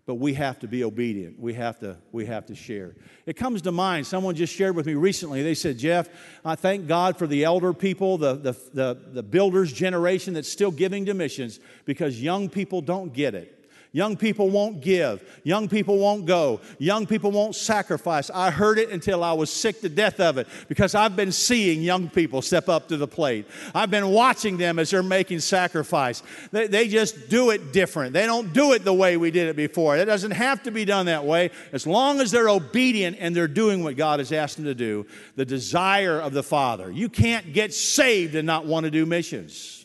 But 0.04 0.16
we 0.16 0.34
have 0.34 0.58
to 0.58 0.68
be 0.68 0.84
obedient. 0.84 1.40
We 1.40 1.54
have 1.54 1.78
to, 1.78 1.96
we 2.10 2.26
have 2.26 2.44
to 2.46 2.54
share. 2.54 2.94
It 3.24 3.36
comes 3.36 3.62
to 3.62 3.72
mind, 3.72 4.06
someone 4.06 4.34
just 4.34 4.54
shared 4.54 4.76
with 4.76 4.84
me 4.84 4.94
recently. 4.94 5.42
They 5.42 5.54
said, 5.54 5.78
Jeff, 5.78 6.10
I 6.44 6.56
thank 6.56 6.86
God 6.88 7.16
for 7.16 7.26
the 7.26 7.44
elder 7.44 7.72
people, 7.72 8.18
the, 8.18 8.34
the, 8.34 8.52
the, 8.74 9.00
the 9.12 9.22
builders 9.22 9.72
generation 9.72 10.34
that's 10.34 10.52
still 10.52 10.72
giving 10.72 11.06
to 11.06 11.14
missions 11.14 11.58
because 11.86 12.20
young 12.20 12.50
people 12.50 12.82
don't 12.82 13.14
get 13.14 13.34
it. 13.34 13.60
Young 13.94 14.16
people 14.16 14.48
won't 14.48 14.80
give. 14.80 15.22
Young 15.44 15.68
people 15.68 15.98
won't 15.98 16.24
go. 16.24 16.60
Young 16.78 17.06
people 17.06 17.30
won't 17.30 17.54
sacrifice. 17.54 18.30
I 18.30 18.50
heard 18.50 18.78
it 18.78 18.88
until 18.88 19.22
I 19.22 19.34
was 19.34 19.50
sick 19.50 19.82
to 19.82 19.90
death 19.90 20.18
of 20.18 20.38
it 20.38 20.48
because 20.66 20.94
I've 20.94 21.14
been 21.14 21.30
seeing 21.30 21.82
young 21.82 22.08
people 22.08 22.40
step 22.40 22.70
up 22.70 22.88
to 22.88 22.96
the 22.96 23.06
plate. 23.06 23.46
I've 23.74 23.90
been 23.90 24.08
watching 24.08 24.56
them 24.56 24.78
as 24.78 24.88
they're 24.88 25.02
making 25.02 25.40
sacrifice. 25.40 26.22
They, 26.52 26.68
they 26.68 26.88
just 26.88 27.28
do 27.28 27.50
it 27.50 27.74
different. 27.74 28.14
They 28.14 28.24
don't 28.24 28.54
do 28.54 28.72
it 28.72 28.82
the 28.82 28.94
way 28.94 29.18
we 29.18 29.30
did 29.30 29.48
it 29.48 29.56
before. 29.56 29.98
It 29.98 30.06
doesn't 30.06 30.30
have 30.30 30.62
to 30.62 30.70
be 30.70 30.86
done 30.86 31.04
that 31.06 31.26
way. 31.26 31.50
As 31.72 31.86
long 31.86 32.22
as 32.22 32.30
they're 32.30 32.48
obedient 32.48 33.18
and 33.20 33.36
they're 33.36 33.46
doing 33.46 33.84
what 33.84 33.96
God 33.96 34.20
has 34.20 34.32
asked 34.32 34.56
them 34.56 34.64
to 34.64 34.74
do, 34.74 35.06
the 35.36 35.44
desire 35.44 36.18
of 36.18 36.32
the 36.32 36.42
Father. 36.42 36.90
You 36.90 37.10
can't 37.10 37.52
get 37.52 37.74
saved 37.74 38.36
and 38.36 38.46
not 38.46 38.64
want 38.64 38.84
to 38.84 38.90
do 38.90 39.04
missions. 39.04 39.81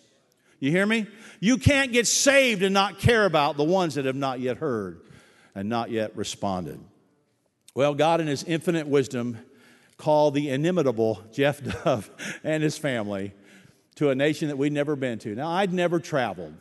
You 0.60 0.72
hear 0.72 0.86
me? 0.86 1.08
You 1.40 1.58
can't 1.58 1.92
get 1.92 2.08
saved 2.08 2.64
and 2.64 2.74
not 2.74 3.00
care 3.00 3.26
about 3.26 3.58
the 3.58 3.64
ones 3.64 3.96
that 3.96 4.06
have 4.06 4.16
not 4.16 4.40
yet 4.40 4.58
heard 4.58 5.02
and 5.54 5.70
not 5.70 5.92
yet 5.92 6.16
responded. 6.16 6.80
Well, 7.76 7.94
God, 7.94 8.22
in 8.22 8.28
His 8.28 8.44
infinite 8.44 8.88
wisdom, 8.88 9.38
called 9.98 10.36
the 10.36 10.50
inimitable 10.50 11.22
Jeff 11.34 11.62
Dove 11.84 12.10
and 12.44 12.64
his 12.64 12.78
family 12.78 13.34
to 13.96 14.10
a 14.10 14.16
nation 14.16 14.48
that 14.48 14.58
we'd 14.58 14.72
never 14.72 14.96
been 14.96 15.20
to. 15.20 15.36
Now, 15.36 15.50
I'd 15.50 15.74
never 15.74 16.00
traveled. 16.00 16.54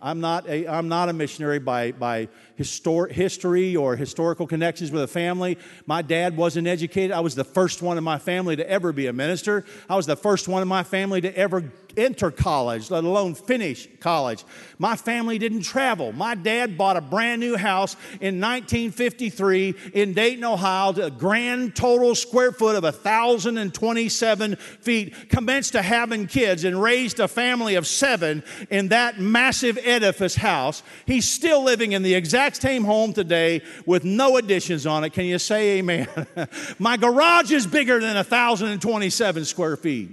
I'm 0.00 0.20
not 0.20 0.48
a, 0.48 0.66
I'm 0.68 0.88
not 0.88 1.08
a 1.08 1.12
missionary 1.12 1.58
by, 1.58 1.92
by 1.92 2.28
histor- 2.58 3.10
history 3.10 3.76
or 3.76 3.96
historical 3.96 4.46
connections 4.46 4.90
with 4.90 5.02
a 5.02 5.08
family. 5.08 5.58
My 5.86 6.02
dad 6.02 6.36
wasn't 6.36 6.66
educated. 6.66 7.12
I 7.12 7.20
was 7.20 7.34
the 7.34 7.44
first 7.44 7.82
one 7.82 7.98
in 7.98 8.04
my 8.04 8.18
family 8.18 8.56
to 8.56 8.68
ever 8.68 8.92
be 8.92 9.06
a 9.06 9.12
minister. 9.12 9.64
I 9.88 9.96
was 9.96 10.06
the 10.06 10.16
first 10.16 10.48
one 10.48 10.62
in 10.62 10.68
my 10.68 10.82
family 10.82 11.20
to 11.20 11.36
ever 11.36 11.72
enter 11.96 12.30
college, 12.30 12.90
let 12.90 13.04
alone 13.04 13.34
finish 13.34 13.88
college. 14.00 14.44
My 14.78 14.96
family 14.96 15.38
didn't 15.38 15.62
travel. 15.62 16.12
My 16.12 16.34
dad 16.34 16.76
bought 16.76 16.96
a 16.96 17.00
brand 17.00 17.40
new 17.40 17.56
house 17.56 17.94
in 18.20 18.40
1953 18.40 19.74
in 19.94 20.12
Dayton, 20.12 20.44
Ohio, 20.44 20.90
a 20.90 21.10
grand 21.10 21.76
total 21.76 22.14
square 22.14 22.52
foot 22.52 22.76
of 22.76 22.82
1,027 22.82 24.56
feet, 24.56 25.28
commenced 25.28 25.72
to 25.72 25.82
having 25.82 26.26
kids 26.26 26.64
and 26.64 26.80
raised 26.80 27.20
a 27.20 27.28
family 27.28 27.74
of 27.76 27.86
seven 27.86 28.42
in 28.70 28.88
that 28.88 29.20
massive 29.20 29.78
edifice 29.82 30.34
house. 30.36 30.82
He's 31.06 31.28
still 31.28 31.62
living 31.62 31.92
in 31.92 32.02
the 32.02 32.14
exact 32.14 32.43
same 32.52 32.84
home 32.84 33.12
today 33.12 33.62
with 33.86 34.04
no 34.04 34.36
additions 34.36 34.86
on 34.86 35.04
it. 35.04 35.12
Can 35.12 35.24
you 35.24 35.38
say 35.38 35.78
amen? 35.78 36.08
My 36.78 36.96
garage 36.96 37.52
is 37.52 37.66
bigger 37.66 38.00
than 38.00 38.14
1,027 38.16 39.44
square 39.44 39.76
feet. 39.76 40.10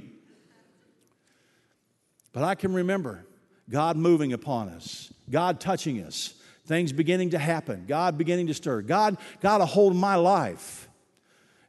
But 2.34 2.44
I 2.44 2.56
can 2.56 2.74
remember 2.74 3.26
God 3.70 3.98
moving 3.98 4.34
upon 4.34 4.70
us, 4.70 5.14
God 5.30 5.60
touching 5.60 6.02
us, 6.04 6.34
things 6.66 6.92
beginning 6.94 7.32
to 7.32 7.38
happen, 7.38 7.86
God 7.88 8.18
beginning 8.18 8.48
to 8.48 8.54
stir. 8.54 8.82
God 8.82 9.18
got 9.42 9.62
a 9.62 9.66
hold 9.66 9.94
of 9.94 9.98
my 9.98 10.16
life, 10.16 10.88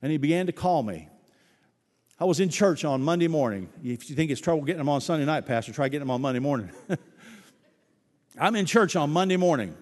and 0.01 0.13
He 0.13 0.19
began 0.19 0.47
to 0.47 0.53
call 0.53 0.83
me. 0.83 1.09
I 2.21 2.25
was 2.25 2.39
in 2.39 2.51
church 2.51 2.85
on 2.85 3.03
Monday 3.03 3.27
morning. 3.27 3.69
If 3.83 4.09
you 4.09 4.15
think 4.15 4.31
it's 4.31 4.41
trouble 4.41 4.63
getting 4.63 4.79
them 4.79 4.89
on 4.89 5.01
Sunday 5.01 5.27
night, 5.27 5.45
Pastor, 5.45 5.73
try 5.73 5.89
getting 5.89 6.07
them 6.07 6.11
on 6.11 6.21
Monday 6.21 6.39
morning. 6.39 6.71
I'm 8.39 8.55
in 8.55 8.65
church 8.65 8.95
on 8.95 9.11
Monday 9.11 9.37
morning, 9.37 9.75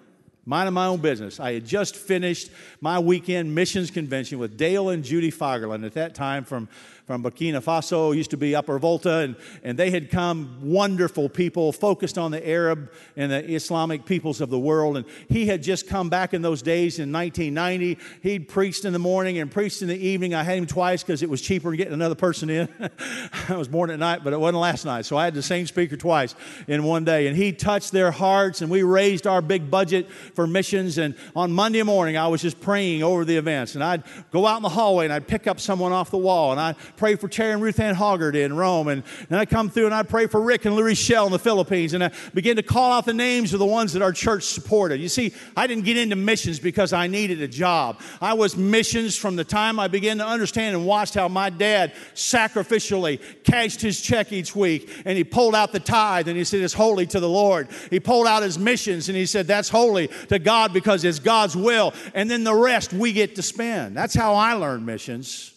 minding 0.45 0.73
my 0.73 0.87
own 0.87 0.99
business. 0.99 1.39
I 1.39 1.53
had 1.53 1.65
just 1.65 1.95
finished 1.95 2.49
my 2.79 2.99
weekend 2.99 3.53
missions 3.53 3.91
convention 3.91 4.39
with 4.39 4.57
Dale 4.57 4.89
and 4.89 5.03
Judy 5.03 5.31
Fagerland 5.31 5.85
at 5.85 5.93
that 5.93 6.15
time 6.15 6.43
from 6.43 6.67
from 7.11 7.23
Burkina 7.23 7.61
Faso, 7.61 8.15
used 8.15 8.31
to 8.31 8.37
be 8.37 8.55
Upper 8.55 8.79
Volta, 8.79 9.17
and, 9.17 9.35
and 9.63 9.77
they 9.77 9.91
had 9.91 10.09
come 10.09 10.57
wonderful 10.61 11.27
people 11.27 11.73
focused 11.73 12.17
on 12.17 12.31
the 12.31 12.47
Arab 12.47 12.89
and 13.17 13.29
the 13.29 13.53
Islamic 13.53 14.05
peoples 14.05 14.39
of 14.39 14.49
the 14.49 14.57
world. 14.57 14.95
And 14.95 15.05
he 15.27 15.45
had 15.45 15.61
just 15.61 15.89
come 15.89 16.07
back 16.07 16.33
in 16.33 16.41
those 16.41 16.61
days 16.61 16.99
in 16.99 17.11
1990. 17.11 17.97
He'd 18.23 18.47
preached 18.47 18.85
in 18.85 18.93
the 18.93 18.99
morning 18.99 19.39
and 19.39 19.51
preached 19.51 19.81
in 19.81 19.89
the 19.89 19.97
evening. 19.97 20.33
I 20.33 20.43
had 20.43 20.57
him 20.57 20.65
twice 20.65 21.03
because 21.03 21.21
it 21.21 21.29
was 21.29 21.41
cheaper 21.41 21.71
to 21.71 21.75
get 21.75 21.89
another 21.89 22.15
person 22.15 22.49
in. 22.49 22.69
I 23.49 23.57
was 23.57 23.67
born 23.67 23.89
at 23.89 23.99
night, 23.99 24.23
but 24.23 24.31
it 24.31 24.39
wasn't 24.39 24.59
last 24.59 24.85
night. 24.85 25.05
So 25.05 25.17
I 25.17 25.25
had 25.25 25.33
the 25.33 25.43
same 25.43 25.67
speaker 25.67 25.97
twice 25.97 26.33
in 26.69 26.81
one 26.85 27.03
day. 27.03 27.27
And 27.27 27.35
he 27.35 27.51
touched 27.51 27.91
their 27.91 28.11
hearts, 28.11 28.61
and 28.61 28.71
we 28.71 28.83
raised 28.83 29.27
our 29.27 29.41
big 29.41 29.69
budget 29.69 30.09
for 30.09 30.47
missions. 30.47 30.97
And 30.97 31.15
on 31.35 31.51
Monday 31.51 31.83
morning, 31.83 32.15
I 32.15 32.29
was 32.29 32.41
just 32.41 32.61
praying 32.61 33.03
over 33.03 33.25
the 33.25 33.35
events. 33.35 33.75
And 33.75 33.83
I'd 33.83 34.03
go 34.31 34.47
out 34.47 34.55
in 34.55 34.63
the 34.63 34.69
hallway 34.69 35.03
and 35.03 35.13
I'd 35.13 35.27
pick 35.27 35.45
up 35.45 35.59
someone 35.59 35.91
off 35.91 36.09
the 36.09 36.17
wall. 36.17 36.53
And 36.53 36.61
I'd 36.61 36.77
pray 37.01 37.15
for 37.15 37.27
Terry 37.27 37.53
and 37.53 37.63
Ruth 37.63 37.79
Ann 37.79 37.95
Hoggard 37.95 38.35
in 38.35 38.55
Rome. 38.55 38.87
And 38.87 39.01
then 39.27 39.39
I'd 39.39 39.49
come 39.49 39.71
through 39.71 39.87
and 39.87 39.95
I'd 39.95 40.07
pray 40.07 40.27
for 40.27 40.39
Rick 40.39 40.65
and 40.65 40.75
Louis 40.75 40.93
Shell 40.93 41.25
in 41.25 41.31
the 41.31 41.39
Philippines. 41.39 41.93
And 41.93 42.03
I 42.03 42.11
begin 42.35 42.57
to 42.57 42.61
call 42.61 42.91
out 42.91 43.05
the 43.05 43.13
names 43.13 43.53
of 43.53 43.59
the 43.59 43.65
ones 43.65 43.93
that 43.93 44.03
our 44.03 44.11
church 44.11 44.43
supported. 44.43 44.99
You 44.99 45.09
see, 45.09 45.33
I 45.57 45.65
didn't 45.65 45.85
get 45.85 45.97
into 45.97 46.15
missions 46.15 46.59
because 46.59 46.93
I 46.93 47.07
needed 47.07 47.41
a 47.41 47.47
job. 47.47 47.99
I 48.21 48.33
was 48.33 48.55
missions 48.55 49.17
from 49.17 49.35
the 49.35 49.43
time 49.43 49.79
I 49.79 49.87
began 49.87 50.19
to 50.19 50.27
understand 50.27 50.75
and 50.75 50.85
watched 50.85 51.15
how 51.15 51.27
my 51.27 51.49
dad 51.49 51.95
sacrificially 52.13 53.19
cashed 53.45 53.81
his 53.81 53.99
check 53.99 54.31
each 54.31 54.55
week 54.55 55.01
and 55.03 55.17
he 55.17 55.23
pulled 55.23 55.55
out 55.55 55.71
the 55.71 55.79
tithe 55.79 56.27
and 56.27 56.37
he 56.37 56.43
said, 56.43 56.61
It's 56.61 56.71
holy 56.71 57.07
to 57.07 57.19
the 57.19 57.27
Lord. 57.27 57.69
He 57.89 57.99
pulled 57.99 58.27
out 58.27 58.43
his 58.43 58.59
missions 58.59 59.09
and 59.09 59.17
he 59.17 59.25
said, 59.25 59.47
That's 59.47 59.69
holy 59.69 60.09
to 60.29 60.37
God 60.37 60.71
because 60.71 61.03
it's 61.03 61.17
God's 61.17 61.55
will. 61.55 61.95
And 62.13 62.29
then 62.29 62.43
the 62.43 62.53
rest 62.53 62.93
we 62.93 63.11
get 63.11 63.37
to 63.37 63.41
spend. 63.41 63.97
That's 63.97 64.13
how 64.13 64.35
I 64.35 64.53
learned 64.53 64.85
missions. 64.85 65.51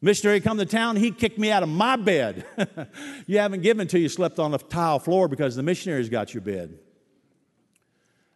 Missionary 0.00 0.40
come 0.40 0.58
to 0.58 0.66
town, 0.66 0.96
he 0.96 1.10
kicked 1.10 1.38
me 1.38 1.50
out 1.50 1.62
of 1.62 1.68
my 1.68 1.96
bed. 1.96 2.44
you 3.26 3.38
haven't 3.38 3.62
given 3.62 3.88
till 3.88 4.00
you 4.00 4.08
slept 4.08 4.38
on 4.38 4.52
the 4.52 4.58
tile 4.58 5.00
floor 5.00 5.26
because 5.26 5.56
the 5.56 5.62
missionaries 5.62 6.08
got 6.08 6.32
your 6.32 6.40
bed. 6.40 6.78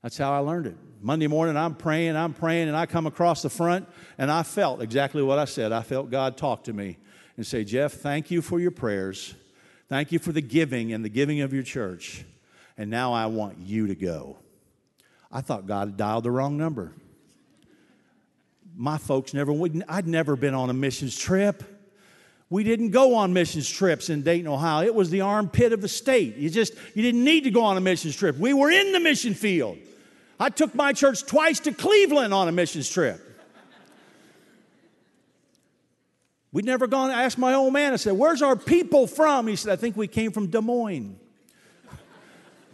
That's 0.02 0.18
how 0.18 0.32
I 0.32 0.38
learned 0.38 0.66
it. 0.66 0.76
Monday 1.00 1.28
morning, 1.28 1.56
I'm 1.56 1.74
praying, 1.76 2.16
I'm 2.16 2.34
praying, 2.34 2.68
and 2.68 2.76
I 2.76 2.86
come 2.86 3.06
across 3.06 3.42
the 3.42 3.50
front, 3.50 3.88
and 4.18 4.30
I 4.30 4.42
felt 4.42 4.82
exactly 4.82 5.22
what 5.22 5.38
I 5.38 5.44
said. 5.44 5.70
I 5.70 5.82
felt 5.82 6.10
God 6.10 6.36
talk 6.36 6.64
to 6.64 6.72
me 6.72 6.98
and 7.36 7.46
say, 7.46 7.64
Jeff, 7.64 7.92
thank 7.92 8.30
you 8.30 8.42
for 8.42 8.58
your 8.58 8.70
prayers. 8.72 9.34
Thank 9.88 10.10
you 10.10 10.18
for 10.18 10.32
the 10.32 10.40
giving 10.40 10.92
and 10.92 11.04
the 11.04 11.08
giving 11.08 11.40
of 11.40 11.52
your 11.52 11.62
church. 11.62 12.24
And 12.76 12.90
now 12.90 13.12
I 13.12 13.26
want 13.26 13.58
you 13.58 13.86
to 13.86 13.94
go. 13.94 14.38
I 15.30 15.40
thought 15.40 15.66
God 15.66 15.96
dialed 15.96 16.24
the 16.24 16.30
wrong 16.30 16.56
number. 16.56 16.92
My 18.74 18.98
folks 18.98 19.34
never, 19.34 19.52
I'd 19.88 20.06
never 20.06 20.36
been 20.36 20.54
on 20.54 20.70
a 20.70 20.72
missions 20.72 21.18
trip. 21.18 21.62
We 22.48 22.64
didn't 22.64 22.90
go 22.90 23.14
on 23.14 23.32
missions 23.32 23.68
trips 23.68 24.10
in 24.10 24.22
Dayton, 24.22 24.46
Ohio. 24.46 24.84
It 24.84 24.94
was 24.94 25.08
the 25.08 25.22
armpit 25.22 25.72
of 25.72 25.80
the 25.80 25.88
state. 25.88 26.36
You 26.36 26.50
just, 26.50 26.74
you 26.94 27.02
didn't 27.02 27.24
need 27.24 27.44
to 27.44 27.50
go 27.50 27.62
on 27.62 27.76
a 27.76 27.80
missions 27.80 28.14
trip. 28.14 28.36
We 28.36 28.52
were 28.52 28.70
in 28.70 28.92
the 28.92 29.00
mission 29.00 29.34
field. 29.34 29.78
I 30.38 30.50
took 30.50 30.74
my 30.74 30.92
church 30.92 31.24
twice 31.24 31.60
to 31.60 31.72
Cleveland 31.72 32.34
on 32.34 32.48
a 32.48 32.52
missions 32.52 32.90
trip. 32.90 33.20
We'd 36.52 36.66
never 36.66 36.86
gone, 36.86 37.10
I 37.10 37.22
asked 37.22 37.38
my 37.38 37.54
old 37.54 37.72
man, 37.72 37.94
I 37.94 37.96
said, 37.96 38.12
Where's 38.12 38.42
our 38.42 38.56
people 38.56 39.06
from? 39.06 39.46
He 39.46 39.56
said, 39.56 39.72
I 39.72 39.76
think 39.76 39.96
we 39.96 40.06
came 40.06 40.32
from 40.32 40.48
Des 40.48 40.60
Moines. 40.60 41.18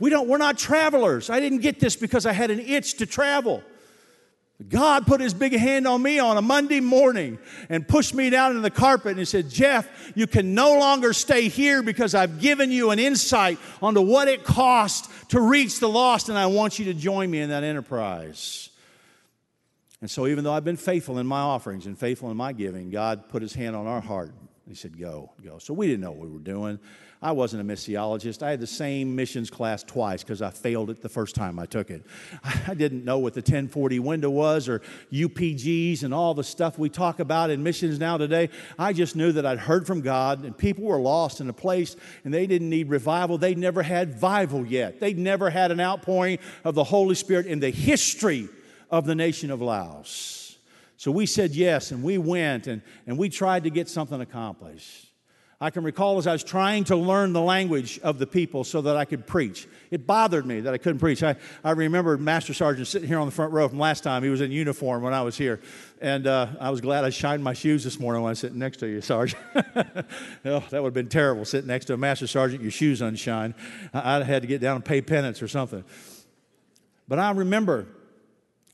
We 0.01 0.11
don't, 0.11 0.29
we're 0.29 0.39
not 0.39 0.59
travelers. 0.59 1.31
I 1.31 1.41
didn't 1.41 1.59
get 1.59 1.79
this 1.79 1.95
because 1.95 2.27
I 2.27 2.33
had 2.33 2.51
an 2.51 2.61
itch 2.61 2.95
to 2.95 3.07
travel. 3.07 3.63
God 4.67 5.07
put 5.07 5.21
his 5.21 5.35
big 5.35 5.53
hand 5.53 5.87
on 5.87 6.03
me 6.03 6.19
on 6.19 6.37
a 6.37 6.43
Monday 6.43 6.81
morning 6.81 7.39
and 7.69 7.87
pushed 7.87 8.13
me 8.13 8.29
down 8.29 8.57
in 8.57 8.63
the 8.63 8.73
carpet 8.73 9.11
and 9.11 9.19
he 9.21 9.25
said, 9.25 9.49
Jeff, 9.49 9.89
you 10.17 10.27
can 10.27 10.53
no 10.53 10.77
longer 10.79 11.13
stay 11.13 11.49
here 11.49 11.81
because 11.81 12.13
I've 12.13 12.41
given 12.41 12.73
you 12.73 12.91
an 12.91 12.99
insight 12.99 13.59
onto 13.81 14.01
what 14.01 14.27
it 14.27 14.43
costs 14.43 15.09
to 15.29 15.41
reach 15.41 15.79
the 15.79 15.89
lost, 15.89 16.29
and 16.29 16.37
I 16.37 16.47
want 16.47 16.79
you 16.79 16.87
to 16.87 16.95
join 16.95 17.31
me 17.31 17.41
in 17.41 17.51
that 17.51 17.63
enterprise. 17.63 18.71
And 20.01 20.11
so, 20.11 20.27
even 20.27 20.43
though 20.43 20.53
I've 20.53 20.65
been 20.65 20.77
faithful 20.77 21.19
in 21.19 21.27
my 21.27 21.41
offerings 21.41 21.87
and 21.87 21.99
faithful 21.99 22.31
in 22.31 22.37
my 22.37 22.53
giving, 22.53 22.91
God 22.91 23.29
put 23.29 23.43
his 23.43 23.53
hand 23.53 23.77
on 23.77 23.87
our 23.87 24.01
heart. 24.01 24.33
He 24.69 24.75
said, 24.75 24.99
Go, 24.99 25.33
go. 25.43 25.59
So, 25.59 25.73
we 25.73 25.87
didn't 25.87 26.03
know 26.03 26.11
what 26.11 26.29
we 26.29 26.33
were 26.33 26.39
doing. 26.39 26.79
I 27.21 27.33
wasn't 27.33 27.69
a 27.69 27.75
missiologist. 27.75 28.45
I 28.45 28.51
had 28.51 28.61
the 28.61 28.67
same 28.67 29.17
missions 29.17 29.51
class 29.51 29.83
twice 29.83 30.23
because 30.23 30.41
I 30.41 30.51
failed 30.51 30.89
it 30.89 31.03
the 31.03 31.09
first 31.09 31.35
time 31.35 31.59
I 31.59 31.67
took 31.67 31.91
it. 31.91 32.05
I 32.69 32.75
didn't 32.75 33.05
know 33.05 33.19
what 33.19 33.35
the 33.35 33.43
10/40 33.43 33.99
window 33.99 34.31
was 34.31 34.69
or 34.69 34.83
UPGs 35.13 36.05
and 36.05 36.15
all 36.15 36.35
the 36.35 36.45
stuff 36.45 36.79
we 36.79 36.89
talk 36.89 37.19
about 37.19 37.51
in 37.51 37.63
missions 37.63 37.99
now 37.99 38.19
today. 38.19 38.51
I 38.79 38.93
just 38.93 39.17
knew 39.17 39.33
that 39.33 39.45
I'd 39.45 39.59
heard 39.59 39.87
from 39.87 40.01
God 40.01 40.45
and 40.45 40.57
people 40.57 40.85
were 40.85 41.01
lost 41.01 41.41
in 41.41 41.49
a 41.49 41.53
place 41.53 41.97
and 42.25 42.33
they 42.33 42.47
didn't 42.47 42.71
need 42.71 42.89
revival. 42.89 43.37
They'd 43.37 43.59
never 43.59 43.83
had 43.83 44.13
revival 44.13 44.65
yet. 44.65 45.01
They'd 45.01 45.19
never 45.19 45.51
had 45.51 45.73
an 45.73 45.81
outpouring 45.81 46.39
of 46.63 46.77
the 46.77 46.85
Holy 46.85 47.17
Spirit 47.17 47.47
in 47.47 47.59
the 47.59 47.71
history 47.71 48.49
of 48.91 49.07
the 49.07 49.15
nation 49.15 49.51
of 49.51 49.61
Laos. 49.61 50.38
So 50.99 51.13
we 51.13 51.27
said 51.27 51.53
yes 51.53 51.93
and 51.93 52.03
we 52.03 52.19
went 52.19 52.67
and, 52.67 52.83
and 53.07 53.17
we 53.17 53.29
tried 53.29 53.65
to 53.65 53.71
get 53.71 53.89
something 53.89 54.21
accomplished. 54.21 55.07
I 55.61 55.71
can 55.71 55.85
recall 55.85 56.19
as 56.19 56.27
I 56.27 56.33
was 56.33 56.43
trying 56.43 56.85
to 56.85 56.97
learn 56.97 57.33
the 57.33 57.41
language 57.41 58.01
of 58.01 58.19
the 58.19 58.27
people 58.27 58.65
so 58.65 58.81
that 58.81 58.97
I 58.97 59.05
could 59.05 59.25
preach. 59.25 59.69
It 59.93 60.09
bothered 60.09 60.45
me 60.45 60.61
that 60.61 60.75
I 60.75 60.79
couldn't 60.79 60.99
preach. 60.99 61.23
I, 61.23 61.37
I 61.63 61.71
remember 61.71 62.19
Master 62.19 62.53
Sergeant 62.53 62.89
sitting 62.89 63.07
here 63.07 63.21
on 63.21 63.27
the 63.27 63.33
front 63.33 63.53
row 63.53 63.69
from 63.69 63.79
last 63.79 64.03
time. 64.03 64.25
He 64.25 64.29
was 64.29 64.41
in 64.41 64.51
uniform 64.51 65.03
when 65.03 65.15
I 65.15 65.23
was 65.23 65.37
here. 65.37 65.61
And 66.01 66.27
uh, 66.27 66.49
I 66.61 66.71
was 66.71 66.81
glad 66.81 67.05
I 67.05 67.11
shined 67.11 67.45
my 67.45 67.55
shoes 67.55 67.85
this 67.85 68.01
morning 68.01 68.23
when 68.23 68.31
I 68.31 68.33
was 68.33 68.41
sitting 68.41 68.59
next 68.59 68.79
to 68.79 68.89
you, 68.89 69.01
Sergeant. 69.01 69.41
oh, 69.55 70.65
that 70.71 70.83
would 70.83 70.85
have 70.85 70.95
been 70.95 71.09
terrible, 71.09 71.45
sitting 71.45 71.69
next 71.69 71.85
to 71.87 71.95
a 71.95 71.97
Master 71.97 72.27
Sergeant, 72.27 72.61
your 72.61 72.73
shoes 72.73 73.01
unshine. 73.01 73.55
I, 73.95 74.19
I 74.19 74.25
had 74.25 74.43
to 74.43 74.49
get 74.49 74.61
down 74.61 74.77
and 74.77 74.85
pay 74.85 75.01
penance 75.01 75.43
or 75.43 75.49
something. 75.49 75.85
But 77.07 77.21
I 77.21 77.31
remember, 77.31 77.87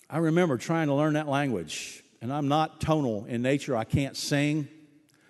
I 0.09 0.19
remember 0.19 0.57
trying 0.57 0.89
to 0.89 0.95
learn 0.95 1.15
that 1.15 1.29
language. 1.29 2.04
And 2.25 2.33
I'm 2.33 2.49
not 2.49 2.81
tonal 2.81 3.27
in 3.29 3.43
nature. 3.43 3.77
I 3.77 3.85
can't 3.85 4.17
sing 4.17 4.67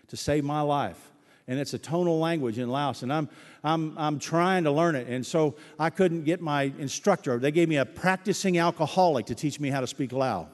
to 0.08 0.16
save 0.16 0.44
my 0.44 0.60
life 0.60 1.10
and 1.46 1.58
it's 1.58 1.74
a 1.74 1.78
tonal 1.78 2.18
language 2.18 2.58
in 2.58 2.70
Laos, 2.70 3.02
and 3.02 3.12
I'm, 3.12 3.28
I'm, 3.62 3.96
I'm 3.98 4.18
trying 4.18 4.64
to 4.64 4.70
learn 4.70 4.94
it. 4.94 5.08
And 5.08 5.24
so 5.24 5.56
I 5.78 5.90
couldn't 5.90 6.24
get 6.24 6.40
my 6.40 6.72
instructor. 6.78 7.38
They 7.38 7.50
gave 7.50 7.68
me 7.68 7.76
a 7.76 7.84
practicing 7.84 8.58
alcoholic 8.58 9.26
to 9.26 9.34
teach 9.34 9.60
me 9.60 9.68
how 9.68 9.80
to 9.80 9.86
speak 9.86 10.12
Lao. 10.12 10.48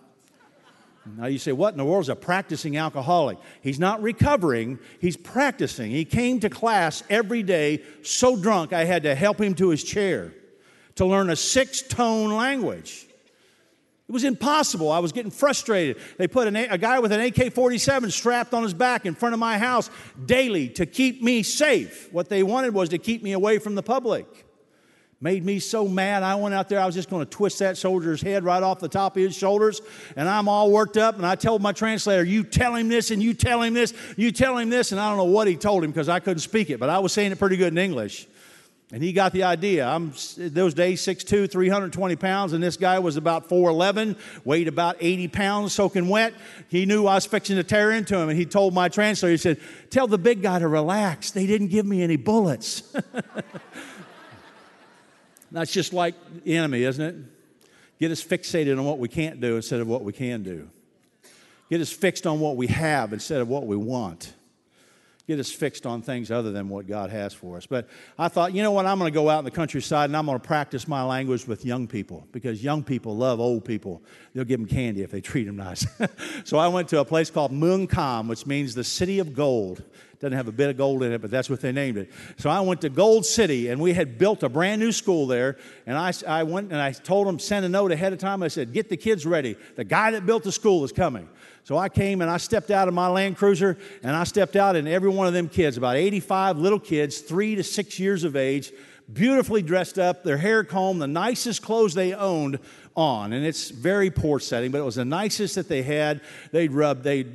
Now 1.17 1.27
you 1.27 1.39
say, 1.39 1.53
what 1.53 1.73
in 1.73 1.79
the 1.79 1.85
world 1.85 2.03
is 2.03 2.09
a 2.09 2.17
practicing 2.17 2.77
alcoholic? 2.77 3.39
He's 3.63 3.79
not 3.79 4.03
recovering, 4.03 4.79
he's 5.01 5.17
practicing. 5.17 5.91
He 5.91 6.05
came 6.05 6.41
to 6.41 6.51
class 6.51 7.03
every 7.09 7.43
day 7.43 7.83
so 8.03 8.37
drunk 8.37 8.73
I 8.73 8.85
had 8.85 9.05
to 9.05 9.15
help 9.15 9.41
him 9.41 9.55
to 9.55 9.71
his 9.71 9.83
chair 9.83 10.35
to 10.97 11.07
learn 11.07 11.31
a 11.31 11.37
six 11.37 11.83
tone 11.83 12.33
language. 12.33 13.07
It 14.11 14.13
was 14.13 14.25
impossible. 14.25 14.91
I 14.91 14.99
was 14.99 15.13
getting 15.13 15.31
frustrated. 15.31 15.97
They 16.19 16.27
put 16.27 16.49
an, 16.49 16.57
a 16.57 16.77
guy 16.77 16.99
with 16.99 17.13
an 17.13 17.21
AK 17.21 17.53
47 17.53 18.11
strapped 18.11 18.53
on 18.53 18.65
his 18.65 18.75
back 18.75 19.07
in 19.07 19.15
front 19.15 19.35
of 19.35 19.39
my 19.39 19.57
house 19.57 19.89
daily 20.27 20.69
to 20.71 20.85
keep 20.85 21.23
me 21.23 21.45
safe. 21.45 22.13
What 22.13 22.29
they 22.29 22.43
wanted 22.43 22.75
was 22.75 22.89
to 22.89 22.99
keep 22.99 23.23
me 23.23 23.31
away 23.31 23.61
from 23.61 23.77
the 23.77 23.85
public. 23.85 24.27
Made 25.21 25.45
me 25.45 25.61
so 25.61 25.87
mad. 25.87 26.25
I 26.25 26.35
went 26.35 26.57
out 26.57 26.69
there, 26.69 26.81
I 26.81 26.87
was 26.87 26.97
just 26.97 27.09
going 27.09 27.25
to 27.25 27.31
twist 27.31 27.61
that 27.61 27.79
soldier's 27.79 28.21
head 28.21 28.43
right 28.43 28.65
off 28.65 28.81
the 28.81 28.89
top 28.89 29.17
of 29.17 29.23
his 29.23 29.37
shoulders. 29.37 29.81
And 30.17 30.29
I'm 30.29 30.49
all 30.49 30.73
worked 30.73 30.97
up. 30.97 31.15
And 31.15 31.25
I 31.25 31.37
told 31.37 31.63
my 31.63 31.71
translator, 31.71 32.25
You 32.25 32.43
tell 32.43 32.75
him 32.75 32.89
this, 32.89 33.13
and 33.13 33.23
you 33.23 33.33
tell 33.33 33.63
him 33.63 33.75
this, 33.75 33.95
you 34.17 34.33
tell 34.33 34.59
him 34.59 34.71
this. 34.71 34.91
And 34.91 35.01
I 35.01 35.09
don't 35.09 35.19
know 35.19 35.33
what 35.33 35.47
he 35.47 35.55
told 35.55 35.85
him 35.85 35.93
because 35.93 36.09
I 36.09 36.19
couldn't 36.19 36.41
speak 36.41 36.69
it, 36.69 36.81
but 36.81 36.91
I 36.91 36.99
was 36.99 37.13
saying 37.13 37.31
it 37.31 37.39
pretty 37.39 37.57
good 37.57 37.73
in 37.73 37.79
English. 37.79 38.27
And 38.93 39.05
he 39.05 39.13
got 39.13 39.33
the 39.33 39.45
idea. 39.45 39.87
I'm 39.87 40.13
those 40.37 40.75
days 40.75 41.01
6'2, 41.03 41.51
320 41.51 42.17
pounds, 42.17 42.53
and 42.53 42.63
this 42.63 42.77
guy 42.77 42.99
was 42.99 43.17
about 43.17 43.49
4'11, 43.49 44.17
weighed 44.45 44.67
about 44.67 44.97
80 44.99 45.29
pounds, 45.29 45.73
soaking 45.73 46.09
wet. 46.09 46.35
He 46.69 46.87
knew 46.87 47.07
I 47.07 47.15
was 47.15 47.25
fixing 47.25 47.55
to 47.57 47.63
tear 47.63 47.93
into 47.93 48.19
him, 48.19 48.29
and 48.29 48.37
he 48.37 48.47
told 48.47 48.75
my 48.75 48.89
translator, 48.89 49.31
he 49.31 49.37
said, 49.37 49.61
Tell 49.91 50.09
the 50.09 50.19
big 50.19 50.43
guy 50.43 50.59
to 50.59 50.67
relax. 50.67 51.31
They 51.31 51.47
didn't 51.47 51.69
give 51.69 51.87
me 51.87 52.03
any 52.03 52.17
bullets. 52.17 52.83
That's 55.53 55.73
just 55.73 55.93
like 55.93 56.15
the 56.45 56.57
enemy, 56.57 56.83
isn't 56.83 57.05
it? 57.05 57.17
Get 58.01 58.11
us 58.11 58.25
fixated 58.25 58.77
on 58.77 58.85
what 58.85 58.99
we 58.99 59.09
can't 59.09 59.41
do 59.41 59.57
instead 59.57 59.81
of 59.81 59.87
what 59.87 60.03
we 60.03 60.13
can 60.13 60.43
do. 60.43 60.69
Get 61.69 61.81
us 61.81 61.93
fixed 61.93 62.27
on 62.27 62.41
what 62.41 62.57
we 62.57 62.67
have 62.67 63.13
instead 63.13 63.41
of 63.41 63.49
what 63.49 63.67
we 63.67 63.77
want 63.77 64.33
get 65.31 65.39
us 65.39 65.53
fixed 65.53 65.87
on 65.87 66.03
things 66.03 66.33
other 66.33 66.51
than 66.51 66.69
what 66.69 66.89
God 66.89 67.09
has 67.11 67.33
for 67.33 67.57
us. 67.57 67.65
But 67.65 67.89
I 68.19 68.27
thought, 68.27 68.53
you 68.53 68.65
know 68.65 68.73
what? 68.73 68.85
I'm 68.85 68.99
going 68.99 69.13
to 69.13 69.15
go 69.15 69.31
out 69.31 69.39
in 69.39 69.45
the 69.45 69.53
countryside 69.53 70.11
and 70.11 70.17
I'm 70.17 70.27
going 70.27 70.41
to 70.41 70.45
practice 70.45 70.89
my 70.89 71.05
language 71.05 71.47
with 71.47 71.65
young 71.65 71.87
people 71.87 72.27
because 72.33 72.65
young 72.65 72.83
people 72.83 73.17
love 73.17 73.39
old 73.39 73.65
people. 73.65 74.03
They'll 74.35 74.43
give 74.45 74.59
them 74.59 74.69
candy 74.69 75.03
if 75.03 75.13
they 75.13 75.21
treat 75.21 75.45
them 75.45 75.57
nice. 75.57 75.87
so 76.45 76.59
I 76.59 76.67
went 76.67 76.89
to 76.89 76.99
a 76.99 77.05
place 77.05 77.31
called 77.31 77.53
Muang 77.53 77.89
Kam, 77.89 78.27
which 78.27 78.45
means 78.45 78.75
the 78.75 78.83
city 78.83 79.21
of 79.21 79.33
gold. 79.33 79.85
Doesn't 80.19 80.37
have 80.37 80.49
a 80.49 80.53
bit 80.53 80.69
of 80.69 80.77
gold 80.77 81.05
in 81.05 81.13
it, 81.13 81.23
but 81.23 81.31
that's 81.31 81.49
what 81.49 81.61
they 81.61 81.71
named 81.71 81.97
it. 81.97 82.11
So 82.37 82.51
I 82.51 82.61
went 82.61 82.83
to 82.83 82.91
Gold 82.91 83.25
City, 83.25 83.69
and 83.69 83.81
we 83.81 83.95
had 83.95 84.19
built 84.19 84.43
a 84.43 84.51
brand 84.51 84.79
new 84.79 84.93
school 84.93 85.27
there. 85.27 85.57
And 85.87 85.97
I, 85.97 86.13
I 86.29 86.43
went 86.43 86.73
and 86.73 86.81
I 86.81 86.93
told 86.93 87.27
them, 87.27 87.39
send 87.39 87.65
a 87.65 87.71
note 87.71 87.91
ahead 87.91 88.13
of 88.13 88.19
time. 88.19 88.43
I 88.43 88.49
said, 88.49 88.75
Get 88.75 88.91
the 88.91 88.99
kids 88.99 89.25
ready. 89.25 89.57
The 89.77 89.85
guy 89.85 90.11
that 90.11 90.27
built 90.27 90.43
the 90.43 90.53
school 90.53 90.85
is 90.85 90.93
coming. 90.93 91.27
So 91.65 91.77
I 91.77 91.89
came 91.89 92.21
and 92.21 92.31
I 92.31 92.39
stepped 92.39 92.71
out 92.71 92.89
of 92.89 92.95
my 92.95 93.09
Land 93.09 93.37
Cruiser 93.37 93.79
and 94.03 94.17
I 94.17 94.25
stepped 94.25 94.57
out, 94.57 94.77
and 94.77 94.89
every 94.89 95.11
one 95.11 95.27
of 95.27 95.33
them 95.33 95.49
kids, 95.49 95.77
about 95.77 95.97
85 95.97 96.59
little 96.59 96.81
kids, 96.81 97.19
three 97.19 97.55
to 97.55 97.63
six 97.63 97.99
years 97.99 98.25
of 98.25 98.37
age, 98.37 98.73
beautifully 99.13 99.63
dressed 99.63 99.99
up, 99.99 100.23
their 100.23 100.37
hair 100.37 100.65
combed, 100.65 101.01
the 101.01 101.07
nicest 101.07 101.63
clothes 101.63 101.95
they 101.95 102.15
owned 102.15 102.59
on. 102.97 103.33
And 103.33 103.45
it's 103.45 103.71
very 103.71 104.11
poor 104.11 104.41
setting, 104.41 104.71
but 104.71 104.79
it 104.79 104.85
was 104.85 104.97
the 104.97 105.05
nicest 105.05 105.55
that 105.55 105.69
they 105.69 105.83
had. 105.83 106.21
They'd 106.53 106.73
rub, 106.73 107.03
they 107.03 107.27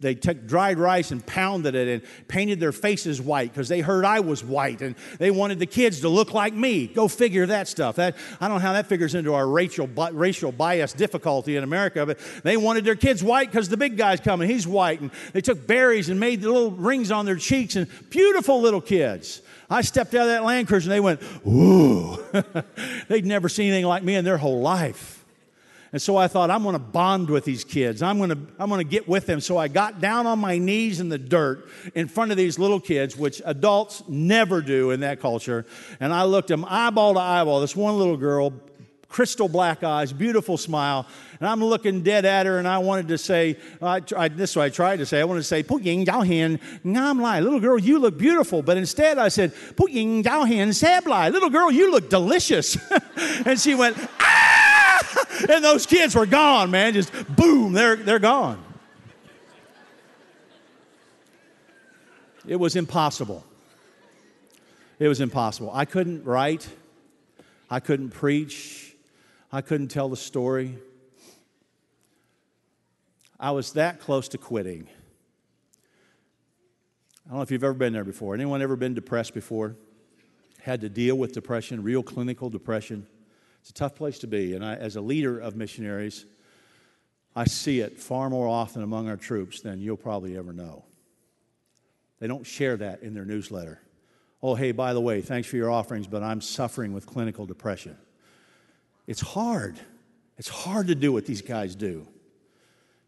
they 0.00 0.14
took 0.14 0.46
dried 0.46 0.78
rice 0.78 1.10
and 1.10 1.24
pounded 1.24 1.74
it 1.74 1.88
and 1.88 2.28
painted 2.28 2.60
their 2.60 2.72
faces 2.72 3.20
white 3.20 3.52
because 3.52 3.68
they 3.68 3.80
heard 3.80 4.04
I 4.04 4.20
was 4.20 4.44
white 4.44 4.82
and 4.82 4.96
they 5.18 5.30
wanted 5.30 5.58
the 5.58 5.66
kids 5.66 6.00
to 6.00 6.08
look 6.08 6.34
like 6.34 6.52
me. 6.52 6.88
Go 6.88 7.08
figure 7.08 7.46
that 7.46 7.68
stuff. 7.68 7.96
That, 7.96 8.16
I 8.40 8.48
don't 8.48 8.58
know 8.58 8.66
how 8.66 8.72
that 8.72 8.88
figures 8.88 9.14
into 9.14 9.34
our 9.34 9.46
racial, 9.46 9.86
racial 9.86 10.52
bias 10.52 10.92
difficulty 10.92 11.56
in 11.56 11.64
America, 11.64 12.04
but 12.04 12.18
they 12.42 12.56
wanted 12.56 12.84
their 12.84 12.96
kids 12.96 13.22
white 13.22 13.50
because 13.50 13.68
the 13.68 13.76
big 13.76 13.96
guy's 13.96 14.20
coming. 14.20 14.48
He's 14.48 14.66
white. 14.66 15.00
And 15.00 15.10
they 15.32 15.40
took 15.40 15.66
berries 15.66 16.08
and 16.08 16.18
made 16.18 16.42
the 16.42 16.50
little 16.50 16.72
rings 16.72 17.10
on 17.10 17.24
their 17.24 17.36
cheeks 17.36 17.76
and 17.76 17.86
beautiful 18.10 18.60
little 18.60 18.80
kids. 18.80 19.42
I 19.72 19.80
stepped 19.80 20.14
out 20.14 20.22
of 20.22 20.28
that 20.28 20.44
Land 20.44 20.68
Cruiser 20.68 20.84
and 20.84 20.92
they 20.92 21.00
went, 21.00 21.22
ooh. 21.46 22.22
They'd 23.08 23.24
never 23.24 23.48
seen 23.48 23.68
anything 23.68 23.86
like 23.86 24.02
me 24.02 24.14
in 24.14 24.24
their 24.24 24.36
whole 24.36 24.60
life. 24.60 25.24
And 25.92 26.00
so 26.00 26.16
I 26.16 26.26
thought, 26.26 26.50
I'm 26.50 26.62
going 26.62 26.74
to 26.74 26.78
bond 26.78 27.28
with 27.28 27.44
these 27.44 27.64
kids. 27.64 28.02
I'm 28.02 28.16
going 28.18 28.30
to, 28.30 28.38
I'm 28.58 28.68
going 28.68 28.78
to 28.78 28.90
get 28.90 29.08
with 29.08 29.26
them. 29.26 29.40
So 29.40 29.58
I 29.58 29.68
got 29.68 30.00
down 30.00 30.26
on 30.26 30.38
my 30.38 30.58
knees 30.58 31.00
in 31.00 31.10
the 31.10 31.18
dirt 31.18 31.68
in 31.94 32.08
front 32.08 32.30
of 32.30 32.38
these 32.38 32.58
little 32.58 32.80
kids, 32.80 33.16
which 33.16 33.42
adults 33.44 34.02
never 34.08 34.62
do 34.62 34.90
in 34.90 35.00
that 35.00 35.20
culture. 35.20 35.66
And 36.00 36.12
I 36.12 36.24
looked 36.24 36.48
them 36.48 36.64
eyeball 36.66 37.14
to 37.14 37.20
eyeball. 37.20 37.60
This 37.60 37.76
one 37.76 37.98
little 37.98 38.16
girl, 38.16 38.54
crystal 39.12 39.46
black 39.46 39.84
eyes, 39.84 40.10
beautiful 40.12 40.56
smile. 40.56 41.06
And 41.38 41.46
I'm 41.46 41.62
looking 41.62 42.02
dead 42.02 42.24
at 42.24 42.46
her, 42.46 42.58
and 42.58 42.66
I 42.66 42.78
wanted 42.78 43.08
to 43.08 43.18
say, 43.18 43.58
I, 43.80 44.00
I, 44.16 44.28
this 44.28 44.50
is 44.50 44.56
what 44.56 44.64
I 44.64 44.68
tried 44.70 44.96
to 44.96 45.06
say. 45.06 45.20
I 45.20 45.24
wanted 45.24 45.40
to 45.40 45.44
say, 45.44 45.62
Puying 45.62 46.06
Yao 46.06 46.22
Hin, 46.22 46.58
Ngam 46.84 47.20
Lai, 47.20 47.40
little 47.40 47.60
girl, 47.60 47.78
you 47.78 47.98
look 47.98 48.16
beautiful. 48.16 48.62
But 48.62 48.78
instead 48.78 49.18
I 49.18 49.28
said, 49.28 49.52
Puying 49.76 50.24
Yao 50.24 50.44
Hin, 50.44 50.72
Sab 50.72 51.06
Lai, 51.06 51.28
little 51.28 51.50
girl, 51.50 51.70
you 51.70 51.90
look 51.90 52.08
delicious. 52.08 52.78
and 53.46 53.60
she 53.60 53.74
went, 53.74 53.98
ah! 54.18 55.26
And 55.50 55.62
those 55.62 55.84
kids 55.84 56.14
were 56.14 56.26
gone, 56.26 56.70
man. 56.70 56.94
Just 56.94 57.12
boom, 57.36 57.74
they're, 57.74 57.96
they're 57.96 58.18
gone. 58.18 58.64
It 62.46 62.56
was 62.56 62.76
impossible. 62.76 63.44
It 64.98 65.08
was 65.08 65.20
impossible. 65.20 65.70
I 65.72 65.84
couldn't 65.84 66.24
write. 66.24 66.68
I 67.68 67.80
couldn't 67.80 68.10
preach. 68.10 68.91
I 69.54 69.60
couldn't 69.60 69.88
tell 69.88 70.08
the 70.08 70.16
story. 70.16 70.78
I 73.38 73.50
was 73.50 73.74
that 73.74 74.00
close 74.00 74.28
to 74.28 74.38
quitting. 74.38 74.88
I 77.26 77.28
don't 77.28 77.36
know 77.36 77.42
if 77.42 77.50
you've 77.50 77.62
ever 77.62 77.74
been 77.74 77.92
there 77.92 78.02
before. 78.04 78.34
Anyone 78.34 78.62
ever 78.62 78.76
been 78.76 78.94
depressed 78.94 79.34
before? 79.34 79.76
Had 80.62 80.80
to 80.80 80.88
deal 80.88 81.16
with 81.16 81.32
depression, 81.32 81.82
real 81.82 82.02
clinical 82.02 82.48
depression. 82.48 83.06
It's 83.60 83.68
a 83.68 83.74
tough 83.74 83.94
place 83.94 84.18
to 84.20 84.26
be. 84.26 84.54
And 84.54 84.64
I, 84.64 84.76
as 84.76 84.96
a 84.96 85.02
leader 85.02 85.38
of 85.38 85.54
missionaries, 85.54 86.24
I 87.36 87.44
see 87.44 87.80
it 87.80 87.98
far 87.98 88.30
more 88.30 88.48
often 88.48 88.82
among 88.82 89.08
our 89.08 89.18
troops 89.18 89.60
than 89.60 89.80
you'll 89.80 89.98
probably 89.98 90.36
ever 90.36 90.54
know. 90.54 90.86
They 92.20 92.26
don't 92.26 92.46
share 92.46 92.78
that 92.78 93.02
in 93.02 93.12
their 93.12 93.26
newsletter. 93.26 93.82
Oh, 94.42 94.54
hey, 94.54 94.72
by 94.72 94.94
the 94.94 95.00
way, 95.00 95.20
thanks 95.20 95.46
for 95.46 95.56
your 95.56 95.70
offerings, 95.70 96.06
but 96.06 96.22
I'm 96.22 96.40
suffering 96.40 96.94
with 96.94 97.04
clinical 97.04 97.44
depression. 97.44 97.98
It's 99.06 99.20
hard. 99.20 99.78
It's 100.38 100.48
hard 100.48 100.88
to 100.88 100.94
do 100.94 101.12
what 101.12 101.26
these 101.26 101.42
guys 101.42 101.74
do. 101.74 102.06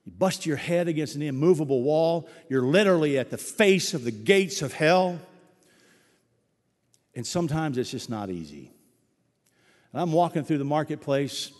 You 0.05 0.13
bust 0.13 0.45
your 0.45 0.57
head 0.57 0.89
against 0.89 1.15
an 1.15 1.23
immovable 1.23 1.83
wall. 1.83 2.29
You're 2.49 2.63
literally 2.63 3.19
at 3.19 3.31
the 3.31 3.39
face 3.39 3.95
of 3.95 4.05
the 4.05 4.11
gates 4.11 4.61
of 4.61 4.73
hell. 4.73 5.19
And 7.15 7.27
sometimes 7.27 7.79
it's 7.79 7.91
just 7.91 8.11
not 8.11 8.29
easy. 8.29 8.71
And 9.93 10.03
I'm 10.03 10.13
walking 10.13 10.45
through 10.45 10.59
the 10.59 10.65
marketplace 10.65 11.53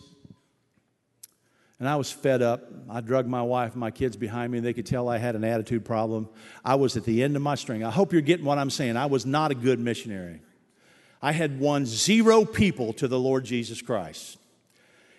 and 1.79 1.89
I 1.89 1.95
was 1.97 2.11
fed 2.11 2.41
up. 2.41 2.71
I 2.89 3.01
drugged 3.01 3.27
my 3.27 3.41
wife 3.41 3.73
and 3.73 3.79
my 3.79 3.91
kids 3.91 4.15
behind 4.15 4.51
me, 4.51 4.59
and 4.59 4.65
they 4.65 4.73
could 4.73 4.85
tell 4.85 5.09
I 5.09 5.17
had 5.17 5.35
an 5.35 5.43
attitude 5.43 5.83
problem. 5.83 6.29
I 6.63 6.75
was 6.75 6.95
at 6.95 7.03
the 7.03 7.21
end 7.21 7.35
of 7.35 7.41
my 7.41 7.55
string. 7.55 7.83
I 7.83 7.91
hope 7.91 8.13
you're 8.13 8.21
getting 8.21 8.45
what 8.45 8.57
I'm 8.57 8.69
saying. 8.69 8.95
I 8.95 9.07
was 9.07 9.25
not 9.25 9.51
a 9.51 9.55
good 9.55 9.79
missionary. 9.79 10.41
I 11.25 11.31
had 11.31 11.59
won 11.59 11.87
zero 11.87 12.45
people 12.45 12.93
to 12.93 13.07
the 13.07 13.17
Lord 13.17 13.45
Jesus 13.45 13.81
Christ. 13.81 14.37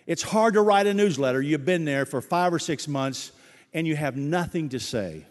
It's 0.05 0.23
hard 0.23 0.53
to 0.53 0.61
write 0.61 0.87
a 0.87 0.93
newsletter. 0.93 1.41
You've 1.41 1.65
been 1.65 1.83
there 1.83 2.05
for 2.05 2.21
five 2.21 2.53
or 2.53 2.59
six 2.59 2.87
months 2.87 3.33
and 3.73 3.85
you 3.85 3.97
have 3.97 4.15
nothing 4.15 4.69
to 4.69 4.79
say. 4.79 5.25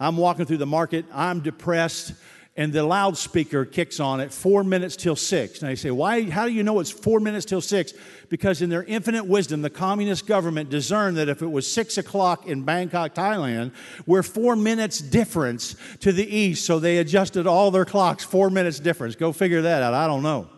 I'm 0.00 0.16
walking 0.16 0.46
through 0.46 0.56
the 0.56 0.64
market, 0.64 1.04
I'm 1.12 1.40
depressed, 1.40 2.14
and 2.56 2.72
the 2.72 2.82
loudspeaker 2.82 3.66
kicks 3.66 4.00
on 4.00 4.20
at 4.20 4.32
four 4.32 4.64
minutes 4.64 4.96
till 4.96 5.16
six. 5.16 5.60
And 5.60 5.68
I 5.68 5.74
say, 5.74 5.90
Why? 5.90 6.22
How 6.22 6.46
do 6.46 6.52
you 6.52 6.62
know 6.62 6.80
it's 6.80 6.90
four 6.90 7.20
minutes 7.20 7.44
till 7.44 7.60
six? 7.60 7.92
Because 8.28 8.62
in 8.62 8.70
their 8.70 8.82
infinite 8.84 9.26
wisdom, 9.26 9.62
the 9.62 9.70
communist 9.70 10.26
government 10.26 10.70
discerned 10.70 11.16
that 11.18 11.28
if 11.28 11.42
it 11.42 11.50
was 11.50 11.70
six 11.70 11.98
o'clock 11.98 12.46
in 12.46 12.62
Bangkok, 12.62 13.14
Thailand, 13.14 13.72
we're 14.06 14.22
four 14.22 14.56
minutes 14.56 15.00
difference 15.00 15.76
to 16.00 16.12
the 16.12 16.26
east. 16.26 16.64
So 16.64 16.78
they 16.78 16.98
adjusted 16.98 17.46
all 17.46 17.70
their 17.70 17.84
clocks, 17.84 18.24
four 18.24 18.48
minutes 18.50 18.80
difference. 18.80 19.16
Go 19.16 19.32
figure 19.32 19.62
that 19.62 19.82
out. 19.82 19.94
I 19.94 20.06
don't 20.06 20.22
know. 20.22 20.48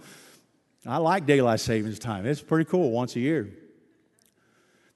I 0.87 0.98
like 0.98 1.26
daylight 1.26 1.61
savings 1.61 1.98
time. 1.98 2.24
It's 2.24 2.40
pretty 2.40 2.70
cool 2.70 2.90
once 2.90 3.16
a 3.16 3.20
year. 3.20 3.50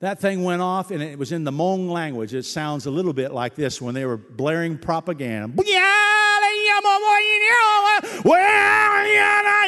That 0.02 0.18
thing 0.18 0.42
went 0.42 0.62
off 0.62 0.90
and 0.90 1.00
it 1.02 1.16
was 1.16 1.30
in 1.30 1.44
the 1.44 1.52
Hmong 1.52 1.88
language. 1.88 2.34
It 2.34 2.44
sounds 2.44 2.86
a 2.86 2.90
little 2.90 3.12
bit 3.12 3.32
like 3.32 3.54
this 3.54 3.80
when 3.80 3.94
they 3.94 4.04
were 4.04 4.16
blaring 4.16 4.78
propaganda 4.78 5.54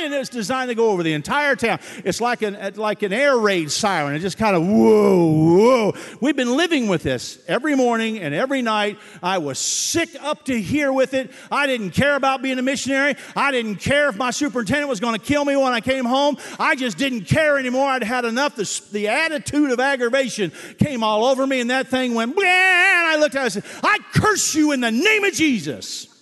and 0.05 0.15
it's 0.15 0.31
designed 0.31 0.69
to 0.69 0.75
go 0.75 0.91
over 0.91 1.03
the 1.03 1.13
entire 1.13 1.57
town. 1.57 1.79
It's 2.05 2.21
like 2.21 2.43
an, 2.43 2.57
uh, 2.57 2.71
like 2.77 3.03
an 3.03 3.13
air 3.13 3.37
raid 3.37 3.71
siren. 3.71 4.15
It 4.15 4.21
just 4.21 4.39
kind 4.39 4.55
of 4.55 4.63
whoa, 4.67 5.27
whoa. 5.27 5.95
We've 6.21 6.37
been 6.37 6.57
living 6.57 6.89
with 6.89 7.03
this 7.03 7.39
every 7.49 7.75
morning 7.75 8.19
and 8.19 8.35
every 8.35 8.63
night. 8.63 8.99
I 9.23 9.39
was 9.39 9.59
sick 9.59 10.11
up 10.21 10.45
to 10.47 10.61
here 10.61 10.93
with 10.93 11.15
it. 11.15 11.31
I 11.51 11.67
didn't 11.67 11.91
care 11.91 12.15
about 12.15 12.43
being 12.43 12.59
a 12.59 12.63
missionary. 12.63 13.17
I 13.35 13.51
didn't 13.51 13.77
care 13.77 14.09
if 14.09 14.17
my 14.17 14.31
superintendent 14.31 14.89
was 14.89 15.01
going 15.01 15.19
to 15.19 15.25
kill 15.25 15.45
me 15.45 15.57
when 15.57 15.73
I 15.73 15.81
came 15.81 16.05
home. 16.05 16.37
I 16.59 16.77
just 16.77 16.99
didn't 16.99 17.23
care 17.23 17.59
anymore. 17.59 17.89
I'd 17.89 18.03
had 18.03 18.25
enough. 18.25 18.57
The, 18.57 18.83
the 18.93 19.09
attitude 19.09 19.71
of 19.71 19.81
aggravation 19.81 20.53
came 20.79 21.03
all 21.03 21.25
over 21.25 21.47
me, 21.47 21.61
and 21.61 21.71
that 21.71 21.89
thing 21.89 22.15
went, 22.15 22.37
and 22.37 22.47
I 22.47 23.17
looked 23.17 23.35
at 23.35 23.43
it 23.43 23.45
I 23.45 23.49
said, 23.49 23.65
I 23.83 23.99
curse 24.15 24.55
you 24.55 24.73
in 24.73 24.81
the 24.81 24.91
name 24.91 25.25
of 25.25 25.35
Jesus. 25.35 26.14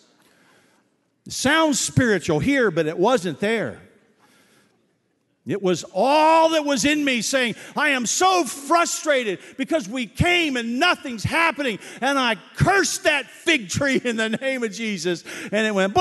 Sounds 1.29 1.79
spiritual 1.79 2.41
here, 2.41 2.71
but 2.71 2.87
it 2.87 2.99
wasn't 2.99 3.41
there. 3.41 3.81
It 5.45 5.61
was 5.61 5.85
all 5.93 6.51
that 6.51 6.65
was 6.65 6.85
in 6.85 7.05
me 7.05 7.21
saying, 7.21 7.57
I 7.77 7.91
am 7.91 8.07
so 8.07 8.45
frustrated 8.45 9.41
because 9.57 9.89
we 9.89 10.07
came 10.07 10.57
and 10.57 10.79
nothing's 10.79 11.25
happening. 11.25 11.81
And 12.01 12.17
I 12.17 12.37
cursed 12.55 13.05
that 13.05 13.27
fig 13.27 13.69
tree 13.69 14.01
in 14.05 14.17
the 14.17 14.29
name 14.29 14.63
of 14.63 14.73
Jesus. 14.73 15.25
And 15.51 15.67
it 15.67 15.75
went, 15.75 15.95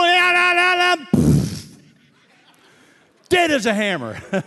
dead 3.30 3.50
as 3.50 3.66
a 3.66 3.74
hammer. 3.74 4.22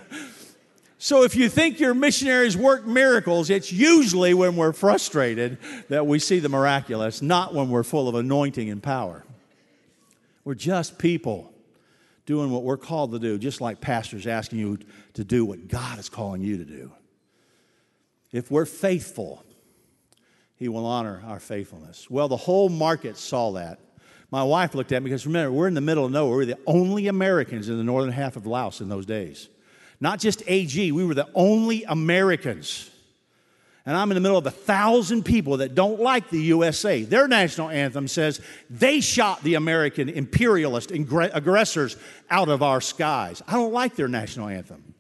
so 0.98 1.24
if 1.24 1.34
you 1.34 1.48
think 1.48 1.80
your 1.80 1.94
missionaries 1.94 2.56
work 2.56 2.86
miracles, 2.86 3.50
it's 3.50 3.72
usually 3.72 4.32
when 4.32 4.54
we're 4.54 4.72
frustrated 4.72 5.58
that 5.88 6.06
we 6.06 6.20
see 6.20 6.38
the 6.38 6.48
miraculous, 6.48 7.20
not 7.20 7.52
when 7.52 7.68
we're 7.68 7.82
full 7.82 8.08
of 8.08 8.14
anointing 8.14 8.70
and 8.70 8.80
power. 8.80 9.24
We're 10.44 10.54
just 10.54 10.98
people 10.98 11.52
doing 12.26 12.50
what 12.50 12.62
we're 12.62 12.76
called 12.76 13.12
to 13.12 13.18
do, 13.18 13.38
just 13.38 13.60
like 13.60 13.80
pastors 13.80 14.26
asking 14.26 14.58
you 14.58 14.78
to 15.14 15.24
do 15.24 15.44
what 15.44 15.68
God 15.68 15.98
is 15.98 16.08
calling 16.08 16.42
you 16.42 16.58
to 16.58 16.64
do. 16.64 16.92
If 18.32 18.50
we're 18.50 18.66
faithful, 18.66 19.44
He 20.56 20.68
will 20.68 20.86
honor 20.86 21.22
our 21.26 21.40
faithfulness. 21.40 22.10
Well, 22.10 22.28
the 22.28 22.36
whole 22.36 22.68
market 22.68 23.16
saw 23.16 23.52
that. 23.52 23.78
My 24.30 24.42
wife 24.42 24.74
looked 24.74 24.90
at 24.92 25.02
me 25.02 25.10
because 25.10 25.26
remember, 25.26 25.52
we're 25.52 25.68
in 25.68 25.74
the 25.74 25.80
middle 25.80 26.04
of 26.04 26.10
nowhere. 26.10 26.36
We're 26.36 26.44
the 26.46 26.58
only 26.66 27.06
Americans 27.06 27.68
in 27.68 27.76
the 27.76 27.84
northern 27.84 28.12
half 28.12 28.36
of 28.36 28.46
Laos 28.46 28.80
in 28.80 28.88
those 28.88 29.06
days. 29.06 29.48
Not 30.00 30.18
just 30.18 30.42
AG, 30.46 30.90
we 30.92 31.04
were 31.04 31.14
the 31.14 31.28
only 31.34 31.84
Americans 31.84 32.90
and 33.86 33.96
I'm 33.96 34.10
in 34.10 34.14
the 34.14 34.20
middle 34.20 34.38
of 34.38 34.46
a 34.46 34.50
thousand 34.50 35.24
people 35.24 35.58
that 35.58 35.74
don't 35.74 36.00
like 36.00 36.30
the 36.30 36.40
USA. 36.40 37.02
Their 37.02 37.28
national 37.28 37.68
anthem 37.68 38.08
says 38.08 38.40
they 38.70 39.00
shot 39.00 39.42
the 39.42 39.54
American 39.54 40.08
imperialist 40.08 40.90
aggressors 40.90 41.96
out 42.30 42.48
of 42.48 42.62
our 42.62 42.80
skies. 42.80 43.42
I 43.46 43.52
don't 43.52 43.72
like 43.72 43.94
their 43.94 44.08
national 44.08 44.48
anthem. 44.48 44.94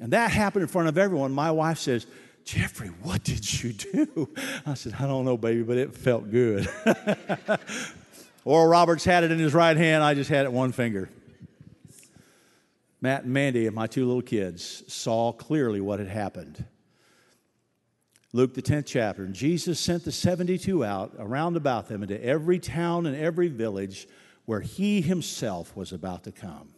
And 0.00 0.12
that 0.12 0.30
happened 0.30 0.62
in 0.62 0.68
front 0.68 0.88
of 0.88 0.96
everyone. 0.96 1.32
My 1.32 1.50
wife 1.50 1.78
says, 1.78 2.06
Jeffrey, 2.44 2.88
what 3.02 3.24
did 3.24 3.62
you 3.62 3.72
do? 3.72 4.28
I 4.66 4.74
said, 4.74 4.94
I 4.98 5.06
don't 5.06 5.24
know, 5.24 5.36
baby, 5.36 5.62
but 5.62 5.78
it 5.78 5.94
felt 5.94 6.30
good. 6.30 6.68
Oral 8.44 8.68
Roberts 8.68 9.04
had 9.04 9.22
it 9.24 9.30
in 9.30 9.38
his 9.38 9.54
right 9.54 9.76
hand, 9.76 10.02
I 10.02 10.14
just 10.14 10.30
had 10.30 10.44
it 10.44 10.52
one 10.52 10.72
finger. 10.72 11.08
Matt 13.00 13.24
and 13.24 13.32
Mandy, 13.32 13.68
my 13.70 13.88
two 13.88 14.06
little 14.06 14.22
kids, 14.22 14.84
saw 14.92 15.32
clearly 15.32 15.80
what 15.80 15.98
had 15.98 16.08
happened. 16.08 16.64
Luke, 18.32 18.54
the 18.54 18.62
10th 18.62 18.86
chapter. 18.86 19.24
And 19.24 19.34
Jesus 19.34 19.78
sent 19.78 20.04
the 20.04 20.12
72 20.12 20.84
out 20.84 21.14
around 21.18 21.56
about 21.56 21.88
them 21.88 22.02
into 22.02 22.22
every 22.22 22.58
town 22.58 23.06
and 23.06 23.14
every 23.16 23.48
village 23.48 24.08
where 24.46 24.60
he 24.60 25.02
himself 25.02 25.76
was 25.76 25.92
about 25.92 26.24
to 26.24 26.32
come. 26.32 26.68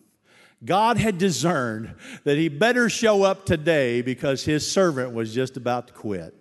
God 0.65 0.97
had 0.97 1.19
discerned 1.19 1.95
that 2.25 2.39
he 2.39 2.49
better 2.49 2.89
show 2.89 3.23
up 3.23 3.45
today 3.47 4.03
because 4.03 4.45
his 4.45 4.71
servant 4.71 5.13
was 5.13 5.35
just 5.35 5.57
about 5.57 5.89
to 5.89 5.93
quit. 5.93 6.35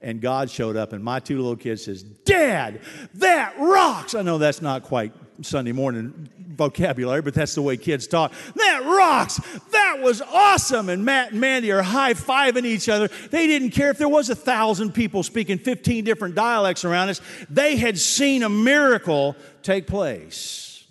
And 0.00 0.20
God 0.20 0.50
showed 0.50 0.76
up, 0.76 0.92
and 0.92 1.02
my 1.02 1.20
two 1.20 1.36
little 1.38 1.56
kids 1.56 1.84
says, 1.84 2.02
Dad, 2.02 2.80
that 3.14 3.58
rocks. 3.58 4.14
I 4.14 4.22
know 4.22 4.38
that's 4.38 4.60
not 4.60 4.82
quite 4.82 5.12
Sunday 5.42 5.72
morning 5.72 6.28
vocabulary, 6.56 7.22
but 7.22 7.34
that's 7.34 7.54
the 7.54 7.62
way 7.62 7.76
kids 7.76 8.06
talk. 8.06 8.32
That 8.54 8.82
rocks. 8.84 9.40
That 9.72 10.00
was 10.00 10.22
awesome. 10.22 10.88
And 10.88 11.04
Matt 11.04 11.32
and 11.32 11.40
Mandy 11.40 11.70
are 11.72 11.82
high 11.82 12.14
fiving 12.14 12.64
each 12.64 12.88
other. 12.88 13.08
They 13.30 13.46
didn't 13.46 13.70
care 13.70 13.90
if 13.90 13.98
there 13.98 14.08
was 14.08 14.30
a 14.30 14.34
thousand 14.34 14.92
people 14.92 15.22
speaking 15.22 15.58
15 15.58 16.04
different 16.04 16.34
dialects 16.34 16.84
around 16.84 17.10
us. 17.10 17.20
They 17.50 17.76
had 17.76 17.98
seen 17.98 18.42
a 18.42 18.48
miracle 18.48 19.36
take 19.62 19.86
place. 19.86 20.84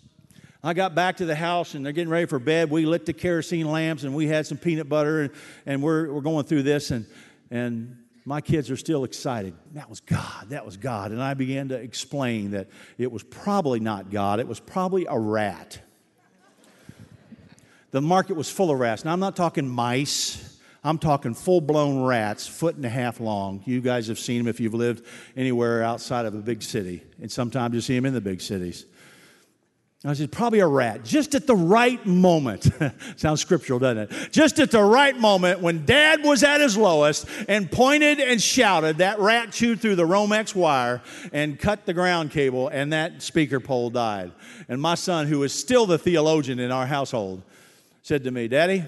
I 0.64 0.74
got 0.74 0.96
back 0.96 1.18
to 1.18 1.26
the 1.26 1.36
house 1.36 1.76
and 1.76 1.86
they're 1.86 1.94
getting 1.94 2.10
ready 2.10 2.26
for 2.26 2.40
bed. 2.40 2.72
We 2.72 2.86
lit 2.86 3.06
the 3.06 3.14
kerosene 3.14 3.70
lamps 3.70 4.04
and 4.04 4.16
we 4.16 4.28
had 4.28 4.48
some 4.48 4.58
peanut 4.58 4.90
butter 4.90 5.22
and, 5.22 5.32
and 5.66 5.82
we're, 5.84 6.12
we're 6.12 6.22
going 6.22 6.46
through 6.46 6.64
this 6.64 6.90
and, 6.90 7.06
and 7.52 7.98
my 8.26 8.42
kids 8.42 8.72
are 8.72 8.78
still 8.78 9.04
excited. 9.04 9.54
That 9.74 9.90
was 9.90 10.00
God. 10.00 10.50
That 10.50 10.66
was 10.66 10.78
God. 10.78 11.12
And 11.12 11.22
I 11.22 11.36
began 11.36 11.70
to 11.70 11.76
explain 11.76 12.52
that 12.52 12.68
it 12.98 13.12
was 13.12 13.24
probably 13.24 13.80
not 13.80 14.10
God, 14.12 14.40
it 14.40 14.48
was 14.48 14.60
probably 14.60 15.06
a 15.08 15.18
rat. 15.18 15.80
The 17.92 18.02
market 18.02 18.36
was 18.36 18.50
full 18.50 18.72
of 18.72 18.80
rats. 18.80 19.06
Now, 19.06 19.14
I'm 19.14 19.22
not 19.22 19.38
talking 19.38 19.70
mice. 19.70 20.52
I'm 20.84 21.00
talking 21.00 21.34
full 21.34 21.62
blown 21.62 22.04
rats, 22.04 22.46
foot 22.46 22.76
and 22.76 22.86
a 22.86 22.90
half 22.90 23.20
long. 23.20 23.64
You 23.66 23.82
guys 23.82 24.08
have 24.08 24.20
seen 24.20 24.40
them 24.40 24.48
if 24.48 24.60
you've 24.60 24.74
lived 24.74 25.06
anywhere 25.36 25.82
outside 25.82 26.26
of 26.26 26.36
a 26.36 26.40
big 26.40 26.62
city. 26.62 27.04
And 27.22 27.32
sometimes 27.32 27.74
you 27.74 27.82
see 27.82 27.96
them 27.96 28.06
in 28.06 28.14
the 28.14 28.22
big 28.22 28.42
cities. 28.42 28.86
I 30.12 30.14
said, 30.14 30.32
probably 30.32 30.60
a 30.60 30.68
rat. 30.68 31.04
Just 31.04 31.34
at 31.34 31.48
the 31.48 31.56
right 31.56 32.06
moment. 32.06 32.70
Sounds 33.16 33.42
scriptural, 33.42 33.80
doesn't 33.80 34.12
it? 34.12 34.32
Just 34.32 34.60
at 34.60 34.70
the 34.70 34.84
right 34.84 35.18
moment 35.18 35.62
when 35.62 35.84
dad 35.84 36.24
was 36.24 36.44
at 36.44 36.62
his 36.62 36.78
lowest 36.78 37.28
and 37.48 37.72
pointed 37.72 38.20
and 38.20 38.40
shouted, 38.40 39.00
that 39.00 39.18
rat 39.20 39.52
chewed 39.52 39.80
through 39.80 39.96
the 39.96 40.06
Romex 40.06 40.54
wire 40.54 41.02
and 41.34 41.60
cut 41.60 41.88
the 41.88 41.94
ground 41.94 42.30
cable, 42.30 42.68
and 42.68 42.94
that 42.94 43.24
speaker 43.24 43.60
pole 43.60 43.90
died. 43.90 44.32
And 44.70 44.80
my 44.80 44.94
son, 44.94 45.26
who 45.26 45.42
is 45.42 45.54
still 45.54 45.88
the 45.88 45.98
theologian 45.98 46.60
in 46.60 46.72
our 46.72 46.86
household, 46.86 47.42
said 48.04 48.24
to 48.26 48.32
me, 48.32 48.48
Daddy, 48.48 48.84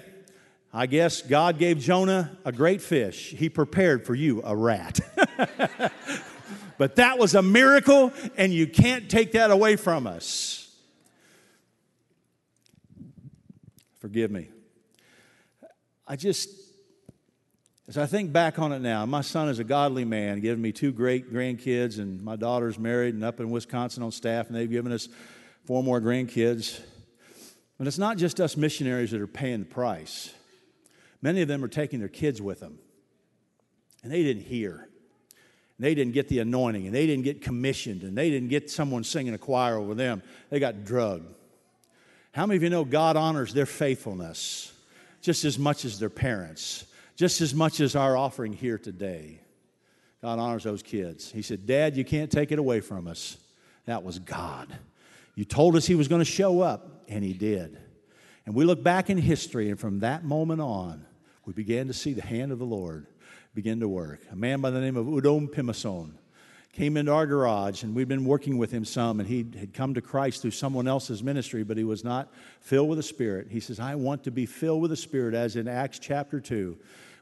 I 0.71 0.85
guess 0.85 1.23
God 1.23 1.57
gave 1.57 1.79
Jonah 1.79 2.37
a 2.45 2.51
great 2.51 2.79
fish. 2.79 3.33
He 3.35 3.49
prepared 3.49 4.05
for 4.05 4.13
you 4.13 4.43
a 4.43 4.55
rat. 4.55 4.99
but 6.77 6.97
that 6.97 7.17
was 7.17 7.33
a 7.33 7.41
miracle, 7.41 8.13
and 8.37 8.53
you 8.53 8.67
can't 8.67 9.09
take 9.09 9.31
that 9.31 9.49
away 9.49 9.77
from 9.77 10.05
us. 10.05 10.66
Forgive 13.99 14.31
me. 14.31 14.49
I 16.07 16.15
just, 16.15 16.49
as 17.87 17.97
I 17.97 18.05
think 18.05 18.31
back 18.31 18.59
on 18.59 18.71
it 18.71 18.79
now, 18.79 19.05
my 19.05 19.21
son 19.21 19.49
is 19.49 19.59
a 19.59 19.63
godly 19.63 20.05
man, 20.05 20.39
giving 20.39 20.61
me 20.61 20.71
two 20.71 20.91
great 20.91 21.33
grandkids, 21.33 21.99
and 21.99 22.21
my 22.21 22.35
daughter's 22.35 22.77
married 22.77 23.15
and 23.15 23.23
up 23.23 23.39
in 23.39 23.49
Wisconsin 23.49 24.03
on 24.03 24.11
staff, 24.11 24.47
and 24.47 24.55
they've 24.55 24.69
given 24.69 24.91
us 24.91 25.09
four 25.65 25.83
more 25.83 25.99
grandkids. 25.99 26.79
But 27.77 27.87
it's 27.87 27.97
not 27.97 28.17
just 28.17 28.39
us 28.39 28.55
missionaries 28.55 29.11
that 29.11 29.21
are 29.21 29.27
paying 29.27 29.59
the 29.59 29.65
price. 29.65 30.33
Many 31.21 31.41
of 31.41 31.47
them 31.47 31.63
are 31.63 31.67
taking 31.67 31.99
their 31.99 32.07
kids 32.07 32.41
with 32.41 32.59
them, 32.59 32.79
and 34.03 34.11
they 34.11 34.23
didn't 34.23 34.43
hear. 34.43 34.87
They 35.79 35.93
didn't 35.93 36.13
get 36.13 36.27
the 36.27 36.39
anointing, 36.39 36.87
and 36.87 36.95
they 36.95 37.05
didn't 37.05 37.23
get 37.23 37.41
commissioned, 37.41 38.01
and 38.03 38.17
they 38.17 38.29
didn't 38.29 38.49
get 38.49 38.71
someone 38.71 39.03
singing 39.03 39.33
a 39.33 39.37
choir 39.37 39.77
over 39.77 39.93
them. 39.93 40.23
They 40.49 40.59
got 40.59 40.85
drugged. 40.85 41.33
How 42.37 42.45
many 42.45 42.57
of 42.57 42.61
you 42.61 42.69
know 42.69 42.85
God 42.85 43.17
honors 43.17 43.51
their 43.51 43.65
faithfulness 43.65 44.71
just 45.21 45.43
as 45.43 45.57
much 45.57 45.85
as 45.85 45.97
their 45.97 46.11
parents, 46.11 46.85
just 47.15 47.41
as 47.41 47.55
much 47.55 47.79
as 47.79 47.95
our 47.95 48.15
offering 48.15 48.53
here 48.53 48.77
today? 48.77 49.41
God 50.21 50.37
honors 50.37 50.63
those 50.63 50.83
kids. 50.83 51.31
He 51.31 51.41
said, 51.41 51.65
Dad, 51.65 51.97
you 51.97 52.05
can't 52.05 52.29
take 52.29 52.51
it 52.51 52.59
away 52.59 52.79
from 52.79 53.07
us. 53.07 53.37
That 53.85 54.03
was 54.03 54.19
God. 54.19 54.67
You 55.33 55.45
told 55.45 55.75
us 55.75 55.87
He 55.87 55.95
was 55.95 56.07
going 56.07 56.21
to 56.21 56.25
show 56.25 56.61
up, 56.61 57.05
and 57.07 57.23
He 57.23 57.33
did. 57.33 57.75
And 58.45 58.53
we 58.53 58.65
look 58.65 58.83
back 58.83 59.09
in 59.09 59.17
history, 59.17 59.71
and 59.71 59.79
from 59.79 60.01
that 60.01 60.23
moment 60.23 60.61
on, 60.61 61.07
we 61.45 61.53
began 61.53 61.87
to 61.87 61.93
see 61.93 62.13
the 62.13 62.21
hand 62.21 62.51
of 62.51 62.59
the 62.59 62.67
Lord 62.67 63.07
begin 63.55 63.79
to 63.79 63.87
work. 63.87 64.19
A 64.31 64.35
man 64.35 64.61
by 64.61 64.69
the 64.69 64.79
name 64.79 64.95
of 64.95 65.07
Udom 65.07 65.51
Pimason 65.51 66.13
came 66.73 66.97
into 66.97 67.11
our 67.11 67.25
garage, 67.25 67.83
and 67.83 67.95
we'd 67.95 68.07
been 68.07 68.25
working 68.25 68.57
with 68.57 68.71
him 68.71 68.85
some, 68.85 69.19
and 69.19 69.27
he 69.27 69.45
had 69.57 69.73
come 69.73 69.93
to 69.95 70.01
Christ 70.01 70.41
through 70.41 70.51
someone 70.51 70.87
else's 70.87 71.23
ministry, 71.23 71.63
but 71.63 71.77
he 71.77 71.83
was 71.83 72.03
not 72.03 72.31
filled 72.59 72.89
with 72.89 72.97
the 72.97 73.03
Spirit. 73.03 73.47
He 73.49 73.59
says, 73.59 73.79
I 73.79 73.95
want 73.95 74.23
to 74.25 74.31
be 74.31 74.45
filled 74.45 74.81
with 74.81 74.91
the 74.91 74.97
Spirit, 74.97 75.33
as 75.33 75.55
in 75.55 75.67
Acts 75.67 75.99
chapter 75.99 76.39
2 76.39 76.77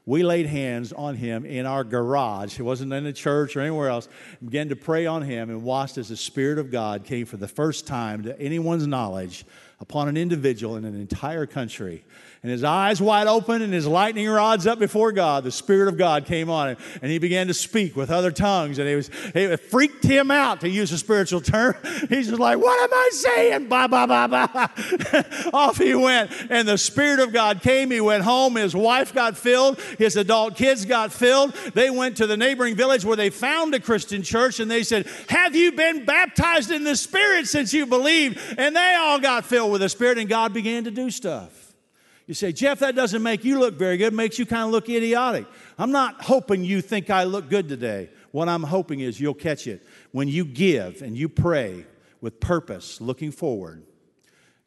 we 0.06 0.22
laid 0.22 0.46
hands 0.46 0.92
on 0.92 1.16
him 1.16 1.44
in 1.44 1.66
our 1.66 1.82
garage. 1.82 2.60
It 2.60 2.62
wasn't 2.62 2.92
in 2.92 3.04
a 3.06 3.12
church 3.12 3.56
or 3.56 3.60
anywhere 3.60 3.88
else. 3.88 4.08
Began 4.42 4.68
to 4.68 4.76
pray 4.76 5.04
on 5.04 5.22
him 5.22 5.50
and 5.50 5.64
watched 5.64 5.98
as 5.98 6.08
the 6.08 6.16
Spirit 6.16 6.58
of 6.60 6.70
God 6.70 7.02
came 7.02 7.26
for 7.26 7.36
the 7.36 7.48
first 7.48 7.88
time 7.88 8.22
to 8.22 8.40
anyone's 8.40 8.86
knowledge 8.86 9.44
upon 9.80 10.08
an 10.08 10.16
individual 10.16 10.76
in 10.76 10.84
an 10.84 10.98
entire 10.98 11.46
country 11.46 12.04
and 12.46 12.52
his 12.52 12.62
eyes 12.62 13.00
wide 13.00 13.26
open 13.26 13.60
and 13.60 13.72
his 13.72 13.88
lightning 13.88 14.28
rods 14.28 14.68
up 14.68 14.78
before 14.78 15.10
God, 15.10 15.42
the 15.42 15.50
Spirit 15.50 15.88
of 15.88 15.98
God 15.98 16.26
came 16.26 16.48
on 16.48 16.68
him 16.68 16.76
and 17.02 17.10
he 17.10 17.18
began 17.18 17.48
to 17.48 17.54
speak 17.54 17.96
with 17.96 18.08
other 18.08 18.30
tongues 18.30 18.78
and 18.78 18.88
it, 18.88 18.94
was, 18.94 19.10
it 19.34 19.56
freaked 19.56 20.04
him 20.04 20.30
out 20.30 20.60
to 20.60 20.68
use 20.68 20.92
a 20.92 20.98
spiritual 20.98 21.40
term. 21.40 21.74
He's 22.08 22.28
just 22.28 22.38
like, 22.38 22.58
What 22.58 22.80
am 22.80 22.94
I 22.94 23.10
saying? 23.12 23.68
Ba, 23.68 23.88
ba, 23.88 24.06
ba, 24.06 24.28
ba. 24.28 25.50
Off 25.52 25.78
he 25.78 25.92
went. 25.96 26.30
And 26.48 26.68
the 26.68 26.78
Spirit 26.78 27.18
of 27.18 27.32
God 27.32 27.62
came. 27.62 27.90
He 27.90 28.00
went 28.00 28.22
home. 28.22 28.54
His 28.54 28.76
wife 28.76 29.12
got 29.12 29.36
filled. 29.36 29.80
His 29.98 30.14
adult 30.14 30.56
kids 30.56 30.84
got 30.84 31.12
filled. 31.12 31.52
They 31.74 31.90
went 31.90 32.18
to 32.18 32.28
the 32.28 32.36
neighboring 32.36 32.76
village 32.76 33.04
where 33.04 33.16
they 33.16 33.30
found 33.30 33.74
a 33.74 33.80
Christian 33.80 34.22
church 34.22 34.60
and 34.60 34.70
they 34.70 34.84
said, 34.84 35.08
Have 35.28 35.56
you 35.56 35.72
been 35.72 36.04
baptized 36.04 36.70
in 36.70 36.84
the 36.84 36.94
Spirit 36.94 37.48
since 37.48 37.72
you 37.72 37.86
believed? 37.86 38.38
And 38.56 38.76
they 38.76 38.94
all 38.94 39.18
got 39.18 39.44
filled 39.44 39.65
with 39.70 39.80
the 39.80 39.88
Spirit 39.88 40.18
and 40.18 40.28
God 40.28 40.52
began 40.52 40.84
to 40.84 40.90
do 40.90 41.10
stuff. 41.10 41.66
You 42.26 42.34
say, 42.34 42.52
Jeff, 42.52 42.80
that 42.80 42.96
doesn't 42.96 43.22
make 43.22 43.44
you 43.44 43.58
look 43.60 43.74
very 43.74 43.96
good. 43.96 44.12
It 44.12 44.16
makes 44.16 44.38
you 44.38 44.46
kind 44.46 44.64
of 44.64 44.70
look 44.70 44.88
idiotic. 44.88 45.46
I'm 45.78 45.92
not 45.92 46.22
hoping 46.22 46.64
you 46.64 46.80
think 46.80 47.08
I 47.08 47.24
look 47.24 47.48
good 47.48 47.68
today. 47.68 48.10
What 48.32 48.48
I'm 48.48 48.64
hoping 48.64 49.00
is 49.00 49.20
you'll 49.20 49.34
catch 49.34 49.68
it. 49.68 49.86
When 50.10 50.26
you 50.26 50.44
give 50.44 51.02
and 51.02 51.16
you 51.16 51.28
pray 51.28 51.86
with 52.20 52.40
purpose, 52.40 53.00
looking 53.00 53.30
forward, 53.30 53.84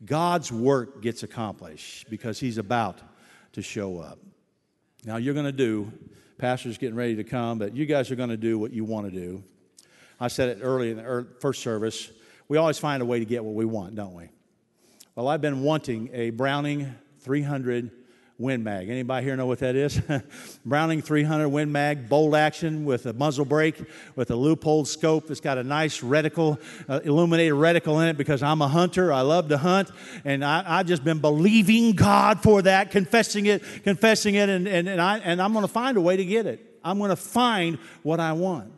God's 0.05 0.51
work 0.51 1.01
gets 1.01 1.23
accomplished 1.23 2.09
because 2.09 2.39
He's 2.39 2.57
about 2.57 3.01
to 3.53 3.61
show 3.61 3.99
up. 3.99 4.19
Now, 5.03 5.17
you're 5.17 5.33
going 5.33 5.45
to 5.45 5.51
do, 5.51 5.91
Pastor's 6.37 6.77
getting 6.77 6.95
ready 6.95 7.15
to 7.17 7.25
come, 7.25 7.59
but 7.59 7.75
you 7.75 7.85
guys 7.85 8.09
are 8.09 8.15
going 8.15 8.29
to 8.29 8.37
do 8.37 8.57
what 8.57 8.71
you 8.71 8.85
want 8.85 9.11
to 9.11 9.11
do. 9.11 9.43
I 10.17 10.29
said 10.29 10.49
it 10.49 10.59
early 10.61 10.91
in 10.91 10.97
the 10.97 11.27
first 11.41 11.61
service. 11.61 12.09
We 12.47 12.57
always 12.57 12.77
find 12.77 13.01
a 13.01 13.05
way 13.05 13.19
to 13.19 13.25
get 13.25 13.43
what 13.43 13.53
we 13.55 13.65
want, 13.65 13.95
don't 13.95 14.13
we? 14.13 14.29
Well, 15.19 15.27
I've 15.27 15.41
been 15.41 15.63
wanting 15.63 16.11
a 16.13 16.29
Browning 16.29 16.95
300 17.23 17.91
Win 18.37 18.63
Mag. 18.63 18.87
Anybody 18.87 19.25
here 19.25 19.35
know 19.35 19.47
what 19.47 19.59
that 19.59 19.75
is? 19.75 19.99
Browning 20.65 21.01
300 21.01 21.49
Win 21.49 21.73
Mag, 21.73 22.07
bolt 22.07 22.35
action 22.35 22.85
with 22.85 23.05
a 23.05 23.11
muzzle 23.11 23.43
brake, 23.43 23.83
with 24.15 24.31
a 24.31 24.33
Leupold 24.33 24.87
scope. 24.87 25.29
It's 25.29 25.41
got 25.41 25.57
a 25.57 25.63
nice 25.65 25.99
reticle, 25.99 26.57
uh, 26.87 27.01
illuminated 27.03 27.51
reticle 27.51 28.01
in 28.01 28.07
it 28.07 28.17
because 28.17 28.41
I'm 28.41 28.61
a 28.61 28.69
hunter. 28.69 29.11
I 29.11 29.19
love 29.19 29.49
to 29.49 29.57
hunt. 29.57 29.91
And 30.23 30.41
I, 30.41 30.77
have 30.77 30.85
just 30.85 31.03
been 31.03 31.19
believing 31.19 31.95
God 31.97 32.41
for 32.41 32.61
that, 32.61 32.89
confessing 32.89 33.45
it, 33.47 33.61
confessing 33.83 34.35
it, 34.35 34.47
and, 34.47 34.69
and, 34.69 34.87
and, 34.87 35.01
I, 35.01 35.17
and 35.17 35.41
I'm 35.41 35.51
going 35.51 35.65
to 35.65 35.67
find 35.67 35.97
a 35.97 36.01
way 36.01 36.15
to 36.15 36.23
get 36.23 36.45
it. 36.45 36.79
I'm 36.81 36.97
going 36.97 37.09
to 37.09 37.17
find 37.17 37.77
what 38.03 38.21
I 38.21 38.31
want. 38.31 38.71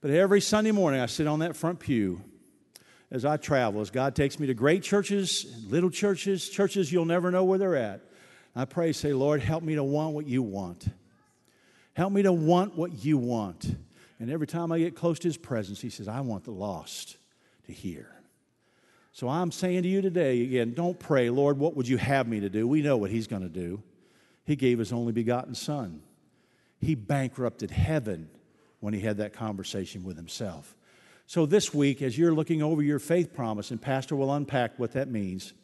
But 0.00 0.10
every 0.10 0.40
Sunday 0.40 0.72
morning, 0.72 0.98
I 0.98 1.06
sit 1.06 1.28
on 1.28 1.38
that 1.38 1.54
front 1.54 1.78
pew 1.78 2.22
as 3.12 3.26
I 3.26 3.36
travel, 3.36 3.82
as 3.82 3.90
God 3.90 4.16
takes 4.16 4.40
me 4.40 4.46
to 4.46 4.54
great 4.54 4.82
churches, 4.82 5.66
little 5.68 5.90
churches, 5.90 6.48
churches 6.48 6.90
you'll 6.90 7.04
never 7.04 7.30
know 7.30 7.44
where 7.44 7.58
they're 7.58 7.76
at. 7.76 8.00
I 8.56 8.64
pray, 8.64 8.92
say, 8.92 9.12
Lord, 9.12 9.42
help 9.42 9.62
me 9.62 9.74
to 9.74 9.84
want 9.84 10.14
what 10.14 10.26
you 10.26 10.42
want. 10.42 10.88
Help 11.92 12.10
me 12.12 12.22
to 12.22 12.32
want 12.32 12.74
what 12.74 13.04
you 13.04 13.18
want. 13.18 13.76
And 14.18 14.30
every 14.30 14.46
time 14.46 14.72
I 14.72 14.78
get 14.78 14.96
close 14.96 15.18
to 15.20 15.28
his 15.28 15.36
presence, 15.36 15.80
he 15.80 15.90
says, 15.90 16.08
I 16.08 16.22
want 16.22 16.44
the 16.44 16.52
lost 16.52 17.18
to 17.66 17.72
hear. 17.72 18.08
So 19.12 19.28
I'm 19.28 19.52
saying 19.52 19.82
to 19.82 19.88
you 19.88 20.00
today, 20.00 20.42
again, 20.42 20.72
don't 20.72 20.98
pray, 20.98 21.28
Lord, 21.28 21.58
what 21.58 21.76
would 21.76 21.86
you 21.86 21.98
have 21.98 22.26
me 22.26 22.40
to 22.40 22.48
do? 22.48 22.66
We 22.66 22.80
know 22.80 22.96
what 22.96 23.10
he's 23.10 23.26
going 23.26 23.42
to 23.42 23.48
do. 23.50 23.82
He 24.44 24.56
gave 24.56 24.78
his 24.78 24.90
only 24.90 25.12
begotten 25.12 25.54
son. 25.54 26.00
He 26.80 26.94
bankrupted 26.94 27.70
heaven 27.70 28.30
when 28.80 28.94
he 28.94 29.00
had 29.00 29.18
that 29.18 29.34
conversation 29.34 30.02
with 30.02 30.16
himself. 30.16 30.74
So, 31.32 31.46
this 31.46 31.72
week, 31.72 32.02
as 32.02 32.18
you're 32.18 32.34
looking 32.34 32.62
over 32.62 32.82
your 32.82 32.98
faith 32.98 33.32
promise, 33.32 33.70
and 33.70 33.80
Pastor 33.80 34.14
will 34.14 34.34
unpack 34.34 34.78
what 34.78 34.92
that 34.92 35.08
means, 35.08 35.54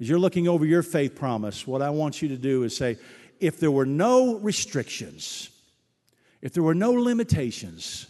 as 0.00 0.08
you're 0.08 0.18
looking 0.18 0.48
over 0.48 0.64
your 0.64 0.82
faith 0.82 1.14
promise, 1.14 1.66
what 1.66 1.82
I 1.82 1.90
want 1.90 2.22
you 2.22 2.28
to 2.28 2.38
do 2.38 2.62
is 2.62 2.74
say, 2.74 2.96
if 3.38 3.60
there 3.60 3.70
were 3.70 3.84
no 3.84 4.36
restrictions, 4.36 5.50
If 6.40 6.54
there 6.54 6.62
were 6.62 6.74
no 6.74 6.92
limitations, 6.92 8.06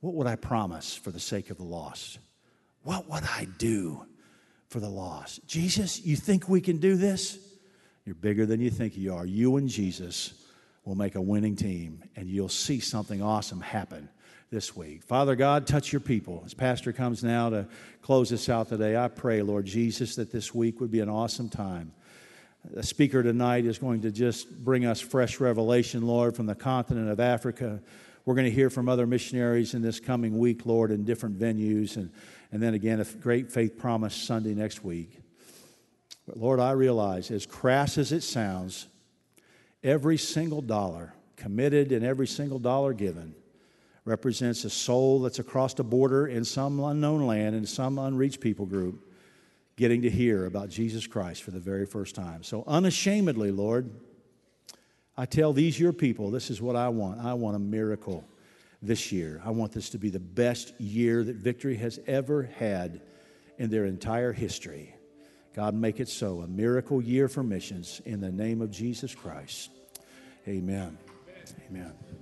what 0.00 0.12
would 0.12 0.26
I 0.26 0.36
promise 0.36 0.94
for 0.94 1.10
the 1.10 1.18
sake 1.18 1.48
of 1.48 1.56
the 1.56 1.62
lost? 1.62 2.18
What 2.82 3.08
would 3.08 3.24
I 3.24 3.46
do 3.56 4.04
for 4.68 4.80
the 4.80 4.90
lost? 4.90 5.46
Jesus, 5.46 6.04
you 6.04 6.14
think 6.14 6.46
we 6.46 6.60
can 6.60 6.76
do 6.76 6.96
this? 6.96 7.38
You're 8.04 8.14
bigger 8.14 8.44
than 8.44 8.60
you 8.60 8.68
think 8.68 8.98
you 8.98 9.14
are. 9.14 9.24
You 9.24 9.56
and 9.56 9.66
Jesus 9.66 10.34
will 10.84 10.94
make 10.94 11.14
a 11.14 11.22
winning 11.22 11.56
team, 11.56 12.02
and 12.16 12.28
you'll 12.28 12.50
see 12.50 12.80
something 12.80 13.22
awesome 13.22 13.62
happen 13.62 14.10
this 14.50 14.74
week. 14.74 15.02
Father 15.02 15.36
God, 15.36 15.66
touch 15.66 15.92
your 15.92 16.00
people. 16.00 16.42
As 16.46 16.54
Pastor 16.54 16.92
comes 16.92 17.22
now 17.22 17.50
to 17.50 17.66
close 18.00 18.32
us 18.32 18.48
out 18.48 18.68
today, 18.68 18.96
I 18.96 19.08
pray, 19.08 19.42
Lord 19.42 19.66
Jesus, 19.66 20.16
that 20.16 20.30
this 20.30 20.54
week 20.54 20.80
would 20.80 20.90
be 20.90 21.00
an 21.00 21.08
awesome 21.08 21.50
time. 21.50 21.92
The 22.64 22.82
speaker 22.82 23.22
tonight 23.22 23.66
is 23.66 23.78
going 23.78 24.02
to 24.02 24.10
just 24.10 24.64
bring 24.64 24.86
us 24.86 25.00
fresh 25.00 25.38
revelation, 25.38 26.06
Lord, 26.06 26.34
from 26.34 26.46
the 26.46 26.54
continent 26.54 27.10
of 27.10 27.20
Africa. 27.20 27.80
We're 28.24 28.34
going 28.34 28.46
to 28.46 28.50
hear 28.50 28.70
from 28.70 28.88
other 28.88 29.06
missionaries 29.06 29.74
in 29.74 29.82
this 29.82 30.00
coming 30.00 30.38
week, 30.38 30.64
Lord, 30.64 30.90
in 30.90 31.04
different 31.04 31.38
venues. 31.38 31.96
And, 31.96 32.10
and 32.50 32.62
then 32.62 32.74
again, 32.74 33.00
a 33.00 33.04
great 33.04 33.52
faith 33.52 33.78
promise 33.78 34.14
Sunday 34.14 34.54
next 34.54 34.82
week. 34.82 35.18
But 36.26 36.38
Lord, 36.38 36.58
I 36.58 36.72
realize, 36.72 37.30
as 37.30 37.46
crass 37.46 37.96
as 37.96 38.12
it 38.12 38.22
sounds, 38.22 38.86
every 39.82 40.16
single 40.16 40.62
dollar 40.62 41.14
committed 41.36 41.92
and 41.92 42.04
every 42.04 42.26
single 42.26 42.58
dollar 42.58 42.92
given 42.92 43.34
represents 44.08 44.64
a 44.64 44.70
soul 44.70 45.20
that's 45.20 45.38
across 45.38 45.74
the 45.74 45.84
border 45.84 46.26
in 46.26 46.44
some 46.44 46.80
unknown 46.80 47.26
land 47.26 47.54
in 47.54 47.66
some 47.66 47.98
unreached 47.98 48.40
people 48.40 48.64
group 48.64 49.04
getting 49.76 50.02
to 50.02 50.10
hear 50.10 50.46
about 50.46 50.70
Jesus 50.70 51.06
Christ 51.06 51.42
for 51.42 51.52
the 51.52 51.60
very 51.60 51.86
first 51.86 52.14
time. 52.14 52.42
So, 52.42 52.64
unashamedly, 52.66 53.52
Lord, 53.52 53.90
I 55.16 55.26
tell 55.26 55.52
these 55.52 55.78
your 55.78 55.92
people, 55.92 56.30
this 56.30 56.50
is 56.50 56.60
what 56.60 56.74
I 56.74 56.88
want. 56.88 57.20
I 57.20 57.34
want 57.34 57.54
a 57.54 57.60
miracle 57.60 58.24
this 58.82 59.12
year. 59.12 59.40
I 59.44 59.50
want 59.50 59.72
this 59.72 59.90
to 59.90 59.98
be 59.98 60.10
the 60.10 60.18
best 60.18 60.72
year 60.80 61.22
that 61.22 61.36
Victory 61.36 61.76
has 61.76 62.00
ever 62.06 62.44
had 62.58 63.02
in 63.58 63.70
their 63.70 63.84
entire 63.84 64.32
history. 64.32 64.94
God, 65.54 65.74
make 65.74 66.00
it 66.00 66.08
so. 66.08 66.40
A 66.40 66.46
miracle 66.46 67.02
year 67.02 67.28
for 67.28 67.42
missions 67.42 68.00
in 68.04 68.20
the 68.20 68.30
name 68.30 68.62
of 68.62 68.70
Jesus 68.70 69.14
Christ. 69.14 69.70
Amen. 70.46 70.96
Amen. 71.68 72.17